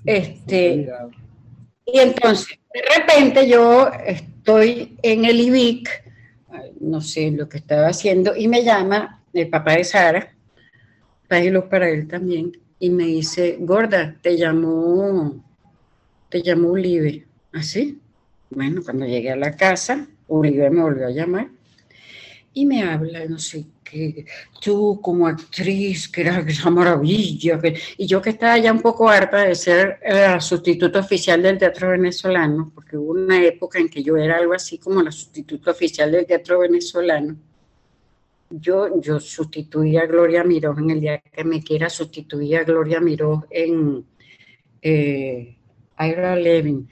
Este, 0.06 0.90
y 1.86 2.00
entonces, 2.00 2.60
de 2.74 2.82
repente 2.98 3.48
yo 3.48 3.90
estoy 4.06 4.98
en 5.02 5.26
el 5.26 5.40
IBIC 5.40 6.08
no 6.80 7.02
sé 7.02 7.32
lo 7.32 7.50
que 7.50 7.58
estaba 7.58 7.88
haciendo, 7.88 8.36
y 8.36 8.48
me 8.48 8.64
llama 8.64 9.24
el 9.34 9.50
papá 9.50 9.74
de 9.74 9.84
Sara, 9.84 10.36
págalo 11.28 11.70
para 11.70 11.90
él 11.90 12.08
también, 12.08 12.52
y 12.80 12.90
me 12.90 13.06
dice, 13.06 13.58
gorda, 13.60 14.16
te 14.22 14.38
llamó, 14.38 15.44
te 16.30 16.42
llamó 16.42 16.70
Ulibe. 16.70 17.26
¿Así? 17.54 18.00
bueno, 18.50 18.82
cuando 18.84 19.06
llegué 19.06 19.32
a 19.32 19.36
la 19.36 19.56
casa, 19.56 20.08
Ulibe 20.28 20.70
me 20.70 20.82
volvió 20.82 21.08
a 21.08 21.12
llamar 21.12 21.50
y 22.54 22.66
me 22.66 22.82
habla, 22.82 23.24
no 23.26 23.38
sé 23.38 23.66
qué, 23.84 24.26
tú 24.60 25.00
como 25.00 25.28
actriz, 25.28 26.10
que 26.10 26.22
era 26.22 26.40
esa 26.40 26.72
maravilla, 26.72 27.60
y 27.98 28.08
yo 28.08 28.20
que 28.20 28.32
estaba 28.32 28.58
ya 28.58 28.74
un 28.74 28.82
poco 28.82 29.08
harta 29.08 29.44
de 29.44 29.54
ser 29.54 30.00
la 30.04 30.42
sustituto 30.42 30.98
oficial 31.00 31.44
del 31.44 31.60
teatro 31.60 31.90
venezolano, 31.92 32.72
porque 32.74 32.98
hubo 32.98 33.12
una 33.12 33.44
época 33.44 33.78
en 33.78 33.90
que 33.90 34.02
yo 34.02 34.18
era 34.18 34.38
algo 34.38 34.54
así 34.54 34.80
como 34.80 35.04
la 35.04 35.12
sustituto 35.12 35.70
oficial 35.70 36.12
del 36.12 36.26
teatro 36.26 36.58
venezolano. 36.60 37.38
Yo, 38.50 39.00
yo 39.02 39.20
sustituí 39.20 39.98
a 39.98 40.08
Gloria 40.08 40.44
Miró 40.44 40.76
en 40.80 40.90
el 40.90 41.02
día 41.02 41.20
que 41.20 41.44
me 41.44 41.62
quiera, 41.62 41.92
sustituí 41.92 42.56
a 42.56 42.64
Gloria 42.64 43.00
Miró 43.00 43.46
en 43.52 44.04
eh, 44.82 45.57
Ira 46.00 46.36
Levin. 46.36 46.88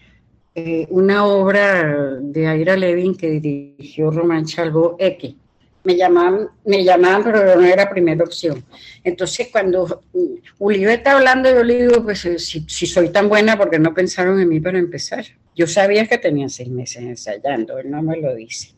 Eh, 0.53 0.87
una 0.89 1.25
obra 1.25 2.17
de 2.21 2.57
Ira 2.57 2.77
Levin 2.77 3.15
que 3.15 3.39
dirigió 3.39 4.11
Román 4.11 4.45
Chalvo 4.45 4.95
X 4.99 5.35
me 5.85 5.95
llamaban, 5.95 6.49
me 6.65 6.83
llamaban, 6.83 7.23
pero 7.23 7.55
no 7.55 7.63
era 7.63 7.89
primera 7.89 8.23
opción. 8.23 8.63
Entonces, 9.03 9.49
cuando 9.51 10.01
Ulibe 10.57 10.95
está 10.95 11.15
hablando, 11.15 11.49
yo 11.49 11.63
le 11.63 11.83
digo, 11.83 12.03
pues 12.03 12.25
eh, 12.25 12.39
si, 12.39 12.65
soy 12.67 13.09
tan 13.09 13.29
buena, 13.29 13.55
porque 13.57 13.79
no 13.79 13.93
pensaron 13.93 14.39
en 14.39 14.49
mí 14.49 14.59
para 14.59 14.79
empezar? 14.79 15.23
Yo 15.55 15.67
sabía 15.67 16.07
que 16.07 16.17
tenía 16.17 16.49
seis 16.49 16.69
meses 16.69 17.03
ensayando, 17.03 17.77
él 17.77 17.89
no 17.91 18.01
me 18.01 18.17
lo 18.17 18.33
dice. 18.35 18.73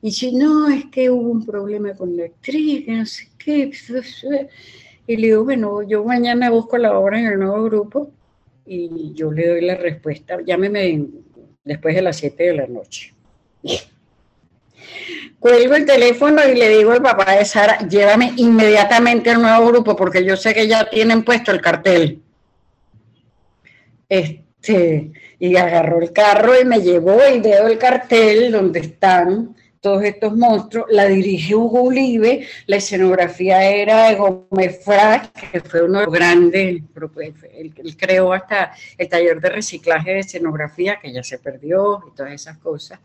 Y 0.00 0.12
si 0.12 0.32
no, 0.32 0.68
es 0.68 0.86
que 0.86 1.10
hubo 1.10 1.28
un 1.28 1.44
problema 1.44 1.92
con 1.94 2.16
la 2.16 2.24
actriz, 2.24 2.86
que 2.86 2.92
no 2.92 3.06
sé 3.06 3.28
qué. 3.36 3.70
Y 5.06 5.16
le 5.16 5.26
digo, 5.26 5.44
bueno, 5.44 5.82
yo 5.82 6.04
mañana 6.04 6.50
busco 6.50 6.78
la 6.78 6.96
obra 6.96 7.18
en 7.18 7.26
el 7.26 7.38
nuevo 7.38 7.64
grupo 7.64 8.12
y 8.66 9.12
yo 9.14 9.32
le 9.32 9.48
doy 9.48 9.60
la 9.62 9.74
respuesta. 9.74 10.38
Llámeme 10.44 11.06
después 11.64 11.94
de 11.94 12.02
las 12.02 12.16
siete 12.16 12.44
de 12.44 12.54
la 12.54 12.66
noche. 12.66 13.14
Cuelgo 15.38 15.74
el 15.74 15.84
teléfono 15.84 16.40
y 16.48 16.54
le 16.54 16.68
digo 16.68 16.92
al 16.92 17.02
papá 17.02 17.36
de 17.36 17.44
Sara, 17.44 17.78
llévame 17.88 18.32
inmediatamente 18.36 19.30
al 19.30 19.42
nuevo 19.42 19.66
grupo 19.68 19.96
porque 19.96 20.24
yo 20.24 20.36
sé 20.36 20.54
que 20.54 20.68
ya 20.68 20.88
tienen 20.88 21.24
puesto 21.24 21.50
el 21.50 21.60
cartel. 21.60 22.22
Este, 24.08 25.10
y 25.38 25.56
agarró 25.56 26.00
el 26.00 26.12
carro 26.12 26.60
y 26.60 26.64
me 26.64 26.80
llevó 26.80 27.18
y 27.28 27.40
veo 27.40 27.66
el 27.66 27.78
cartel 27.78 28.52
donde 28.52 28.80
están 28.80 29.56
todos 29.82 30.02
estos 30.04 30.34
monstruos. 30.34 30.86
La 30.88 31.04
dirige 31.06 31.54
Hugo 31.54 31.82
Ulibe, 31.82 32.46
la 32.66 32.76
escenografía 32.76 33.62
era 33.68 34.08
de 34.08 34.14
Gómez 34.14 34.82
Frac, 34.82 35.50
que 35.50 35.60
fue 35.60 35.82
uno 35.82 35.98
de 35.98 36.04
los 36.06 36.14
grandes, 36.14 36.82
él, 37.52 37.74
él 37.76 37.96
creó 37.98 38.32
hasta 38.32 38.72
el 38.96 39.08
taller 39.10 39.40
de 39.42 39.50
reciclaje 39.50 40.12
de 40.12 40.20
escenografía, 40.20 40.98
que 40.98 41.12
ya 41.12 41.22
se 41.22 41.38
perdió 41.38 42.02
y 42.10 42.16
todas 42.16 42.32
esas 42.32 42.56
cosas 42.56 42.98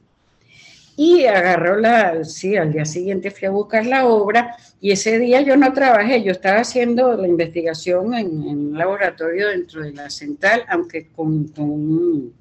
y 0.99 1.25
agarró 1.27 1.79
la, 1.79 2.25
sí, 2.25 2.57
al 2.57 2.73
día 2.73 2.83
siguiente 2.83 3.29
fui 3.29 3.47
a 3.47 3.51
buscar 3.51 3.85
la 3.85 4.07
obra 4.07 4.57
y 4.81 4.91
ese 4.91 5.19
día 5.19 5.41
yo 5.41 5.55
no 5.55 5.71
trabajé, 5.71 6.23
yo 6.23 6.31
estaba 6.31 6.61
haciendo 6.61 7.15
la 7.15 7.27
investigación 7.27 8.15
en, 8.15 8.27
un 8.35 8.75
laboratorio 8.75 9.49
dentro 9.49 9.83
de 9.83 9.93
la 9.93 10.09
central, 10.09 10.65
aunque 10.67 11.09
con, 11.09 11.49
con, 11.49 11.69
un, 11.69 12.33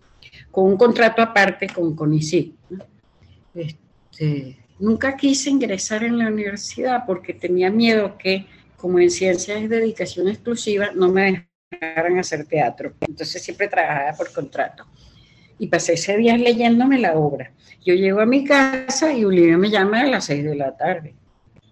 con 0.50 0.74
contrato 0.78 1.20
aparte 1.20 1.68
con 1.68 1.94
CONICIT. 1.94 2.54
Este, 3.54 3.85
nunca 4.78 5.16
quise 5.16 5.50
ingresar 5.50 6.04
en 6.04 6.18
la 6.18 6.28
universidad 6.28 7.04
porque 7.06 7.34
tenía 7.34 7.70
miedo 7.70 8.16
que, 8.18 8.46
como 8.76 8.98
en 8.98 9.10
ciencias 9.10 9.60
de 9.60 9.68
dedicación 9.68 10.28
exclusiva, 10.28 10.90
no 10.94 11.10
me 11.10 11.48
dejaran 11.70 12.18
hacer 12.18 12.44
teatro. 12.46 12.94
Entonces 13.00 13.42
siempre 13.42 13.68
trabajaba 13.68 14.16
por 14.16 14.32
contrato. 14.32 14.86
Y 15.58 15.68
pasé 15.68 15.94
ese 15.94 16.16
día 16.16 16.36
leyéndome 16.36 16.98
la 16.98 17.16
obra 17.16 17.52
yo 17.86 17.94
llego 17.94 18.20
a 18.20 18.26
mi 18.26 18.44
casa 18.44 19.12
y 19.12 19.24
Olivia 19.24 19.56
me 19.56 19.70
llama 19.70 20.00
a 20.00 20.06
las 20.06 20.24
seis 20.24 20.44
de 20.44 20.56
la 20.56 20.76
tarde. 20.76 21.14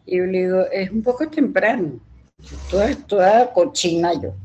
Y 0.06 0.18
yo 0.18 0.26
le 0.26 0.44
digo, 0.44 0.60
es 0.70 0.88
un 0.90 1.02
poco 1.02 1.28
temprano, 1.28 2.00
toda, 2.70 2.94
toda 2.94 3.52
cochina 3.52 4.12
yo. 4.22 4.36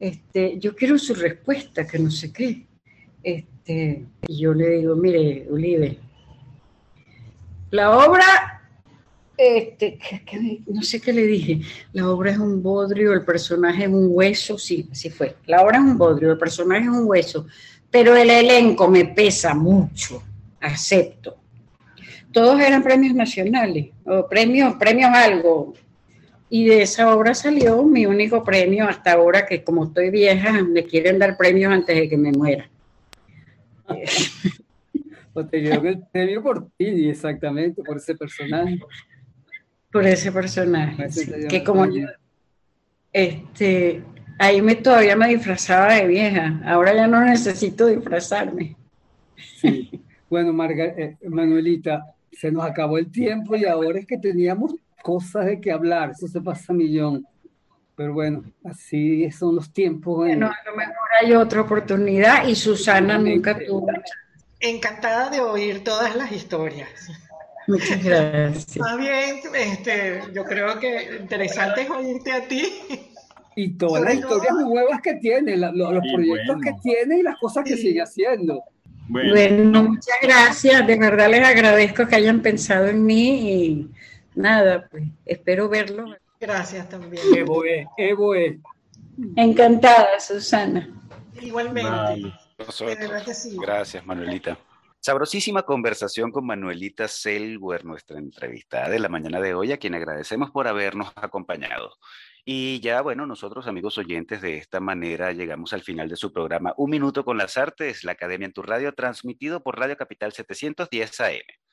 Este, 0.00 0.58
yo 0.58 0.74
quiero 0.74 0.98
su 0.98 1.14
respuesta, 1.14 1.86
que 1.86 2.00
no 2.00 2.10
sé 2.10 2.32
qué. 2.32 2.66
Este, 3.22 4.04
y 4.26 4.36
yo 4.36 4.52
le 4.52 4.70
digo, 4.70 4.96
mire, 4.96 5.46
Olive, 5.48 5.98
la 7.74 7.90
obra, 7.90 8.62
este, 9.36 9.98
no 10.68 10.82
sé 10.82 11.00
qué 11.00 11.12
le 11.12 11.26
dije, 11.26 11.60
la 11.92 12.08
obra 12.08 12.30
es 12.30 12.38
un 12.38 12.62
bodrio, 12.62 13.12
el 13.12 13.24
personaje 13.24 13.82
es 13.82 13.88
un 13.88 14.10
hueso, 14.10 14.56
sí, 14.56 14.88
sí 14.92 15.10
fue, 15.10 15.34
la 15.46 15.60
obra 15.62 15.78
es 15.78 15.82
un 15.82 15.98
bodrio, 15.98 16.30
el 16.30 16.38
personaje 16.38 16.82
es 16.82 16.88
un 16.88 17.04
hueso, 17.04 17.48
pero 17.90 18.14
el 18.16 18.30
elenco 18.30 18.86
me 18.86 19.06
pesa 19.06 19.54
mucho, 19.54 20.22
acepto. 20.60 21.36
Todos 22.30 22.60
eran 22.60 22.84
premios 22.84 23.12
nacionales, 23.12 23.88
o 24.04 24.28
premios, 24.28 24.74
premios 24.76 25.10
algo, 25.12 25.74
y 26.48 26.66
de 26.66 26.82
esa 26.82 27.12
obra 27.12 27.34
salió 27.34 27.82
mi 27.82 28.06
único 28.06 28.44
premio 28.44 28.88
hasta 28.88 29.14
ahora, 29.14 29.46
que 29.46 29.64
como 29.64 29.86
estoy 29.86 30.10
vieja, 30.10 30.52
me 30.62 30.84
quieren 30.84 31.18
dar 31.18 31.36
premios 31.36 31.72
antes 31.72 31.96
de 31.96 32.08
que 32.08 32.16
me 32.16 32.30
muera. 32.30 32.70
o 35.34 35.44
te 35.44 35.58
dio 35.58 35.74
el 35.82 36.02
premio 36.12 36.42
por 36.42 36.68
ti, 36.76 37.08
exactamente, 37.08 37.82
por 37.82 37.96
ese 37.96 38.14
personaje. 38.14 38.78
Por 39.92 40.06
ese 40.06 40.32
personaje, 40.32 41.08
que 41.48 41.62
como 41.62 41.86
yo, 41.86 42.08
este, 43.12 44.02
ahí 44.38 44.60
me 44.60 44.74
todavía 44.76 45.14
me 45.14 45.28
disfrazaba 45.28 45.94
de 45.94 46.06
vieja, 46.06 46.60
ahora 46.64 46.94
ya 46.94 47.06
no 47.06 47.20
necesito 47.20 47.86
disfrazarme. 47.86 48.76
Sí. 49.36 50.00
Bueno, 50.28 50.50
eh, 50.68 51.16
Manuelita, 51.28 52.14
se 52.32 52.50
nos 52.50 52.64
acabó 52.64 52.98
el 52.98 53.10
tiempo 53.10 53.54
y 53.54 53.64
ahora 53.64 54.00
es 54.00 54.06
que 54.06 54.18
teníamos 54.18 54.74
cosas 55.02 55.46
de 55.46 55.60
que 55.60 55.70
hablar, 55.70 56.10
eso 56.10 56.26
se 56.26 56.40
pasa 56.40 56.72
millón. 56.72 57.24
Pero 57.96 58.14
bueno, 58.14 58.42
así 58.64 59.30
son 59.30 59.54
los 59.54 59.72
tiempos. 59.72 60.16
Bueno, 60.16 60.46
a 60.46 60.70
lo 60.70 60.76
mejor 60.76 60.94
hay 61.20 61.32
otra 61.34 61.60
oportunidad 61.60 62.48
y 62.48 62.56
Susana 62.56 63.18
nunca 63.18 63.56
tuvo. 63.56 63.86
Encantada 64.64 65.28
de 65.28 65.40
oír 65.40 65.84
todas 65.84 66.16
las 66.16 66.32
historias. 66.32 66.88
Muchas 67.66 68.02
gracias. 68.02 68.78
Más 68.78 68.96
bien, 68.96 69.40
este, 69.54 70.22
yo 70.32 70.42
creo 70.44 70.78
que 70.80 71.18
interesante 71.20 71.82
es 71.82 71.90
oírte 71.90 72.32
a 72.32 72.48
ti. 72.48 72.64
Y 73.56 73.74
todas 73.74 74.02
las 74.02 74.14
historias 74.14 74.54
nuevas 74.54 75.02
que 75.02 75.14
tiene, 75.16 75.56
los, 75.56 75.70
proyectos 76.12 76.60
que 76.62 76.72
tiene 76.82 77.18
y 77.18 77.22
las 77.22 77.38
cosas 77.38 77.64
que 77.64 77.76
sigue 77.76 78.00
haciendo. 78.00 78.64
Bueno. 79.06 79.82
muchas 79.82 80.16
gracias. 80.22 80.86
De 80.86 80.96
verdad 80.96 81.28
les 81.28 81.46
agradezco 81.46 82.08
que 82.08 82.16
hayan 82.16 82.40
pensado 82.40 82.86
en 82.86 83.04
mí 83.04 83.52
y 83.52 83.90
nada, 84.34 84.88
pues 84.90 85.04
espero 85.26 85.68
verlo. 85.68 86.06
Gracias 86.40 86.88
también. 86.88 87.22
Evo 87.36 87.64
es, 87.64 87.86
Evo 87.98 88.34
es. 88.34 88.56
Encantada, 89.36 90.18
Susana. 90.18 90.88
Igualmente. 91.40 92.32
Gracias, 93.60 94.04
Manuelita. 94.06 94.58
Sabrosísima 95.00 95.64
conversación 95.64 96.32
con 96.32 96.46
Manuelita 96.46 97.08
Selwer, 97.08 97.84
nuestra 97.84 98.18
entrevistada 98.18 98.88
de 98.88 98.98
la 98.98 99.10
mañana 99.10 99.38
de 99.40 99.52
hoy, 99.52 99.70
a 99.70 99.76
quien 99.76 99.94
agradecemos 99.94 100.50
por 100.50 100.66
habernos 100.66 101.12
acompañado. 101.16 101.92
Y 102.46 102.80
ya, 102.80 103.02
bueno, 103.02 103.26
nosotros, 103.26 103.66
amigos 103.66 103.98
oyentes, 103.98 104.40
de 104.40 104.56
esta 104.56 104.80
manera 104.80 105.32
llegamos 105.32 105.72
al 105.72 105.82
final 105.82 106.08
de 106.08 106.16
su 106.16 106.32
programa 106.32 106.74
Un 106.76 106.90
Minuto 106.90 107.24
con 107.24 107.36
las 107.36 107.56
Artes, 107.56 108.04
la 108.04 108.12
Academia 108.12 108.46
en 108.46 108.52
tu 108.52 108.62
Radio, 108.62 108.94
transmitido 108.94 109.62
por 109.62 109.78
Radio 109.78 109.96
Capital 109.96 110.32
710 110.32 111.20
AM. 111.20 111.63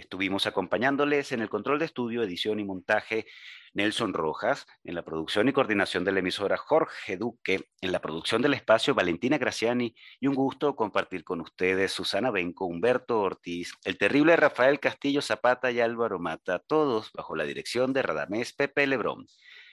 Estuvimos 0.00 0.46
acompañándoles 0.46 1.30
en 1.32 1.42
el 1.42 1.50
control 1.50 1.78
de 1.78 1.84
estudio, 1.84 2.22
edición 2.22 2.58
y 2.58 2.64
montaje 2.64 3.26
Nelson 3.74 4.14
Rojas, 4.14 4.66
en 4.82 4.94
la 4.94 5.04
producción 5.04 5.46
y 5.46 5.52
coordinación 5.52 6.04
de 6.04 6.12
la 6.12 6.20
emisora 6.20 6.56
Jorge 6.56 7.18
Duque, 7.18 7.68
en 7.82 7.92
la 7.92 8.00
producción 8.00 8.40
del 8.40 8.54
espacio 8.54 8.94
Valentina 8.94 9.36
Graciani 9.36 9.94
y 10.18 10.26
un 10.26 10.34
gusto 10.34 10.74
compartir 10.74 11.22
con 11.22 11.42
ustedes 11.42 11.92
Susana 11.92 12.30
Benco, 12.30 12.64
Humberto 12.64 13.20
Ortiz, 13.20 13.74
el 13.84 13.98
terrible 13.98 14.36
Rafael 14.36 14.80
Castillo 14.80 15.20
Zapata 15.20 15.70
y 15.70 15.80
Álvaro 15.80 16.18
Mata, 16.18 16.60
todos 16.60 17.12
bajo 17.12 17.36
la 17.36 17.44
dirección 17.44 17.92
de 17.92 18.00
Radamés 18.00 18.54
Pepe 18.54 18.86
Lebrón. 18.86 19.26